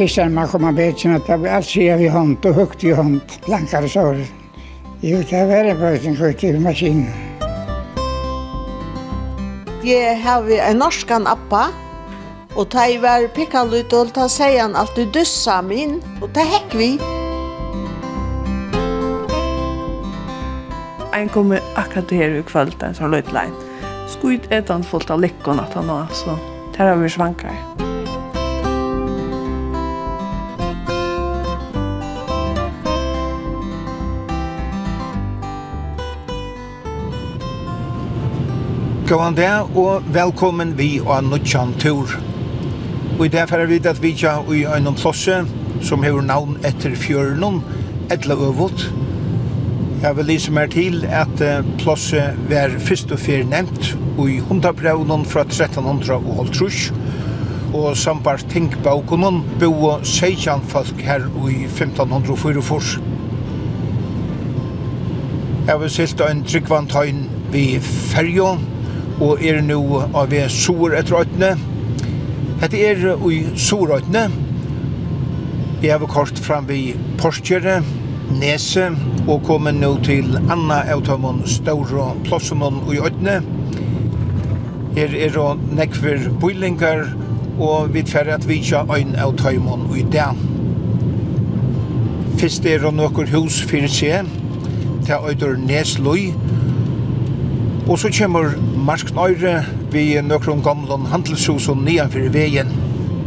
fiskaren 0.00 0.34
man 0.34 0.48
kom 0.48 0.64
av 0.64 0.72
bätsen 0.72 1.14
att 1.14 1.28
jag 1.28 1.48
allt 1.48 1.66
ser 1.66 1.96
vi 1.96 2.08
hand 2.08 2.46
och 2.46 2.54
högt 2.54 2.84
i 2.84 2.92
hand, 2.92 3.20
blankare 3.46 3.88
sår. 3.88 4.16
Jo, 5.00 5.22
det 5.30 5.44
var 5.44 5.64
en 6.08 6.14
bröten 6.14 6.56
i 6.56 6.58
maskinen. 6.58 7.12
Jeg 9.84 10.22
har 10.22 10.48
en 10.70 10.78
norskan 10.78 11.26
appa 11.26 11.66
og 12.56 12.68
ta 12.72 12.86
i 12.88 12.96
var 13.00 13.28
pikka 13.36 13.64
ut 13.64 13.92
og 13.92 14.14
ta 14.14 14.28
seg 14.28 14.56
han 14.60 14.76
alltid 14.76 15.12
dussa 15.12 15.60
min 15.62 16.00
og 16.22 16.32
ta 16.32 16.44
hekk 16.44 16.74
vi. 16.80 16.90
Ein 21.12 21.28
kommer 21.28 21.60
akkurat 21.76 22.10
her 22.10 22.40
i 22.40 22.42
kvöld 22.42 22.80
den 22.80 22.94
som 22.94 23.10
løytlein. 23.10 23.52
Skuit 24.08 24.52
etan 24.52 24.84
fullt 24.84 25.10
av 25.10 25.20
likkon 25.20 25.60
at 25.60 25.74
han 25.74 25.88
har, 25.88 26.08
så 26.12 26.38
der 26.76 26.88
har 26.88 26.96
vi 26.96 27.08
svankar. 27.08 27.89
Gåan 39.10 39.34
det, 39.34 39.50
og 39.74 40.04
velkommen 40.14 40.76
vi 40.78 41.00
og 41.02 41.24
Nutjan 41.26 41.72
Tur. 41.82 42.12
Og 43.16 43.24
i 43.26 43.30
det 43.34 43.48
færre 43.50 43.66
vi 43.66 43.80
at 43.82 43.98
vi 43.98 44.12
tja 44.14 44.36
i 44.54 44.60
en 44.70 44.86
Plosse, 44.94 45.40
som 45.82 46.06
hever 46.06 46.22
navn 46.22 46.54
etter 46.62 46.94
fjørnum, 46.94 47.58
etla 48.06 48.38
øvot. 48.38 48.86
Jeg 50.04 50.16
vil 50.16 50.30
lise 50.30 50.54
mer 50.54 50.70
til 50.70 51.02
at 51.10 51.42
Plosse 51.82 52.22
var 52.52 52.78
først 52.78 53.10
og 53.10 53.18
fyr 53.18 53.42
nevnt 53.50 53.96
i 54.28 54.38
hundabrevnen 54.46 55.26
fra 55.26 55.42
1300 55.42 56.14
og 56.14 56.36
halvtrus, 56.44 56.92
og 57.74 57.96
sambar 57.98 58.38
tinkbaukunnen 58.54 59.42
bo 59.58 59.96
seitjan 60.06 60.62
folk 60.62 61.02
her 61.02 61.26
i 61.50 61.64
1544. 61.66 63.02
Jeg 65.66 65.80
vil 65.80 65.96
silt 65.98 66.28
en 66.30 66.46
tryggvantøyn 66.46 67.24
vi 67.50 67.72
ferjon, 67.82 68.70
og 69.20 69.42
er 69.44 69.60
nu 69.60 69.80
av 70.00 70.30
vi 70.32 70.40
sår 70.48 70.96
etter 71.00 71.20
øytene. 71.20 71.50
Hette 72.60 72.80
er 72.80 73.02
i 73.28 73.40
Sorøytene. 73.56 74.26
Jeg 75.82 75.92
har 75.96 76.06
kort 76.12 76.38
fram 76.40 76.68
vi 76.68 76.94
Porskjøret, 77.20 77.84
Nese, 78.36 78.90
og 79.28 79.42
kommer 79.44 79.72
nå 79.72 79.94
til 80.04 80.36
Anna 80.50 80.82
Automon 80.92 81.42
Stauro, 81.48 82.14
Plossumon 82.24 82.82
og 82.86 82.94
i 82.94 83.00
Øytene. 83.00 83.40
Her 84.96 85.16
er 85.16 85.34
det 85.36 85.76
nekver 85.76 86.28
bøylinger, 86.40 87.04
og 87.60 87.94
vi 87.94 88.02
tverre 88.02 88.34
at 88.34 88.48
vi 88.48 88.60
ikke 88.60 88.84
øyne 88.96 89.20
Eutamon 89.24 89.86
og 89.90 89.98
i 89.98 90.06
dag. 90.12 90.36
Fyrst 92.40 92.66
er 92.66 92.80
det 92.80 92.94
noen 92.96 93.32
hus 93.34 93.60
for 93.68 93.88
seg, 93.88 94.28
til 95.04 95.28
Øyder 95.28 95.56
Nesløy, 95.60 96.30
og 96.32 96.69
Og 97.88 97.98
så 97.98 98.10
kommer 98.12 98.52
Marsk 98.76 99.14
Nøyre 99.14 99.64
vi 99.92 100.20
nøkron 100.22 100.62
gamle 100.62 100.98
handelshus 101.10 101.68
og 101.72 101.80
nedanfyr 101.80 102.28
veien. 102.34 102.70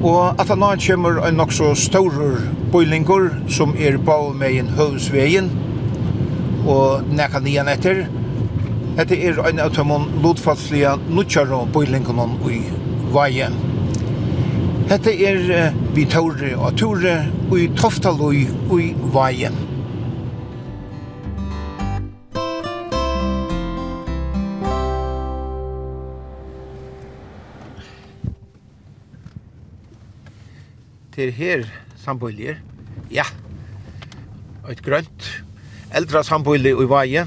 Og 0.03 0.39
at 0.39 0.49
han 0.51 0.63
annet 0.63 0.83
kommer 0.85 1.21
en 1.23 1.39
nok 1.39 1.53
så 1.55 1.73
større 1.75 2.37
bøylinger 2.71 3.29
som 3.47 3.75
er 3.79 3.97
på 3.97 4.17
med 4.37 4.59
en 4.59 4.71
høvsveien 4.77 5.49
og 6.67 7.07
nekka 7.11 7.41
nian 7.43 7.71
etter. 7.71 8.05
Dette 8.97 9.17
er 9.17 9.39
en 9.47 9.61
av 9.63 9.73
tømmon 9.73 10.09
lodfalslige 10.23 10.95
nutjaro 11.09 11.63
bøylingene 11.73 12.27
i 12.51 12.61
veien. 13.13 13.55
Dette 14.89 15.13
er 15.15 15.71
vi 15.95 16.05
tåre 16.05 16.53
og 16.59 16.75
tåre 16.77 17.19
og 17.49 17.59
i 17.59 17.69
toftaloi 17.79 18.47
og 18.69 18.79
i 18.83 18.91
veien. 19.15 19.72
til 31.15 31.31
her 31.31 31.63
sambøylier. 32.01 32.55
Ja, 33.11 33.25
et 34.69 34.81
grønt. 34.83 35.29
Eldre 35.93 36.23
sambøyli 36.23 36.73
i 36.73 36.87
Vaje. 36.89 37.25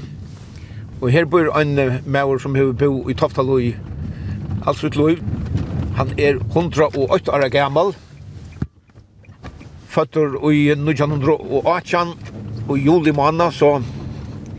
Og 1.01 1.11
her 1.13 1.25
bor 1.25 1.51
en 1.59 1.79
maur 2.05 2.37
som 2.41 2.55
har 2.55 2.73
bo 2.73 3.07
i 3.09 3.13
Toftaløy, 3.13 3.75
altså 4.67 4.87
et 4.87 4.97
løy. 4.97 5.17
Han 5.95 6.11
er 6.19 6.41
108 6.51 7.31
år 7.31 7.47
gammal. 7.49 7.93
Føtter 9.87 10.35
i 10.51 10.67
1918 10.73 12.13
og 12.69 12.77
juli 12.77 13.11
måned, 13.11 13.51
så, 13.51 13.81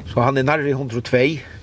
så 0.07 0.21
han 0.21 0.37
er 0.37 0.43
nærmere 0.43 0.71
102 0.71 1.58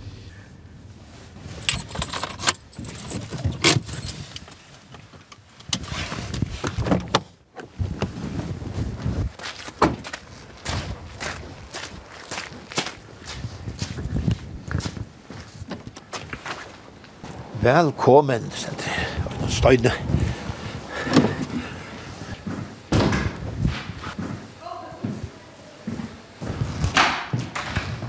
Velkommen, 17.66 18.52
sender 18.52 18.84
jeg. 18.86 19.50
Støyne. 19.50 19.92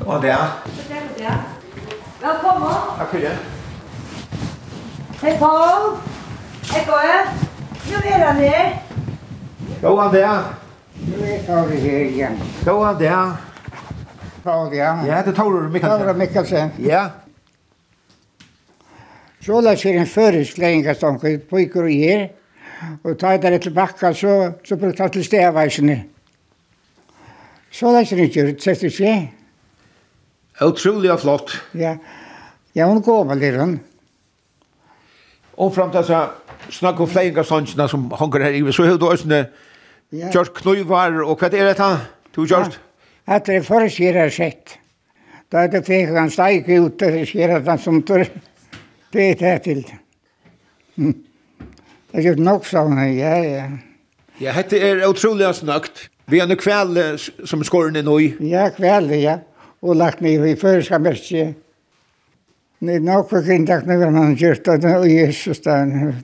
Og 0.07 0.23
det 0.23 0.31
er. 0.31 0.61
Velkommen. 2.21 2.69
Takk 2.99 3.09
for 3.11 3.19
det. 3.19 3.33
Hei, 5.23 5.39
Paul. 5.39 5.97
Hei, 6.73 6.85
Gåe. 6.85 7.19
Nå 7.91 7.97
er 8.05 8.27
han 8.27 8.37
her. 8.37 8.79
Jo, 9.83 9.97
han 9.97 10.15
det? 10.15 10.29
Nå 11.07 11.25
er 11.25 11.53
han 11.55 11.79
her 11.79 12.01
igjen. 12.09 12.43
Jo, 12.67 12.83
han 12.85 12.99
der. 13.01 13.37
Paul, 14.45 14.75
ja. 14.75 14.99
Ja, 15.07 15.23
det 15.23 15.35
tar 15.35 15.45
du, 15.45 15.69
Mikkelsen. 15.69 15.99
Tar 15.99 16.13
du, 16.13 16.19
Mikkelsen. 16.19 16.73
Ja. 16.79 17.09
Så 19.47 19.61
la 19.63 19.77
sig 19.79 19.95
en 19.95 20.09
føringsleggingastonke 20.11 21.37
pojker 21.47 21.85
og 21.87 21.93
gjer, 21.95 22.23
og 23.07 23.13
ta 23.19 23.37
det 23.39 23.61
til 23.63 23.75
bakka, 23.75 24.11
så, 24.11 24.33
så 24.67 24.75
brukte 24.77 25.05
han 25.05 25.13
til 25.15 25.25
stedveisene. 25.25 26.01
Så 27.71 27.93
la 27.95 28.03
sig 28.05 28.25
ikke 28.25 28.49
ut, 28.49 28.63
sett 28.63 28.83
ikke. 28.83 29.13
Utrolig 30.67 31.15
flott. 31.23 31.55
Ja, 31.79 31.95
ja 32.75 32.89
hun 32.91 33.03
går 33.03 33.23
med 33.25 33.41
det, 33.41 33.53
hun. 33.61 33.77
Og 35.57 35.71
frem 35.75 35.95
til 35.95 36.05
så 36.05 36.25
snakk 36.71 37.01
om 37.01 37.09
flere 37.09 37.45
sannsene 37.45 37.87
som 37.89 38.11
hanker 38.19 38.43
her 38.49 38.59
i, 38.59 38.65
så 38.73 38.89
har 38.89 38.99
du 38.99 39.07
også 39.07 39.31
ja. 39.31 40.33
kjørt 40.33 40.57
knuivar, 40.59 41.23
og 41.23 41.39
hva 41.39 41.53
er 41.53 41.71
dette? 41.71 41.93
Du 42.35 42.43
har 42.43 42.51
gjort? 42.51 42.81
Ja, 43.29 43.39
det 43.39 43.61
er 43.61 43.71
først 43.71 44.03
gjerne 44.03 44.27
sett. 44.31 44.75
Da 45.53 45.63
er 45.63 45.71
det 45.71 45.87
fikk 45.87 46.11
han 46.19 46.35
steik 46.35 46.67
ut, 46.67 46.99
det 46.99 47.31
er 47.39 47.61
han 47.63 47.79
som 47.79 48.03
tør. 48.03 48.27
Det 49.13 49.31
er 49.31 49.39
det 49.41 49.63
til 49.63 49.83
det. 49.87 49.99
Det 50.97 52.23
er 52.23 52.31
jo 52.31 52.35
nok 52.41 52.67
sånn, 52.67 52.97
ja, 53.13 53.35
ja. 53.45 53.67
Ja, 54.41 54.53
dette 54.57 54.79
er 54.81 55.05
utrolig 55.09 55.49
snøkt. 55.57 56.09
Vi 56.29 56.41
har 56.43 56.49
noe 56.51 56.59
kveld 56.59 56.99
som 57.47 57.63
skåren 57.65 57.97
er 57.97 58.05
nå 58.05 58.17
i. 58.21 58.33
Ja, 58.45 58.67
kveld, 58.75 59.13
ja. 59.21 59.39
Og 59.85 59.97
lagt 59.97 60.21
ned 60.25 60.43
i 60.49 60.57
føreska 60.59 60.99
merke. 60.99 61.53
Det 62.81 62.97
er 62.99 63.05
nok 63.05 63.31
for 63.31 63.47
kindak 63.47 63.87
når 63.89 64.11
man 64.13 64.35
gjort 64.37 64.67
det 64.67 64.97
i 65.07 65.15
Jesus 65.21 65.63
der. 65.65 66.19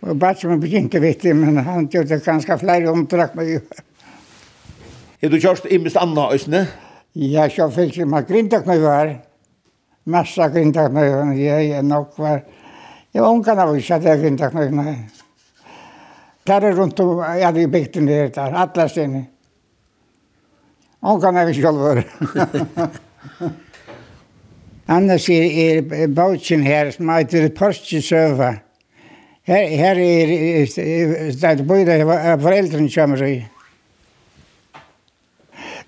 Og 0.00 0.18
Batman 0.20 0.60
begynte 0.60 1.00
vitt, 1.02 1.24
men 1.36 1.58
han 1.64 1.88
gjorde 1.88 2.14
det 2.14 2.24
ganske 2.24 2.58
flere 2.60 2.92
omtrakk 2.92 3.34
med. 3.36 3.58
Er 5.20 5.28
du 5.28 5.36
kjørst 5.40 5.66
i 5.68 5.80
mest 5.82 5.98
anna, 6.00 6.30
Øsne? 6.32 6.66
Ja, 7.14 7.48
så 7.48 7.66
jeg 7.66 7.74
kjørst 7.74 7.98
i 7.98 8.06
mest 8.08 8.62
anna, 8.62 8.78
Øsne 8.78 9.29
massa 10.04 10.48
kvintaknøyene, 10.50 11.36
jeg 11.38 11.70
er 11.76 11.82
nok 11.82 12.14
var, 12.18 12.40
jeg 13.12 13.22
var 13.22 13.28
ungen 13.34 13.58
av 13.58 13.74
ikke 13.76 13.94
at 13.98 14.06
jeg 14.06 14.20
kvintaknøyene. 14.22 14.96
Der 16.46 16.66
er 16.66 16.76
rundt 16.76 17.00
om, 17.00 17.20
jeg 17.20 17.46
hadde 17.46 17.68
bygd 17.68 17.94
den 17.94 18.08
der, 18.08 18.28
der, 18.34 18.56
alle 18.62 18.88
stene. 18.88 19.26
Ungen 21.02 21.36
av 21.36 21.48
ikke 21.48 21.62
selv 21.62 22.04
Annars 24.90 25.28
er, 25.30 25.84
er 25.94 26.08
bautsen 26.10 26.64
her, 26.66 26.90
som 26.90 27.08
heter 27.14 27.46
Porsjesøva. 27.54 28.48
Her, 29.46 29.68
her 29.78 30.00
er, 30.02 30.32
det 30.66 31.44
er 31.46 31.62
bøyder 31.66 32.02
foreldrene 32.42 32.90
kommer 32.90 33.22
i. 33.22 33.36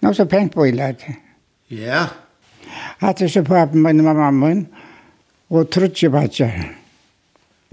Nå 0.02 0.12
så 0.14 0.26
pent 0.30 0.54
bøyder 0.54 0.94
det. 0.98 1.16
Ja. 1.70 1.78
Yeah. 1.78 2.31
Hatt 3.02 3.18
ikke 3.26 3.42
papen 3.42 3.82
min 3.82 3.98
og 3.98 4.14
mamma 4.14 4.52
og 5.50 5.70
trutje 5.74 6.06
badger. 6.12 6.52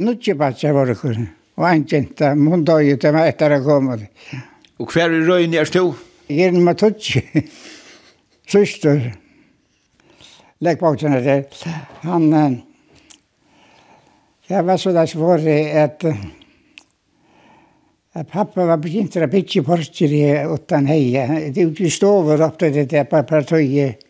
Nutje 0.01 0.33
badger 0.33 0.73
var 0.73 0.89
det 0.89 0.95
kun. 0.97 1.27
Og 1.59 1.67
en 1.69 1.83
jenta, 1.91 2.31
hun 2.33 2.63
døg 2.65 2.95
ut 2.95 3.05
av 3.05 3.13
meg 3.13 3.29
etter 3.29 3.53
å 3.53 3.59
komme. 3.61 3.99
Og 4.81 4.89
hver 4.89 5.13
er 5.13 5.27
røyne 5.27 5.61
er 5.61 5.69
stå? 5.69 5.83
Jeg 6.31 6.47
er 6.47 6.55
nummer 6.55 6.73
tutje. 6.73 7.21
Søster. 8.49 9.11
Lekk 10.65 10.81
bak 10.81 10.97
til 10.97 11.13
det. 11.21 11.37
Han, 12.07 12.27
det 14.49 14.65
var 14.65 14.81
så 14.81 14.95
der 14.97 15.13
svåre 15.13 15.59
at 15.85 16.09
at 18.17 18.27
pappa 18.33 18.65
var 18.65 18.81
begynt 18.81 19.13
å 19.15 19.29
bytje 19.29 19.61
porter 19.63 20.11
i 20.11 20.25
utan 20.49 20.89
heie. 20.89 21.51
Det 21.53 21.61
er 21.61 21.69
jo 21.69 21.91
stover 21.93 22.41
opp 22.41 22.57
til 22.59 22.73
det 22.73 22.89
der 22.89 23.05
på 23.05 23.21
partiet 23.29 24.08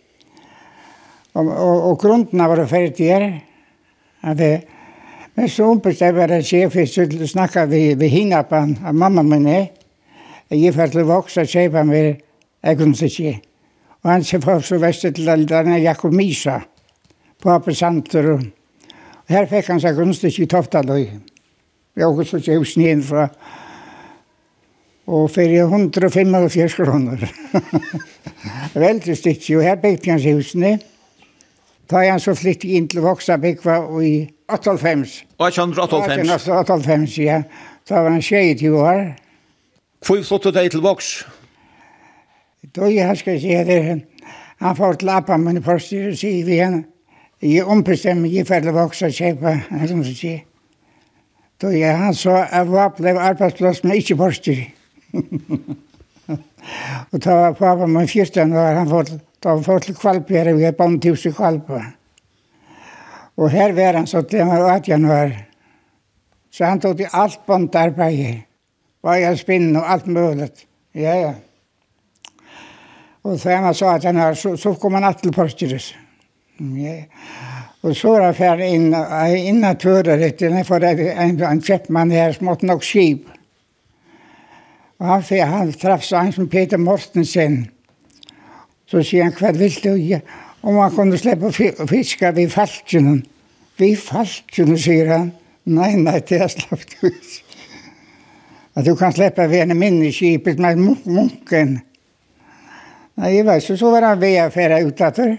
Og, 1.34 1.48
og, 1.48 1.84
og 1.92 2.00
grunden 2.00 2.40
var 2.40 2.66
ferdig 2.68 3.10
her. 3.12 3.28
At 4.24 4.38
det, 4.38 4.54
men 5.36 5.50
så 5.50 5.70
ompest 5.72 6.02
jeg 6.02 6.16
seg, 6.16 6.42
sjef, 6.44 6.74
så 6.92 7.28
snakket 7.28 7.70
vi, 7.72 7.94
vi 7.96 8.08
hinna 8.12 8.42
på 8.44 8.60
han, 8.60 8.74
av 8.84 8.96
mamma 8.96 9.24
min 9.24 9.48
er. 9.48 9.70
Jeg 10.52 10.74
fikk 10.74 10.92
til 10.92 11.08
vokse 11.08 11.46
og 11.46 11.52
kjøpe 11.52 11.78
han 11.78 11.94
ved 11.94 12.26
Egunsekje. 12.66 13.38
Og 14.04 14.12
han 14.12 14.24
ser 14.28 14.42
for 14.44 14.66
så 14.66 14.80
vest 14.82 15.06
til 15.06 15.30
denne 15.48 15.78
Jakob 15.80 16.12
Misa, 16.16 16.58
på 17.40 17.54
Apesanter. 17.54 18.34
Og, 18.34 18.44
her 19.30 19.48
fikk 19.48 19.72
han 19.72 19.80
seg 19.80 19.96
Egunsekje 19.96 20.44
i 20.44 20.52
Toftaløy. 20.52 21.08
Vi 21.96 22.04
har 22.04 22.12
også 22.12 22.42
kjøpt 22.44 22.74
sneen 22.74 23.04
fra 23.04 23.30
og 25.10 25.32
fyrir 25.34 25.64
145 25.66 26.76
kroner. 26.84 27.24
Veldig 28.76 29.16
stykki, 29.18 29.56
og 29.58 29.64
her 29.66 29.80
bygde 29.82 30.12
han 30.12 30.20
hans 30.20 30.28
husene. 30.28 30.78
Da 31.90 32.04
er 32.04 32.12
han 32.12 32.20
så 32.22 32.36
flyttet 32.38 32.70
inn 32.70 32.88
til 32.88 33.02
Voksa 33.02 33.34
Voksabikva 33.34 33.80
i 34.06 34.14
1885. 34.50 35.26
1885? 35.42 36.20
1885, 36.22 37.18
ja. 37.18 37.42
Da 37.90 38.04
var 38.04 38.10
han 38.10 38.22
22 38.22 38.82
år. 38.82 39.16
Hvor 40.06 40.24
flyttet 40.24 40.44
du 40.44 40.52
deg 40.60 40.72
til 40.72 40.84
Voks? 40.86 41.28
Da 42.76 42.86
jeg 42.94 43.18
skal 43.18 43.40
si 43.42 43.48
det, 43.48 44.02
han 44.60 44.76
får 44.76 44.94
til 44.94 45.10
Abba, 45.10 45.38
men 45.38 45.64
først 45.64 45.90
sier 45.90 46.46
vi 46.46 46.58
han. 46.58 46.86
jeg 47.42 47.66
ombestemmer, 47.66 48.30
jeg 48.30 48.48
får 48.48 48.60
til 48.60 48.74
Voks 48.74 49.02
og 49.02 49.12
kjøpe, 49.16 49.56
som 49.88 50.04
du 50.04 50.14
sier. 50.14 50.40
Da 51.62 51.68
jeg 51.68 51.98
han 51.98 52.14
så, 52.14 52.46
av 52.52 52.68
var 52.72 52.90
på 52.90 53.04
arbeidsplass, 53.08 53.84
men 53.84 53.96
ikke 53.98 54.18
først. 54.18 54.50
og 57.12 57.24
da 57.24 57.34
var 57.34 57.54
pappa 57.54 57.86
men 57.86 58.08
14 58.08 58.54
år, 58.54 58.74
han 58.78 58.90
får 58.90 59.04
til 59.04 59.20
Da 59.44 59.56
han 59.56 59.64
først 59.64 59.86
til 59.86 59.96
Kvalpjære, 59.96 60.56
vi 60.58 60.64
er 60.68 60.76
bondtips 60.76 61.26
i 61.26 61.32
Kvalpa. 61.32 61.84
Og 63.40 63.50
her 63.50 63.72
var 63.74 63.96
han 63.96 64.08
så 64.08 64.22
til 64.22 64.44
han 64.44 64.52
var 64.52 64.76
8 64.76 64.92
januar. 64.92 65.32
Så 66.52 66.66
han 66.66 66.80
tog 66.80 66.98
til 66.98 67.08
alt 67.14 67.40
bondarbeid. 67.48 68.42
Bare 69.04 69.38
spinn 69.38 69.76
og 69.76 69.92
alt 69.92 70.08
mulig. 70.08 70.50
Ja, 70.96 71.14
ja. 71.16 71.34
Og 73.24 73.40
så 73.40 73.56
maður 73.62 73.78
sa 73.78 73.96
at 73.96 74.04
han 74.04 74.20
var, 74.20 74.34
så, 74.34 74.56
så 74.58 74.74
kom 74.74 74.94
han 74.98 75.14
til 75.16 75.32
Porstyrus. 75.32 75.96
Ja. 76.60 76.96
Og 77.82 77.96
så 77.96 78.12
var 78.12 78.26
han 78.26 78.36
ferdig 78.36 78.70
inn, 78.76 78.88
inn 78.92 79.64
að 79.64 79.82
tvöra 79.86 80.16
litt, 80.20 80.42
en 80.44 80.66
for 80.68 80.84
en, 80.84 81.40
en 81.48 81.62
kjeppmann 81.64 82.12
her, 82.12 82.34
som 82.36 82.50
måtte 82.50 82.68
nok 82.68 82.84
skip. 82.84 83.30
Og 85.00 85.08
han, 85.08 85.24
han 85.48 85.72
traff 85.80 86.04
så 86.04 86.20
en 86.20 86.34
som 86.36 86.50
Peter 86.52 86.80
Mortensen, 86.82 87.70
Så 88.90 89.04
sier 89.06 89.28
han, 89.28 89.36
hva 89.38 89.52
vil 89.54 89.76
du 89.84 89.92
gjøre? 89.94 90.22
Om 90.60 90.80
han 90.82 90.92
kunne 90.92 91.18
slippe 91.20 91.48
å 91.48 91.88
fiske 91.88 92.32
ved 92.36 92.50
falskene. 92.52 93.20
Vi 93.80 93.94
falskene, 93.96 94.76
sier 94.80 95.12
han. 95.14 95.30
Nei, 95.70 95.94
nei, 96.02 96.18
det 96.28 96.42
er 96.42 96.52
slapp 96.52 96.82
du. 96.98 97.12
At 98.76 98.88
du 98.88 98.96
kan 99.00 99.14
slippe 99.16 99.46
ved 99.52 99.68
en 99.68 99.78
minneskipet 99.78 100.60
med 100.60 100.82
munken. 101.06 101.78
Nei, 103.20 103.36
jeg 103.36 103.46
vet, 103.48 103.64
så, 103.64 103.78
så 103.80 103.92
var 103.94 104.08
han 104.08 104.22
ved 104.22 104.40
å 104.42 104.50
fære 104.52 104.82
ut 104.88 105.04
etter. 105.08 105.36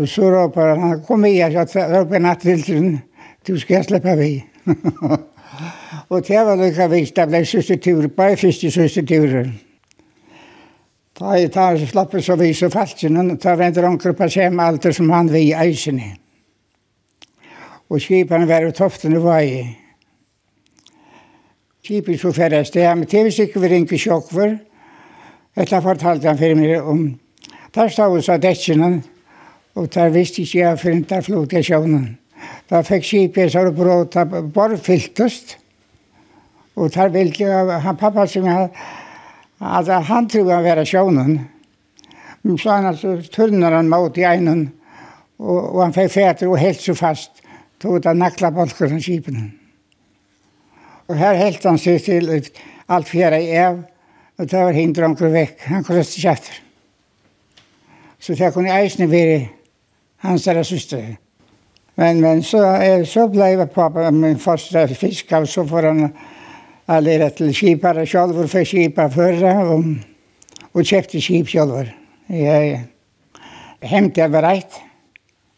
Og 0.00 0.08
så 0.08 0.30
råper 0.32 0.72
han, 0.80 1.00
kom 1.06 1.26
igjen, 1.28 1.58
så 1.68 1.84
råper 1.90 2.18
han 2.18 2.30
at 2.32 2.46
du 3.46 3.58
skal 3.60 3.84
slippe 3.84 4.16
ved. 4.18 4.40
og 6.10 6.22
det 6.26 6.46
var 6.46 6.56
lykka 6.58 6.88
vist, 6.90 7.16
det 7.18 7.28
ble 7.28 7.42
siste 7.46 7.76
tur, 7.82 8.08
bare 8.16 8.38
første 8.40 8.70
siste 8.72 9.04
turen. 9.06 9.52
Nei, 11.22 11.44
det 11.46 11.60
er 11.60 11.78
slappet 11.86 12.24
så 12.26 12.34
vis 12.34 12.64
og 12.66 12.72
falsen, 12.74 13.14
og 13.20 13.36
det 13.38 13.46
er 13.46 13.60
en 13.62 13.74
dronker 13.76 14.14
på 14.18 14.26
samme 14.32 14.64
alder 14.66 14.94
som 14.96 15.10
han 15.14 15.28
vi 15.30 15.44
i 15.44 15.54
eisene. 15.54 16.08
Og 17.92 18.00
skipene 18.02 18.48
var 18.48 18.66
ut 18.66 18.74
toftene 18.74 19.20
var 19.22 19.44
i. 19.46 19.60
Skipet 21.86 22.18
så 22.18 22.32
færre 22.34 22.64
sted, 22.66 22.88
men 22.96 23.06
det 23.06 23.22
visste 23.28 23.46
ikke 23.46 23.62
vi 23.62 23.70
ringe 23.70 23.98
sjokk 23.98 24.32
for. 24.32 24.56
Etter 25.54 25.84
fortalte 25.84 26.26
han 26.26 26.40
for 26.40 26.58
meg 26.58 26.90
om. 26.90 27.04
Der 27.74 27.92
stod 27.92 28.18
så 28.26 28.40
detsjene, 28.42 28.90
og 29.78 29.92
der 29.94 30.10
visste 30.16 30.42
ikke 30.42 30.58
jeg 30.58 30.80
for 30.80 31.04
der 31.12 31.22
flot 31.28 31.54
jeg 31.54 31.68
sjøvnen. 31.68 32.08
Da 32.70 32.82
fikk 32.82 33.06
skipet 33.06 33.54
så 33.54 33.68
bråta 33.70 34.24
borfyltest, 34.26 35.54
og 36.74 36.90
der 36.96 37.14
ville 37.14 37.78
han 37.86 38.00
pappa 38.00 38.26
som 38.26 38.48
jeg 38.48 38.58
hadde, 38.58 39.01
Alltså 39.64 39.92
han 39.92 40.28
tror 40.28 40.52
han 40.52 40.62
var 40.64 40.84
sjönen. 40.84 41.40
Men 42.42 42.58
så 42.58 42.70
han 42.70 42.86
alltså 42.86 43.22
tunnade 43.22 43.76
han 43.76 43.88
mot 43.88 44.18
i 44.18 44.24
einen 44.24 44.70
och, 45.36 45.74
och 45.74 45.82
han 45.82 45.92
fick 45.92 46.12
fäter 46.12 46.48
och 46.48 46.58
helt 46.58 46.80
så 46.80 46.94
fast 46.94 47.30
tog 47.78 48.02
det 48.02 48.14
nackla 48.14 48.50
balkar 48.50 48.84
av 48.84 49.00
skipen. 49.00 49.52
Och 51.06 51.14
här 51.14 51.34
helt 51.34 51.64
han 51.64 51.78
sig 51.78 51.98
till 51.98 52.44
allt 52.86 53.08
fjärra 53.08 53.38
i 53.38 53.56
ev 53.56 53.82
och 54.36 54.46
det 54.46 54.64
var 54.64 54.72
hindra 54.72 55.06
omkring 55.06 55.18
kunde 55.18 55.32
väck. 55.32 55.60
Han 55.64 55.84
kunde 55.84 56.04
stå 56.04 56.28
efter. 56.28 56.54
Så 58.18 58.32
det 58.32 58.54
kunde 58.54 58.70
eisen 58.70 59.10
vara 59.10 59.48
hans 60.16 60.44
där 60.44 60.62
syster. 60.62 61.16
Men, 61.94 62.20
men 62.20 62.42
så, 62.42 62.58
så 63.06 63.28
blev 63.28 63.66
pappa 63.66 64.10
min 64.10 64.38
första 64.38 64.88
fisk 64.88 65.32
och 65.32 65.48
så 65.48 65.66
får 65.66 65.82
han 65.82 66.12
Jag 66.86 67.04
lärde 67.04 67.30
till 67.30 67.54
kipare 67.54 68.06
for 68.06 68.46
för 68.46 69.08
før, 69.08 69.44
og, 69.64 69.84
og 70.74 70.84
kjøpte 70.84 71.20
skip 71.20 71.46
kip 71.46 71.88
Jeg 72.28 72.84
hemte 73.80 74.20
jeg 74.20 74.32
var 74.32 74.42
rätt. 74.42 74.80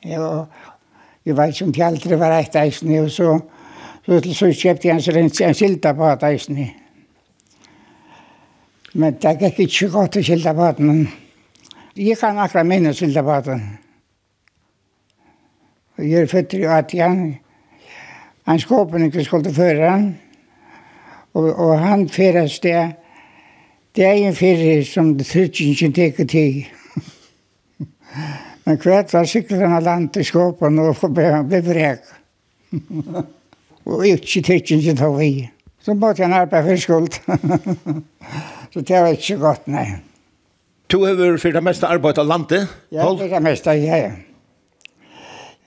Jag, 0.01 0.47
jag 1.23 1.35
var 1.35 1.53
som 1.53 1.75
fjälltre 1.75 2.17
var 2.17 2.31
rätt 2.31 2.57
eisne, 2.57 3.01
og 3.01 3.11
så, 3.11 3.41
så, 4.07 4.21
så 4.35 4.53
kjøpte 4.53 4.89
jeg 4.89 5.09
en, 5.09 5.31
en 5.43 5.55
silta 5.55 5.95
på 5.95 6.05
at 6.05 6.23
eisen. 6.23 6.71
Men 8.95 9.17
det 9.23 9.41
gick 9.41 9.59
inte 9.59 9.89
godt 9.89 10.17
att 10.17 10.25
silta 10.25 10.55
på 10.55 10.75
den. 10.77 11.09
Jag 11.95 12.19
kan 12.19 12.39
akkurat 12.39 12.67
minnas 12.67 12.97
silta 12.97 13.23
på 13.23 13.51
den. 13.51 13.79
Jag 15.97 16.23
är 16.23 16.27
fötter 16.27 16.59
i 16.59 16.67
Atjan. 16.67 17.35
Han 18.45 18.59
skåpen 18.59 19.05
ikke 19.05 19.25
skulle 19.25 19.53
føre 19.55 19.89
han. 19.89 20.15
Og, 21.35 21.49
og 21.59 21.79
han 21.79 22.09
fyrast 22.09 22.63
det, 22.63 22.79
det 23.97 24.05
er 24.07 24.21
en 24.29 24.37
fyrir 24.37 24.85
som 24.87 25.15
det 25.19 25.27
trykker 25.27 25.73
ikke 25.73 25.91
teker 25.95 26.29
til. 26.31 26.61
Men 28.65 28.79
kvart 28.79 29.13
var 29.13 29.27
sikkerna 29.29 29.81
land 29.83 30.17
i 30.17 30.25
skåpen 30.27 30.79
og 30.79 30.95
han 31.19 31.49
ble 31.51 31.63
brek. 31.67 32.07
og 33.85 34.07
ikke 34.07 34.43
trykker 34.43 34.79
ikke 34.79 34.97
tog 35.03 35.19
vi. 35.19 35.51
Så 35.85 35.95
måtte 35.95 36.25
han 36.25 36.33
arbeid 36.33 36.65
for 36.65 36.81
skuld. 36.81 37.13
så 38.73 38.81
det 38.81 39.01
var 39.01 39.13
ikke 39.13 39.37
godt, 39.43 39.67
nei. 39.69 39.89
Du 40.89 41.03
har 41.05 41.17
vært 41.19 41.43
for 41.43 41.53
det 41.53 41.63
meste 41.65 41.89
arbeidet 41.89 42.23
av 42.23 42.31
landet? 42.31 42.71
Ja, 42.93 43.05
for 43.09 43.29
det 43.29 43.43
meste, 43.43 43.75
ja, 43.83 43.99
ja. 44.07 44.15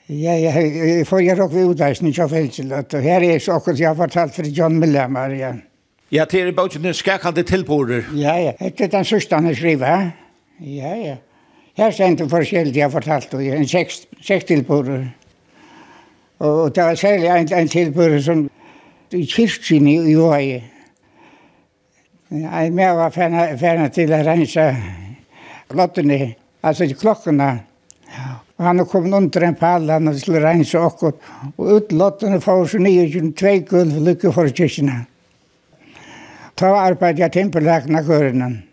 Ja, 0.09 0.33
ja, 0.39 0.53
jeg 0.55 1.07
får 1.07 1.19
jeg 1.19 1.35
råkve 1.35 1.65
utreisen 1.67 2.07
ikke 2.07 2.23
av 2.23 2.31
felseløtt, 2.31 2.93
og 2.95 3.03
her 3.03 3.23
er 3.27 3.41
så 3.43 3.57
akkurat 3.57 3.79
jeg 3.81 3.89
har 3.89 3.97
fortalt 3.97 4.35
for 4.37 4.47
John 4.55 4.77
Millamar, 4.79 5.33
ja. 5.35 5.51
Ja, 6.11 6.23
til 6.25 6.47
er 6.47 6.53
bare 6.55 6.71
ikke 6.79 6.93
skakende 6.95 7.43
tilbårer. 7.43 8.07
Ja, 8.15 8.37
ja, 8.39 8.53
etter 8.63 8.87
den 8.87 9.03
sørste 9.05 9.35
han 9.35 9.55
skriver, 9.55 10.11
ja, 10.63 10.93
ja. 10.95 11.17
Her 11.77 11.91
stendte 11.91 12.29
forskjellig 12.31 12.75
jeg 12.75 12.87
har 12.87 12.93
fortalt, 12.93 13.33
og 13.33 13.43
en 13.43 13.67
seks, 13.67 14.05
seks 14.23 14.47
tilbårer. 14.47 15.09
Og 16.39 16.75
det 16.75 16.83
var 16.83 16.95
særlig 16.95 17.27
en, 17.27 17.53
en 17.53 17.67
tilbårer 17.67 18.21
som 18.23 18.49
i 19.11 19.25
kyrkjen 19.27 19.87
i 19.91 20.15
Uhaie. 20.15 20.63
Jeg 22.31 22.73
med 22.73 22.95
var 22.95 23.11
ferdig 23.11 23.91
til 23.95 24.15
å 24.15 24.23
rense 24.23 24.65
lottene, 25.75 26.33
altså 26.63 26.87
klokkene, 26.95 27.51
Og 28.57 28.65
han 28.65 28.85
kom 28.89 29.13
under 29.13 29.43
en 29.45 29.55
pall, 29.55 29.89
han 29.89 30.09
skulle 30.17 30.41
rensa 30.41 30.81
okkur. 30.87 31.13
Og 31.57 31.73
utlottene 31.77 32.39
får 32.41 32.63
så 32.71 32.81
nye 32.81 33.05
kjønn 33.11 33.35
tvei 33.37 33.59
gull 33.69 33.91
lykke 34.07 34.31
for 34.33 34.49
kyrkina. 34.49 35.03
Ta 36.57 36.71
arbeid 36.81 37.19
jeg 37.21 37.35
timpelakna 37.35 38.01
kørenen. 38.05 38.63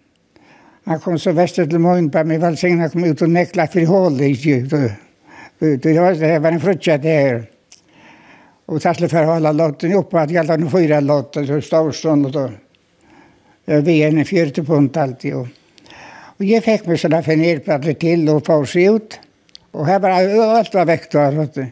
Han 0.88 1.00
kom 1.00 1.18
så 1.20 1.32
vest 1.36 1.56
til 1.56 1.80
morgen 1.80 2.10
på 2.12 2.22
meg 2.28 2.40
velsignet, 2.40 2.92
kom 2.92 3.04
ut 3.04 3.22
og 3.24 3.32
nekla 3.32 3.66
for 3.72 3.88
hålet 3.88 4.24
i 4.28 4.36
kjøkken. 4.36 4.88
Det 5.60 5.94
var 5.96 6.50
en 6.50 6.60
frutja 6.60 6.96
det 7.00 7.16
her. 7.20 7.42
Og 8.68 8.80
tatt 8.80 8.98
til 9.00 9.10
for 9.12 9.28
holde 9.28 9.52
lotten 9.52 9.92
oppe, 9.96 10.20
at 10.20 10.32
jeg 10.32 10.40
hadde 10.40 10.56
noen 10.60 10.72
fyra 10.72 11.00
lotten, 11.04 11.44
så 11.44 11.58
stod 11.60 11.68
stavstånd 11.68 12.28
og 12.30 12.32
da. 12.32 12.46
Jeg 13.68 13.84
vi 13.84 13.98
en 14.04 14.24
fjørte 14.28 14.64
punkt 14.64 14.96
alltid. 15.00 15.36
Og 16.34 16.44
jeg 16.44 16.64
fikk 16.64 16.88
meg 16.88 17.00
sånn 17.00 17.16
at 17.16 17.28
jeg 17.28 17.60
finner 17.60 17.94
til 18.00 18.28
og 18.32 18.44
få 18.44 18.58
seg 18.68 18.96
ut. 18.96 19.18
Og 19.74 19.86
her 19.88 19.98
var 19.98 20.14
alt 20.14 20.74
var 20.74 20.86
vekk 20.86 21.08
da, 21.12 21.28
vet 21.34 21.56
du. 21.56 21.64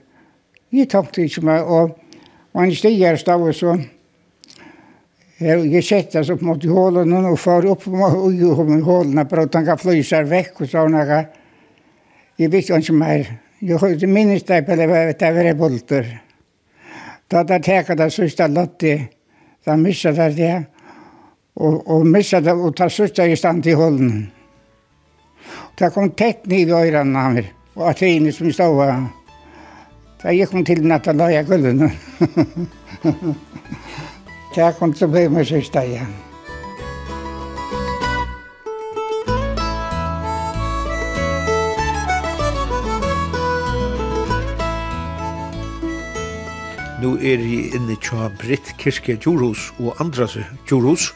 Jeg 0.73 0.89
tok 0.91 1.13
det 1.15 1.29
ikke 1.29 1.45
meg, 1.47 1.63
og 1.63 1.99
man 2.57 2.71
her 2.73 3.17
stod 3.17 3.47
og 3.47 3.55
så. 3.55 3.77
Jeg, 5.43 5.63
jeg 5.73 5.85
sette 5.85 6.21
oss 6.21 6.31
opp 6.31 6.43
mot 6.47 6.65
hålen 6.65 7.15
og 7.19 7.39
far 7.39 7.67
opp 7.67 7.87
mot 7.91 8.83
hålen, 8.87 9.23
bare 9.29 9.47
at 9.47 9.55
han 9.59 9.67
kan 9.67 9.79
flyse 9.79 10.23
vekk 10.29 10.61
og 10.63 10.71
sånn. 10.71 10.99
Jeg 12.39 12.51
visste 12.51 12.79
ikke 12.79 12.99
mer. 12.99 13.33
Jeg 13.63 14.11
minnes 14.11 14.43
det, 14.43 14.65
men 14.67 14.79
det 14.79 14.89
var 15.35 15.47
en 15.47 15.59
bulter. 15.59 16.07
Da 17.31 17.43
da 17.47 17.59
jeg 17.59 17.65
teket 17.65 17.99
det 17.99 18.13
siste 18.13 18.49
lotti. 18.49 19.09
da 19.65 19.77
mistet 19.77 20.17
jeg 20.17 20.37
det. 20.37 20.67
Og, 21.55 21.89
og 21.91 22.07
mistet 22.07 22.45
det, 22.45 22.53
og 22.53 22.77
ta 22.77 22.89
siste 22.89 23.27
i 23.31 23.37
stand 23.37 23.63
til 23.63 23.77
hålen. 23.77 24.33
Det 25.79 25.93
kom 25.93 26.11
tett 26.11 26.47
ned 26.47 26.69
i 26.69 26.73
øyrene 26.75 27.19
av 27.19 27.35
meg. 27.35 27.62
Og 27.75 27.89
at 27.89 28.01
det 28.01 28.35
som 28.35 28.53
stod 28.53 28.77
var, 28.77 29.13
da 30.23 30.29
jeg 30.29 30.49
kom 30.49 30.65
til 30.65 30.85
natt 30.87 31.09
og 31.09 31.15
la 31.17 31.33
jeg 31.33 31.47
gulden. 31.47 31.89
Da 34.53 34.67
kom 34.77 34.91
til 34.93 35.07
å 35.07 35.13
bli 35.15 35.21
med 35.33 35.47
seg 35.49 35.65
steg 35.65 35.95
igjen. 35.95 36.11
Nu 47.01 47.15
er 47.17 47.41
jeg 47.41 47.73
inne 47.73 47.97
til 48.05 48.29
Britt 48.39 48.75
Kirske 48.79 49.17
Djurhus 49.17 49.71
og 49.81 49.97
Andras 50.05 50.37
Djurhus. 50.69 51.15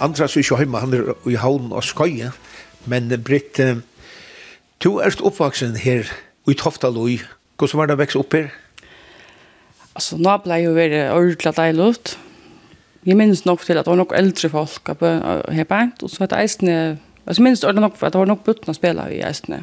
Andras 0.00 0.32
er 0.32 0.40
ikke 0.46 0.62
hjemme, 0.64 0.80
han 0.80 0.96
er 0.96 1.12
i 1.28 1.36
havn 1.36 1.76
og 1.76 1.84
skøye. 1.84 2.32
Men 2.88 3.12
Britt, 3.20 3.60
Du 4.84 4.98
er 5.00 5.14
oppvaksen 5.24 5.76
her 5.80 6.04
i 6.48 6.54
Toftaloi. 6.54 7.20
Hvordan 7.56 7.80
var 7.80 7.88
det 7.88 7.94
å 7.96 8.00
vekse 8.02 8.18
opp 8.20 8.34
her? 8.36 8.50
Altså, 9.96 10.18
nå 10.20 10.34
ble 10.44 10.58
jeg 10.58 10.66
jo 10.66 10.74
veldig 10.76 11.02
ordentlig 11.14 11.52
deilig. 11.56 12.16
Jeg 13.06 13.16
minns 13.16 13.46
nok 13.46 13.64
til 13.64 13.80
at 13.80 13.86
det 13.86 13.92
var 13.94 14.00
nok 14.02 14.12
eldre 14.18 14.50
folk 14.52 14.90
her 15.00 15.68
bænt, 15.70 16.04
og 16.04 16.12
så 16.12 16.24
var 16.24 16.32
det 16.34 16.42
eisene, 16.42 16.76
altså 17.24 17.46
minns 17.46 17.62
det 17.64 17.72
nok 17.78 17.96
for 17.96 18.08
at 18.08 18.16
det 18.16 18.20
var 18.20 18.28
nok 18.28 18.44
buttene 18.44 18.74
å 18.74 18.76
spille 18.76 19.08
i 19.14 19.22
eisene. 19.24 19.62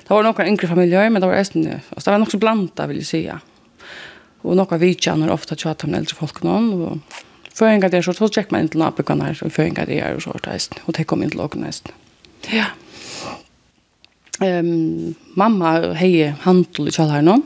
Det 0.00 0.10
var 0.10 0.26
nok 0.26 0.42
yngre 0.42 0.70
familier, 0.72 1.06
men 1.12 1.22
det 1.22 1.30
var 1.30 1.38
eisene, 1.38 1.78
altså 1.92 2.08
det 2.08 2.16
var 2.16 2.22
nok 2.24 2.34
så 2.34 2.42
blanda, 2.42 2.88
vil 2.90 3.02
jeg 3.04 3.10
si, 3.12 3.22
ja. 3.28 3.38
Og 4.42 4.56
nok 4.58 4.72
av 4.74 4.82
vidtjener 4.82 5.30
ofte 5.30 5.54
tjata 5.60 5.86
med 5.86 6.00
eldre 6.00 6.18
folk 6.18 6.40
noen, 6.42 6.72
og 6.74 7.54
føringa 7.54 7.92
er 7.92 8.02
så 8.02 8.16
så 8.16 8.32
tjekk 8.32 8.50
man 8.50 8.64
inn 8.64 8.72
til 8.72 8.82
nabokan 8.82 9.22
her, 9.22 9.38
og 9.44 9.54
føringa 9.54 9.86
der, 9.86 10.16
og 10.16 10.24
så 10.24 10.34
var 10.34 10.54
eisene, 10.56 10.82
og 10.88 10.96
det 10.96 11.06
kom 11.06 11.22
inn 11.22 11.30
til 11.30 11.44
åkene 11.44 11.70
eisene. 11.70 11.94
Ja. 12.48 12.64
Ja 12.64 12.89
um, 14.40 15.14
mamma 15.38 15.94
hei 15.98 16.30
handel 16.44 16.88
i 16.88 16.94
kjallaren 16.94 17.28
nå. 17.28 17.40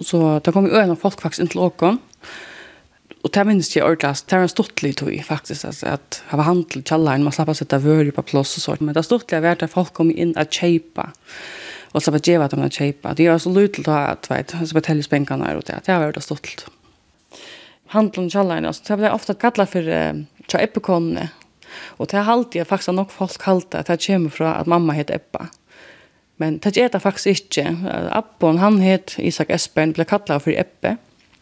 Så 0.00 0.40
det 0.44 0.54
kom 0.54 0.66
jo 0.68 0.78
en 0.80 0.94
av 0.94 1.00
folk 1.00 1.20
faktisk 1.20 1.44
inn 1.44 1.52
til 1.52 1.60
Och 1.60 1.82
Og 3.24 3.32
det 3.32 3.44
minns 3.48 3.70
jeg 3.72 3.84
ordentlig, 3.84 4.26
det 4.28 4.36
var 4.36 4.42
en 4.44 4.52
stortlig 4.52 4.96
tog 4.96 5.14
faktisk, 5.24 5.64
alltså 5.64 5.86
at 5.86 6.22
ha 6.28 6.36
var 6.36 6.44
handel 6.44 6.82
i 6.82 6.84
kjallaren, 6.84 7.24
man 7.24 7.32
slapp 7.32 7.48
å 7.48 7.54
sette 7.56 7.78
vører 7.80 8.12
på 8.12 8.22
plass 8.22 8.52
og 8.58 8.64
sånt, 8.66 8.82
men 8.84 8.92
det 8.92 9.04
stortlige 9.06 9.40
var 9.40 9.56
at 9.56 9.72
folk 9.72 9.94
kom 9.96 10.10
inn 10.12 10.34
og 10.36 10.50
kjeipa, 10.52 11.06
og 11.94 12.04
slapp 12.04 12.18
å 12.18 12.20
gjøre 12.20 12.44
at 12.44 12.52
de 12.52 12.68
kjeipa. 12.68 13.14
Det 13.16 13.24
gjør 13.24 13.40
så 13.40 13.54
lyd 13.54 13.78
til 13.78 13.88
at, 13.88 14.28
vet, 14.28 14.52
så 14.52 14.76
bare 14.76 14.88
telles 14.90 15.08
benkene 15.08 15.48
her 15.48 15.56
og 15.56 15.64
det, 15.64 15.80
det 15.86 15.96
var 16.02 16.12
det 16.12 16.24
stortlig. 16.26 16.68
Handel 17.96 18.28
i 18.28 18.34
kjallaren, 18.36 18.68
altså, 18.68 18.84
det 18.90 19.00
ble 19.00 19.14
ofte 19.16 19.38
gattlet 19.40 19.72
for 19.72 19.88
uh, 19.88 20.20
tja 20.44 20.60
epikonene, 20.60 21.30
og 21.96 22.12
det 22.12 22.20
er 22.20 22.28
alltid 22.28 22.68
faktisk 22.68 22.92
nok 22.92 23.10
folk 23.14 23.48
halte 23.48 23.80
at 23.80 23.88
det 23.88 24.02
kommer 24.04 24.36
fra 24.36 24.58
at 24.60 24.68
mamma 24.68 25.00
heter 25.00 25.16
Eppa. 25.16 25.48
Mm 25.48 25.63
Men 26.42 26.58
det 26.58 26.76
er 26.76 26.88
det 26.90 27.02
faktisk 27.02 27.26
ikke. 27.26 27.66
Abbon, 28.12 28.58
han 28.58 28.80
het 28.82 29.14
Isak 29.22 29.52
Espen, 29.54 29.92
ble 29.94 30.06
kallet 30.08 30.42
for 30.42 30.50
Ebbe. 30.50 30.96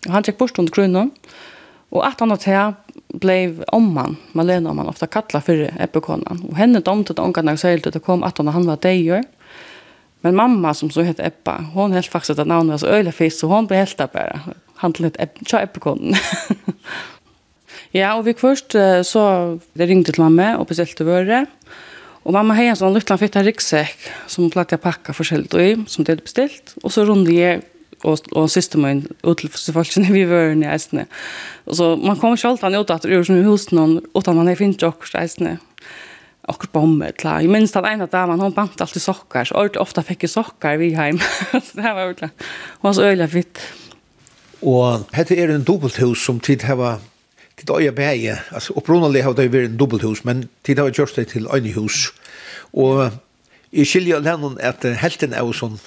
Og 0.06 0.12
han 0.16 0.26
tjekk 0.26 0.40
bort 0.40 0.58
under 0.60 0.74
grunnen. 0.74 1.12
Og 1.92 2.04
at 2.06 2.20
han 2.20 2.32
og 2.32 2.40
Thea 2.40 2.72
ble 3.20 3.36
omman, 3.72 4.16
Malene 4.36 4.70
omman, 4.70 4.88
ofte 4.88 5.08
kattlet 5.12 5.44
for 5.44 5.66
eppekonan. 5.84 6.40
Og 6.48 6.56
henne 6.56 6.80
domte 6.84 7.12
det 7.16 7.24
omgående 7.24 7.56
og 7.56 7.60
seilte 7.60 7.92
det 7.92 8.04
kom 8.04 8.24
at 8.24 8.40
han 8.40 8.68
var 8.68 8.80
deier. 8.84 9.24
Men 10.22 10.36
mamma 10.38 10.72
som 10.74 10.90
så 10.90 11.02
heter 11.04 11.26
Ebba, 11.26 11.58
hon 11.74 11.92
helt 11.92 12.08
faktisk 12.08 12.38
at 12.38 12.46
navnet 12.46 12.76
var 12.76 12.82
så 12.84 12.92
øyla 12.94 13.12
fisk, 13.12 13.40
så 13.40 13.48
hon 13.50 13.66
ble 13.68 13.80
helt 13.82 13.98
der 13.98 14.06
bare. 14.12 14.54
Han 14.80 14.92
til 14.94 15.08
hette 15.08 15.22
Ebbe, 15.22 15.44
tja 15.44 15.66
ja, 17.92 18.14
og 18.16 18.24
vi 18.24 18.32
først 18.38 18.76
så 19.04 19.24
det 19.76 19.88
ringte 19.88 20.12
til 20.12 20.22
mamma 20.22 20.54
og 20.56 20.66
bestilte 20.70 21.04
våre. 21.04 21.42
Og 21.42 21.91
Og 22.22 22.34
mamma 22.36 22.54
har 22.54 22.70
en 22.70 22.78
sånn 22.78 22.94
liten 22.94 23.18
fitta 23.18 23.42
ryggsekk 23.42 24.06
som 24.30 24.50
platt 24.52 24.72
jeg 24.74 24.82
pakka 24.82 25.14
forskjellig 25.16 25.62
i, 25.62 25.74
som 25.90 26.06
det 26.06 26.16
er 26.16 26.22
bestilt. 26.22 26.74
Og 26.82 26.94
så 26.94 27.06
runde 27.08 27.34
jeg 27.34 27.64
og, 28.02 28.22
og 28.34 28.48
siste 28.50 28.80
min 28.82 29.04
ut 29.22 29.42
til 29.42 29.74
folkene 29.74 30.10
vi 30.12 30.24
var 30.30 30.54
i 30.54 30.70
eisene. 30.70 31.06
Og 31.66 31.78
så 31.78 31.92
man 31.98 32.18
kommer 32.20 32.38
ikke 32.38 32.54
alltid 32.54 32.78
ut 32.78 32.94
at 32.94 33.06
det 33.06 33.14
er 33.14 33.26
som 33.26 33.38
i 33.38 33.76
noen, 33.76 34.00
utan 34.14 34.38
man 34.38 34.50
har 34.50 34.58
finnet 34.58 34.82
akkurat 34.86 35.22
eisene. 35.22 35.58
Akkurat 36.50 36.74
bombe, 36.74 37.12
klar. 37.14 37.42
Jeg 37.42 37.52
minns 37.54 37.74
den 37.74 37.86
ene 37.86 38.08
damen, 38.10 38.40
hun 38.42 38.54
bant 38.54 38.80
alltid 38.82 39.02
sokker, 39.04 39.46
så 39.46 39.58
ordentlig 39.60 39.82
ofte 39.84 40.02
fikk 40.06 40.26
jeg 40.26 40.34
sokker 40.34 40.80
vi 40.80 40.90
hjem. 40.94 41.20
så 41.52 41.78
det 41.78 41.86
var 41.86 42.02
ordentlig. 42.08 42.32
Hun 42.80 42.88
var 42.88 42.98
så 42.98 43.06
øyelig 43.06 43.30
fitt. 43.30 43.62
Og 44.62 45.06
dette 45.14 45.38
er 45.38 45.54
en 45.54 45.66
dobbelthus 45.66 46.26
som 46.26 46.42
tid 46.42 46.66
har 46.66 46.98
Det 47.62 47.76
øye 47.78 47.92
bæge. 47.92 48.36
Altså, 48.50 48.74
opprinnelig 48.76 49.22
har 49.22 49.32
det 49.38 49.52
vært 49.52 49.70
en 49.70 49.76
dobbelthus, 49.78 50.24
men 50.24 50.48
tid 50.64 50.78
har 50.78 50.90
jeg 50.90 50.94
gjort 50.94 51.16
det 51.16 51.28
til 51.28 51.46
øyne 51.46 51.72
hus. 51.72 52.12
Og 52.72 53.10
i 53.72 53.84
skilje 53.84 54.16
av 54.16 54.24
lennom 54.26 54.58
at 54.60 54.84
helten 55.00 55.32
er 55.32 55.46
jo 55.46 55.54
sånn 55.56 55.78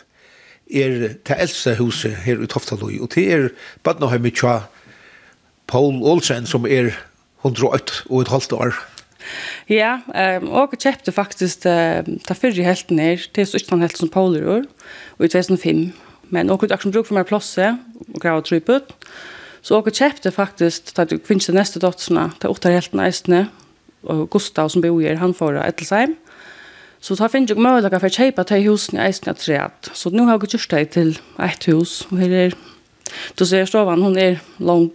er 0.73 0.95
det 1.27 1.37
eldste 1.37 1.75
huset 1.77 2.15
her 2.25 2.41
i 2.41 2.47
Toftaløy, 2.49 2.97
og 3.01 3.11
det 3.13 3.25
er 3.33 3.49
Badnaheim 3.85 4.25
i 4.25 4.33
Tja 4.33 4.63
Paul 5.69 6.01
Olsen, 6.01 6.47
som 6.49 6.65
er 6.65 6.95
108 7.43 8.05
og 8.09 8.21
et 8.21 8.33
halvt 8.33 8.55
år. 8.57 8.79
Ja, 9.69 9.99
um, 10.05 10.49
og 10.53 10.73
jeg 10.73 10.81
kjøpte 10.85 11.13
faktisk 11.13 11.65
uh, 11.69 12.01
ta 12.25 12.37
fyrre 12.37 12.65
helten 12.65 13.01
her, 13.01 13.21
til 13.33 13.47
Sørstan 13.49 13.81
helten 13.81 14.05
som 14.05 14.13
Paul 14.13 14.37
er, 14.37 14.65
og 15.17 15.25
i 15.25 15.29
2005. 15.29 15.87
Men 16.33 16.49
og 16.49 16.61
jeg 16.61 16.71
har 16.71 16.77
akkurat 16.79 16.93
bruk 16.93 17.09
for 17.09 17.17
meg 17.17 17.29
plasset, 17.29 17.77
og 18.13 18.21
jeg 18.21 18.31
har 18.31 18.45
trypet, 18.45 18.93
og 18.93 19.34
Så 19.65 19.79
og 19.79 19.87
kjøpte 19.89 20.29
faktisk, 20.29 20.91
da 20.93 21.07
du 21.09 21.17
kvinns 21.17 21.47
til 21.47 21.57
neste 21.57 21.81
dotsene, 21.81 22.27
til 22.41 22.53
åtterhelten 22.53 23.01
eisene, 23.01 23.47
og 24.05 24.27
Gustav 24.29 24.69
som 24.69 24.83
bor 24.83 24.99
her, 25.01 25.17
han 25.17 25.33
får 25.33 25.57
Edelsheim. 25.63 26.13
Så 27.01 27.17
da 27.17 27.29
finner 27.29 27.53
jeg 27.55 27.61
mulighet 27.61 27.97
for 27.97 28.09
å 28.09 28.13
kjøpe 28.13 28.45
til 28.45 28.67
husene 28.67 29.07
eisene 29.07 29.33
av 29.33 29.41
treet. 29.41 29.89
Så 29.97 30.13
nå 30.13 30.27
har 30.27 30.37
jeg 30.37 30.55
gjort 30.55 30.71
det 30.75 30.85
til 30.93 31.11
et 31.41 31.67
hus, 31.71 32.03
og 32.11 32.21
her 32.21 32.37
er 32.45 32.57
Du 33.37 33.45
ser 33.45 33.65
stovan, 33.69 34.01
hon 34.01 34.17
er 34.17 34.41
lång. 34.59 34.89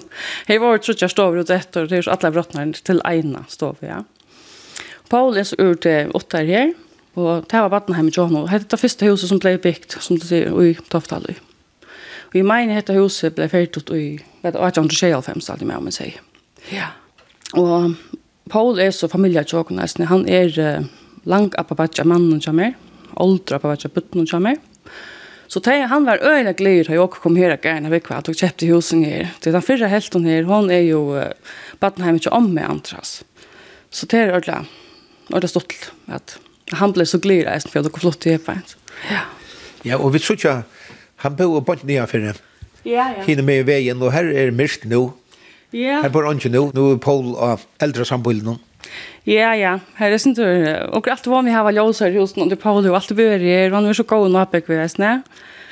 Hej 0.48 0.60
var 0.60 0.78
tror 0.78 1.00
jeg 1.00 1.10
stover 1.10 1.40
ut 1.40 1.50
etter, 1.50 1.88
det 1.88 1.98
er 1.98 2.10
alle 2.12 2.30
brottnar 2.30 2.72
til 2.84 3.00
ena 3.04 3.44
står 3.48 3.80
vi 3.80 3.88
ja. 3.88 4.04
Paul 5.08 5.36
är 5.36 5.60
ur 5.60 5.74
til 5.74 6.10
åtta 6.14 6.44
her, 6.44 6.72
og 7.16 7.48
det 7.48 7.60
var 7.60 7.68
vatten 7.68 8.08
i 8.08 8.12
Johanna. 8.12 8.46
Det 8.46 8.54
er 8.54 8.68
det 8.68 8.80
første 8.80 9.06
huset 9.06 9.28
som 9.28 9.40
ble 9.40 9.58
bygd, 9.58 9.96
som 10.00 10.16
du 10.16 10.26
ser 10.26 10.52
i 10.62 10.76
Toftalö. 10.92 11.34
Vi 12.34 12.42
mener 12.42 12.80
dette 12.80 12.96
huset 12.98 13.36
ble 13.36 13.46
ferdig 13.50 13.78
ut 13.78 13.94
i 13.94 14.04
vet, 14.42 14.56
1895, 14.58 15.48
alt 15.52 15.62
i 15.62 15.68
meg 15.68 15.78
om 15.78 15.90
jeg 15.90 15.96
sier. 15.98 16.20
Ja. 16.74 16.90
Og 17.54 17.94
Paul 18.50 18.80
er 18.82 18.90
så 18.90 19.06
familietjåken. 19.08 19.78
Han 20.10 20.24
er 20.26 20.50
uh, 20.58 20.88
langt 21.30 21.54
appabatja 21.60 22.04
mannen 22.08 22.42
som 22.42 22.58
er, 22.58 22.74
oldre 23.22 23.60
appabatja 23.60 23.92
butten 23.94 24.26
som 24.26 24.48
er. 24.50 24.58
Så 25.46 25.60
te, 25.62 25.76
han 25.86 26.06
var 26.08 26.24
øyla 26.24 26.56
gleder 26.56 26.88
har 26.88 26.96
jeg 26.96 27.04
også 27.04 27.22
kom 27.22 27.36
her 27.38 27.52
og 27.54 27.62
gjerne 27.62 27.92
vekk 27.92 28.10
hun 28.16 28.34
kjøpte 28.34 28.70
husen 28.72 29.04
her. 29.06 29.30
Det 29.38 29.52
er 29.52 29.58
den 29.60 29.66
første 29.68 29.90
helten 29.92 30.26
her, 30.26 30.48
hun 30.48 30.72
er 30.74 30.82
jo 30.88 31.04
uh, 31.14 31.30
Badenheim 31.78 32.18
ikke 32.18 32.34
om 32.34 32.50
med 32.50 32.66
andras. 32.66 33.20
Så 33.94 34.10
det 34.10 34.18
er 34.18 34.34
ordentlig, 34.34 34.66
ordentlig 35.30 35.52
stått 35.52 35.92
at 36.10 36.38
han 36.74 36.94
ble 36.96 37.06
så 37.06 37.20
gleder 37.22 37.52
jeg 37.52 37.70
for 37.70 37.86
at 37.86 38.00
flott 38.00 38.22
til 38.24 38.34
hjemme. 38.34 38.58
Ja. 39.12 39.22
Ja, 39.84 39.98
og 40.00 40.14
vi 40.14 40.18
tror 40.18 40.38
ikke 40.38 40.62
Han 41.24 41.36
bor 41.38 41.62
på 41.64 41.78
nye 41.88 42.04
fyrir. 42.08 42.38
Ja, 42.84 43.08
ja. 43.16 43.24
Hine 43.24 43.42
med 43.46 43.62
i 43.62 43.66
veien, 43.66 44.02
og 44.04 44.12
her 44.12 44.28
er 44.28 44.52
mist 44.52 44.84
nå. 44.84 45.06
Ja. 45.72 46.02
Her 46.04 46.12
bor 46.12 46.28
han 46.28 46.38
ikke 46.38 46.52
nå. 46.52 46.66
Nå 46.76 46.90
er 46.92 47.00
Paul 47.02 47.32
og 47.32 47.64
eldre 47.82 48.04
samboende. 48.04 48.58
Ja, 49.24 49.54
ja. 49.56 49.78
Her 49.96 50.12
er 50.12 50.20
sin 50.20 50.36
tur. 50.36 50.52
Og 50.92 51.08
alt 51.08 51.26
var 51.26 51.46
vi 51.46 51.54
her 51.54 51.64
var 51.64 51.72
ljøsere 51.72 52.12
her 52.12 52.18
i 52.18 52.20
husen, 52.20 52.44
og 52.44 52.52
det 52.52 52.60
Paul 52.60 52.84
og 52.84 52.98
alt 52.98 53.08
det 53.08 53.16
bør 53.16 53.40
her, 53.40 53.70
og 53.72 53.80
han 53.80 53.88
er 53.88 53.96
så 53.96 54.04
god 54.04 54.28
nå 54.28 54.42
oppe 54.44 54.60
ved 54.68 54.82
hessene. 54.82 55.16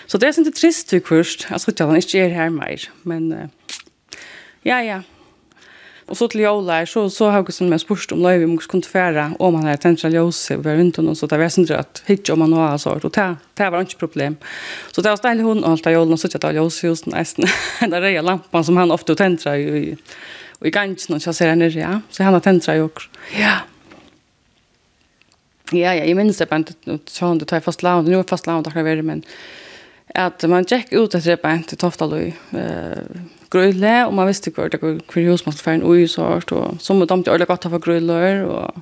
Så 0.08 0.18
det 0.18 0.30
er 0.30 0.36
sin 0.36 0.48
trist 0.48 0.92
vi 0.92 1.00
først. 1.04 1.46
Jeg 1.50 1.60
tror 1.60 1.72
ikke 1.72 1.86
han 1.90 2.00
ikke 2.00 2.24
er 2.24 2.36
her 2.36 2.50
mer, 2.50 2.88
men... 3.04 3.28
Ja, 4.64 4.78
ja. 4.80 5.02
Och 6.06 6.16
så 6.16 6.28
till 6.28 6.40
Jola 6.40 6.86
så 6.86 7.10
så 7.10 7.26
har 7.26 7.32
jag 7.32 7.52
som 7.52 7.68
mest 7.68 7.84
spurst 7.84 8.12
om 8.12 8.22
Lövi 8.22 8.46
måste 8.46 8.70
kunna 8.70 8.82
färra 8.82 9.32
om 9.38 9.54
han 9.54 9.64
har 9.64 9.76
tänkt 9.76 10.04
att 10.04 10.12
Jose 10.12 10.56
var 10.56 10.74
runt 10.74 10.98
och 10.98 11.18
så 11.18 11.26
där 11.26 11.38
vet 11.38 11.58
inte 11.58 11.78
att 11.78 12.02
hitcha 12.06 12.32
om 12.32 12.40
han 12.40 12.52
har 12.52 12.78
så 12.78 12.90
och 12.90 13.10
det 13.10 13.36
där 13.54 13.70
var 13.70 13.80
inte 13.80 13.96
problem. 13.96 14.36
Så 14.92 15.00
där 15.02 15.16
ställ 15.16 15.40
hon 15.40 15.64
allt 15.64 15.84
jag 15.86 15.94
Jola 15.94 16.16
så 16.16 16.28
att 16.42 16.54
Jose 16.54 16.86
just 16.86 17.06
nästan 17.06 17.48
den 17.80 18.04
är 18.04 18.22
lampan 18.22 18.64
som 18.64 18.76
han 18.76 18.90
ofta 18.90 19.14
tändrar 19.14 19.56
i 19.56 19.96
i 20.64 20.70
gangen 20.70 20.96
och 21.08 21.22
så 21.22 21.32
ser 21.32 21.48
han 21.48 21.70
ja 21.70 22.00
så 22.10 22.22
han 22.22 22.32
har 22.32 22.40
tändrar 22.40 22.74
ju 22.74 22.82
också. 22.82 23.08
Ja. 23.40 23.56
Ja, 25.72 25.94
ja, 25.94 26.04
jag 26.04 26.16
minns 26.16 26.38
det 26.38 26.50
bara 26.50 26.56
inte 26.56 26.98
så 27.06 27.26
han 27.26 27.38
det 27.38 27.44
tar 27.44 27.60
fast 27.60 27.82
land, 27.82 28.08
nu 28.08 28.18
är 28.18 28.22
fast 28.22 28.46
land 28.46 28.64
där 28.64 29.02
men 29.02 29.22
att 30.14 30.42
man 30.42 30.64
check 30.64 30.92
ut 30.92 31.14
att 31.14 31.24
det 31.24 31.44
är 31.44 31.54
inte 31.54 31.76
tofta 31.76 32.18
eh 32.50 32.98
grøyle, 33.52 33.94
og 34.06 34.14
man 34.16 34.28
visste 34.30 34.52
hver, 34.54 34.72
hver 34.80 35.26
hus 35.28 35.44
man 35.46 35.56
skulle 35.56 35.84
ui 35.84 36.06
sort, 36.10 36.52
og 36.56 36.78
så 36.80 36.96
må 36.96 37.04
de 37.04 37.12
til 37.12 37.32
ordentlig 37.32 37.48
godt 37.50 37.68
ha 37.68 37.72
for 37.74 37.84
grøyler, 37.84 38.44
og 38.48 38.74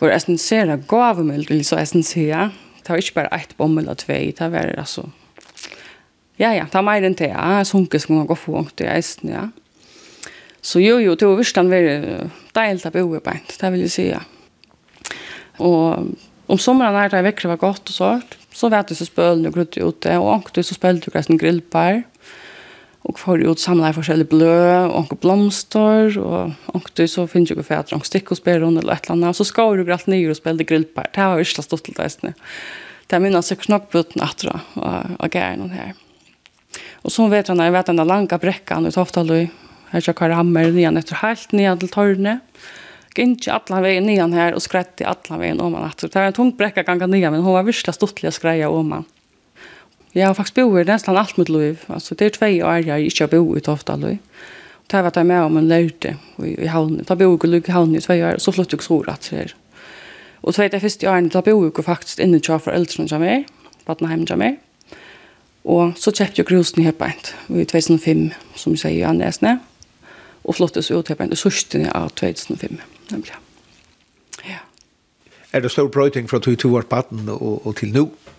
var 0.00 0.14
essensera 0.14 0.78
gavemild, 0.88 1.48
vil 1.48 1.64
så 1.66 1.80
essensera. 1.80 2.50
Det 2.82 2.92
var 2.92 3.02
ikke 3.02 3.16
bare 3.18 3.40
ett 3.40 3.56
bommel 3.58 3.84
eller 3.84 3.98
tvei, 3.98 4.34
det 4.38 4.52
var 4.52 4.74
altså... 4.78 5.08
Ja, 6.38 6.52
ja, 6.54 6.68
det 6.70 6.76
var 6.76 6.86
mer 6.86 7.02
enn 7.02 7.16
det, 7.18 7.32
ja, 7.32 7.64
sunket 7.66 8.04
som 8.04 8.14
man 8.14 8.28
går 8.28 8.38
for 8.38 8.60
ångt 8.60 8.80
i 8.80 8.86
ja. 9.26 9.48
Så 10.62 10.78
jo, 10.78 10.98
jo, 11.02 11.16
det 11.18 11.26
var 11.26 11.38
visst 11.38 11.56
han 11.58 11.70
var 11.70 11.88
deilt 12.54 12.86
av 12.86 12.94
boebeint, 12.94 13.56
det 13.58 13.70
vil 13.74 13.82
jeg 13.86 13.94
si, 13.94 14.04
ja. 14.12 14.20
Og 15.58 16.12
om 16.48 16.60
sommeren 16.62 16.94
er 16.94 17.10
det 17.10 17.24
virkelig 17.26 17.50
var 17.50 17.60
godt 17.64 17.90
og 17.90 17.96
sånt, 17.96 18.38
så 18.54 18.70
vet 18.70 18.88
du 18.88 18.94
så 18.94 19.06
spølen 19.08 19.46
og 19.50 19.56
grudde 19.56 19.82
ute, 19.82 20.14
og 20.18 20.30
ångt 20.36 20.54
du 20.54 20.62
så 20.62 20.76
spølte 20.78 21.08
du 21.08 21.14
gressen 21.14 21.40
grillbar, 21.40 22.04
og 22.04 22.18
og 23.06 23.18
får 23.20 23.44
ut 23.46 23.60
samla 23.62 23.92
forskjellige 23.94 24.30
blø, 24.32 24.56
og 24.88 24.96
anker 25.02 25.20
blomster, 25.22 26.18
og 26.18 26.74
anker 26.74 27.06
så 27.10 27.26
finner 27.30 27.54
jeg 27.54 27.66
for 27.66 27.78
at 27.78 27.92
anker 27.94 28.10
stikk 28.10 28.32
og 28.34 28.40
spiller 28.40 28.66
eller 28.66 28.82
et 28.82 29.06
eller 29.06 29.14
annet, 29.14 29.30
og 29.30 29.38
så 29.38 29.46
skår 29.46 29.78
du 29.78 29.92
alt 29.94 30.10
nye 30.10 30.32
og 30.32 30.38
spiller 30.38 30.66
grillpær. 30.66 31.12
Det 31.14 31.28
var 31.30 31.42
ikke 31.42 31.64
stått 31.64 31.86
til 31.86 31.96
det. 31.98 32.34
Det 33.08 33.22
minner 33.22 33.44
seg 33.44 33.62
knokkbuten 33.62 34.24
etter 34.24 34.50
å 34.52 35.30
gær 35.32 35.56
noen 35.56 35.72
her. 35.72 35.94
Og 37.06 37.14
så 37.14 37.28
vet 37.30 37.48
han, 37.48 37.62
jeg 37.62 37.72
vet 37.72 37.88
den 37.88 38.04
lange 38.04 38.40
brekken 38.42 38.88
ut 38.88 39.00
ofte 39.00 39.24
løy, 39.24 39.46
her 39.92 40.04
så 40.04 40.12
kvar 40.12 40.34
hammer 40.36 40.68
nyan 40.74 41.00
etter 41.00 41.22
helt 41.22 41.54
nian 41.56 41.78
til 41.80 41.92
tørne. 41.92 42.40
Gikk 43.18 43.48
allan 43.50 43.82
veien 43.82 44.04
nian 44.06 44.34
her, 44.36 44.54
og 44.54 44.62
skrett 44.62 45.00
i 45.02 45.06
allan 45.08 45.40
veien 45.40 45.60
om 45.60 45.74
han 45.74 45.84
att 45.84 45.98
Det 45.98 46.14
var 46.14 46.26
en 46.26 46.32
tung 46.32 46.52
brekka 46.52 46.82
ganga 46.82 47.06
nyan, 47.06 47.32
men 47.32 47.42
hun 47.42 47.52
var 47.52 47.64
virkelig 47.64 47.94
stått 47.94 48.16
til 48.16 48.28
å 48.28 48.32
skreie 48.32 48.66
om 48.68 48.92
han. 48.92 49.06
Jeg 50.18 50.26
har 50.26 50.34
faktisk 50.34 50.56
bor 50.58 50.80
i 50.80 50.84
nesten 50.84 51.16
alt 51.16 51.36
mitt 51.38 51.48
liv. 51.48 51.82
Altså, 51.88 52.14
det 52.18 52.26
er 52.26 52.34
tve 52.34 52.64
år 52.66 52.86
jeg 52.86 53.06
ikke 53.06 53.24
har 53.24 53.30
bor 53.30 53.56
i 53.56 53.60
Toftalöj. 53.60 54.18
Och 54.74 54.84
det 54.90 55.02
var 55.02 55.10
det 55.10 55.24
med 55.24 55.42
om 55.42 55.56
en 55.56 55.68
lærte 55.68 56.16
i, 56.38 56.62
i 56.62 56.66
havnen. 56.66 57.04
Jag 57.08 57.18
bor 57.18 57.46
i 57.46 57.70
havnen 57.70 57.96
i 57.96 58.00
tve 58.00 58.24
år 58.24 58.38
så 58.38 58.52
flyttade 58.52 58.76
jag 58.76 58.82
sårat 58.82 59.20
till 59.20 59.38
er. 59.38 59.54
Og 60.42 60.54
tve 60.54 60.68
det 60.68 60.80
første 60.80 61.10
årene, 61.10 61.28
da 61.28 61.40
bor 61.40 61.64
jag 61.76 61.84
faktisk 61.84 62.18
inne 62.18 62.40
till 62.40 62.58
föräldrarna 62.58 63.08
som 63.08 63.22
är. 63.22 63.44
Vatnaheim 63.86 64.26
som 64.26 64.42
är. 64.42 64.56
Og 65.64 65.92
så 65.96 66.10
kjøpte 66.10 66.38
jeg 66.38 66.46
grusen 66.46 66.82
i 66.82 66.92
bänt. 66.92 67.34
I 67.48 67.64
2005 67.64 68.32
som 68.54 68.72
jeg 68.72 68.78
sier 68.78 68.98
i 68.98 69.02
Annesne. 69.02 69.60
Og 70.44 70.54
flyttet 70.54 70.84
så 70.84 70.98
ut 70.98 71.08
helt 71.08 71.18
bänt 71.18 71.32
i 71.32 71.36
sörsten 71.36 71.86
av 71.86 72.08
2005. 72.08 72.78
Nämligen. 73.10 73.36
Ja. 74.48 74.58
Er 75.52 75.60
det 75.60 75.70
stor 75.70 75.88
brøyting 75.88 76.28
fra 76.30 76.38
22 76.38 76.76
år 76.76 76.82
på 76.82 77.02
til 77.72 78.00
och? 78.00 78.08
Ja. 78.08 78.32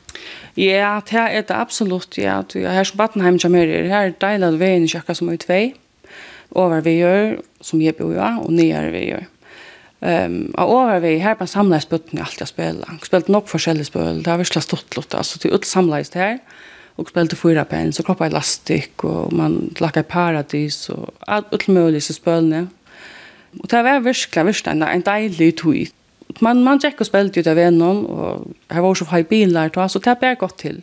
Ja, 0.57 0.99
det 1.05 1.19
er 1.19 1.41
det 1.45 1.55
absolutt, 1.55 2.17
ja. 2.17 2.41
Her 2.53 2.87
som 2.87 2.97
Battenheim 2.97 3.39
kommer 3.39 3.69
her, 3.69 3.89
her 3.91 4.13
deiler 4.21 4.55
du 4.55 4.61
veien 4.61 4.87
i 4.87 4.89
kjøkka 4.91 5.15
som 5.15 5.29
er 5.29 5.37
i 5.37 5.43
tvei, 5.43 5.63
over 6.57 6.81
vi 6.85 6.97
gjør, 6.99 7.35
som 7.61 7.81
jeg 7.83 7.97
bor, 7.99 8.13
ja, 8.15 8.37
og 8.41 8.53
nyere 8.53 8.93
vi 8.93 9.03
gjør. 9.11 9.27
Um, 9.99 10.53
og 10.55 10.71
over 10.71 11.01
vi, 11.03 11.17
her 11.19 11.35
bare 11.35 11.51
samlet 11.51 11.91
i 12.15 12.21
alt 12.23 12.39
jeg 12.39 12.47
spiller. 12.47 12.87
Jeg 12.87 13.09
spilte 13.09 13.31
nok 13.35 13.49
forskjellige 13.51 13.89
spøl, 13.91 14.23
det 14.23 14.31
har 14.31 14.39
virkelig 14.39 14.63
stått 14.63 14.97
litt, 14.97 15.13
altså 15.13 15.39
til 15.39 15.53
ut 15.53 15.67
samlet 15.67 16.13
det 16.13 16.21
her, 16.23 16.37
og 16.97 17.11
spilte 17.11 17.37
fyra 17.39 17.65
penn, 17.67 17.93
så 17.95 18.03
kroppet 18.07 18.31
elastikk, 18.31 19.03
og 19.07 19.33
man 19.35 19.59
lakker 19.79 20.07
paradis, 20.07 20.87
og 20.89 21.13
alt 21.27 21.67
mulig 21.67 22.01
så 22.03 22.15
spillene. 22.15 22.67
Og 23.59 23.69
det 23.71 23.83
var 23.83 24.03
virkelig, 24.05 24.45
virkelig 24.45 24.71
en, 24.71 24.83
en 24.83 25.05
deilig 25.05 25.53
tog 25.61 25.75
man 26.39 26.63
man 26.63 26.79
checkar 26.79 27.05
spelet 27.05 27.37
ut 27.37 27.47
av 27.47 27.57
någon 27.57 28.05
och 28.05 28.47
här 28.69 28.81
var 28.81 28.95
så 28.95 29.05
high 29.05 29.27
bil 29.29 29.53
där 29.53 29.69
då 29.69 29.89
så 29.89 29.99
tappar 29.99 30.27
jag 30.27 30.37
gott 30.37 30.57
till. 30.57 30.81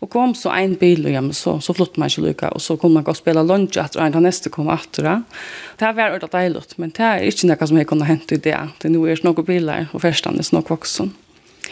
Och 0.00 0.10
kom 0.10 0.34
så 0.34 0.50
en 0.50 0.74
bil 0.74 1.06
och 1.06 1.12
ja 1.12 1.20
men 1.20 1.34
så 1.34 1.60
så 1.60 1.74
flott 1.74 1.96
man 1.96 2.10
skulle 2.10 2.28
lycka 2.28 2.48
och 2.48 2.62
så 2.62 2.76
kom 2.76 2.92
man 2.92 3.04
gå 3.04 3.14
spela 3.14 3.42
lunch 3.42 3.76
att 3.76 3.96
en 3.96 4.22
nästa 4.22 4.50
kom 4.50 4.68
åter 4.68 5.02
då. 5.02 5.22
Det 5.76 5.84
här 5.84 5.92
var 5.92 6.10
ordentligt 6.10 6.32
dejligt 6.32 6.78
men 6.78 6.90
det 6.90 7.02
är 7.02 7.22
inte 7.22 7.46
något 7.46 7.68
som 7.68 7.76
jag 7.76 7.86
kunde 7.86 8.04
hänt 8.04 8.32
i 8.32 8.36
det. 8.36 8.68
Det 8.78 8.88
nu 8.88 9.12
är 9.12 9.18
några 9.22 9.42
bilar 9.42 9.86
och 9.92 10.02
förstan 10.02 10.38
är 10.38 10.42
snart 10.42 10.70
vuxen. 10.70 11.12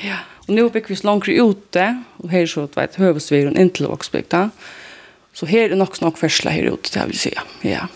Ja. 0.01 0.17
Och 0.49 0.55
nu 0.55 0.71
bygger 0.71 0.89
vi 0.89 0.97
så 0.97 1.07
långt 1.07 1.29
ute 1.29 2.03
och 2.17 2.31
här 2.31 2.47
så 2.47 2.69
vet 2.75 2.95
hövsviren 2.95 3.57
in 3.57 3.71
till 3.71 3.87
Oxbygda. 3.87 4.51
Så 5.33 5.47
här 5.47 5.71
är 5.71 5.77
nog 5.77 5.97
snart 5.97 6.19
färsla 6.19 6.51
här 6.51 6.63
ute 6.63 6.99
det 6.99 7.07
vill 7.07 7.19
säga. 7.19 7.43
Ja. 7.63 7.89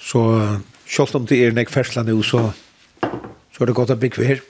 Så 0.00 0.40
Sjølt 0.86 1.16
om 1.18 1.24
det 1.26 1.40
er 1.42 1.54
nek 1.54 1.70
fersla 1.70 2.04
nu, 2.06 2.20
så 2.22 2.52
så 3.56 3.64
er 3.64 3.70
det 3.70 3.74
godt 3.76 3.90
å 3.90 3.96
bygge 3.96 4.24
her. 4.24 4.40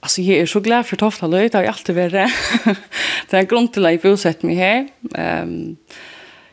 Alltså 0.00 0.22
jag 0.22 0.38
är 0.38 0.46
så 0.46 0.60
glad 0.60 0.86
för 0.86 0.96
Tofta 0.96 1.26
Løy, 1.26 1.48
Det 1.48 1.54
har 1.54 1.64
alltid 1.64 1.94
vært. 1.94 2.12
det. 2.12 2.30
er 3.30 3.34
är 3.34 3.38
en 3.38 3.46
grund 3.46 3.72
till 3.72 3.86
att 3.86 3.92
jag 3.92 4.02
bosett 4.02 4.42
mig 4.42 4.54
här. 4.54 4.88
Um, 5.42 5.76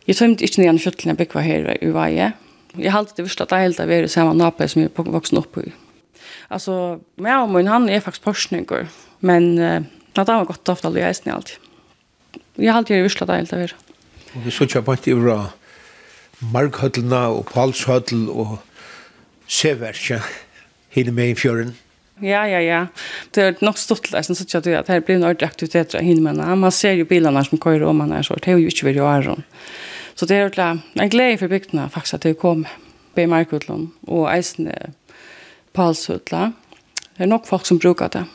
jag 0.06 0.18
tömde 0.18 0.44
inte 0.44 0.62
ner 0.62 0.78
kjøttlen 0.78 1.10
jag 1.10 1.18
bygge 1.18 1.40
här 1.40 1.84
i 1.84 1.92
varje. 1.92 2.32
Jag 2.76 2.92
har 2.92 3.00
alltid 3.00 3.26
visst 3.26 3.42
att 3.42 3.50
det 3.50 3.56
er 3.56 3.62
helt 3.62 3.80
av 3.80 3.92
er 3.92 4.04
i 4.04 4.08
samma 4.08 4.34
nape 4.34 4.68
som 4.68 4.82
jag 4.82 4.90
vuxen 4.98 5.38
upp 5.38 5.58
i. 5.58 5.72
Alltså, 6.50 7.00
jag 7.16 7.44
og 7.44 7.50
min 7.50 7.68
han 7.68 7.90
er 7.90 8.00
faktiskt 8.00 8.24
forskninger, 8.24 8.88
Men 9.20 9.60
uh, 9.60 9.84
det 10.14 10.28
har 10.28 10.46
gått 10.46 10.64
Toftla 10.64 10.90
Löjt 10.90 11.28
alltid. 11.28 11.58
Jag 12.56 12.74
har 12.74 12.78
alltid 12.78 13.04
visst 13.04 13.22
att 13.22 13.28
det 13.28 13.34
er 13.34 13.38
helt 13.38 13.54
av 13.54 13.60
er. 13.60 13.76
Och 14.36 14.46
vi 14.46 14.52
så 14.52 14.66
jag 14.74 14.86
på 14.86 14.92
att 14.92 15.04
det 15.04 15.14
var 15.14 15.54
Markhøtlene 16.40 17.28
og 17.28 17.46
Palshøtl 17.46 18.30
og 18.30 18.58
Severkja 19.48 20.22
hinne 20.94 21.12
med 21.16 21.34
i 21.34 21.38
fjøren? 21.38 21.74
Ja, 22.22 22.44
ja, 22.48 22.60
ja. 22.62 22.86
Det 23.36 23.44
er 23.44 23.66
nok 23.66 23.78
stort 23.82 24.12
leisen, 24.14 24.36
så 24.36 24.46
at 24.58 24.66
jeg 24.66 24.78
at 24.78 24.88
her 24.88 25.02
blir 25.02 25.18
en 25.18 25.26
ordentlig 25.28 25.50
aktivitet 25.50 25.96
av 25.96 26.06
hinne 26.06 26.22
med. 26.22 26.44
Man 26.58 26.72
ser 26.72 26.94
jo 26.94 27.06
bilene 27.10 27.44
som 27.44 27.60
kører 27.60 27.88
om 27.90 27.98
man 28.00 28.14
er 28.14 28.22
så, 28.22 28.38
det 28.40 28.54
er 28.54 28.60
jo 28.60 28.70
ikke 28.70 28.86
veldig 28.92 29.04
åren. 29.04 29.44
Så 30.16 30.26
det 30.26 30.38
er 30.38 30.46
ordentlig 30.46 31.02
en 31.02 31.10
glede 31.10 31.38
for 31.38 31.48
bygdene 31.48 31.90
faktisk 31.90 32.14
at 32.14 32.24
det 32.24 32.38
kom 32.38 32.68
på 33.16 33.26
Markutland 33.28 33.90
og 34.08 34.30
eisende 34.30 34.94
Palsutla. 35.74 36.52
Det 37.18 37.26
er 37.26 37.30
nok 37.30 37.46
folk 37.50 37.66
som 37.66 37.80
brukar 37.80 38.08
det. 38.14 38.26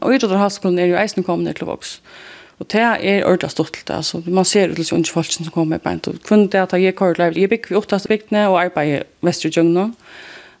Og 0.00 0.14
utover 0.14 0.36
halskolen 0.36 0.78
er 0.78 0.90
jo 0.90 0.98
eisende 1.00 1.24
kommende 1.24 1.52
til 1.56 1.66
voks. 1.66 2.00
Og 2.58 2.68
det 2.72 2.80
er 2.80 3.24
ordentlig 3.24 3.50
stort. 3.50 3.82
Altså, 3.90 4.22
man 4.26 4.44
ser 4.44 4.70
ut 4.70 4.76
til 4.76 4.94
unge 4.96 5.12
folk 5.12 5.32
som 5.32 5.48
kommer 5.52 5.78
på 5.78 5.88
en 5.88 6.00
tur. 6.00 6.16
Kvinnen 6.24 6.48
det 6.52 6.60
at 6.60 6.72
jeg 6.72 6.96
kører 6.96 7.14
til 7.14 7.40
Jeg 7.40 7.48
bygger 7.48 7.68
vi 7.68 7.76
åttast 7.76 8.08
bygdene 8.08 8.48
og 8.48 8.60
arbeider 8.64 9.02
i 9.02 9.26
Vesterjøgnen 9.26 9.76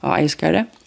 og 0.00 0.20
eiskere. 0.20 0.66
Og 0.66 0.85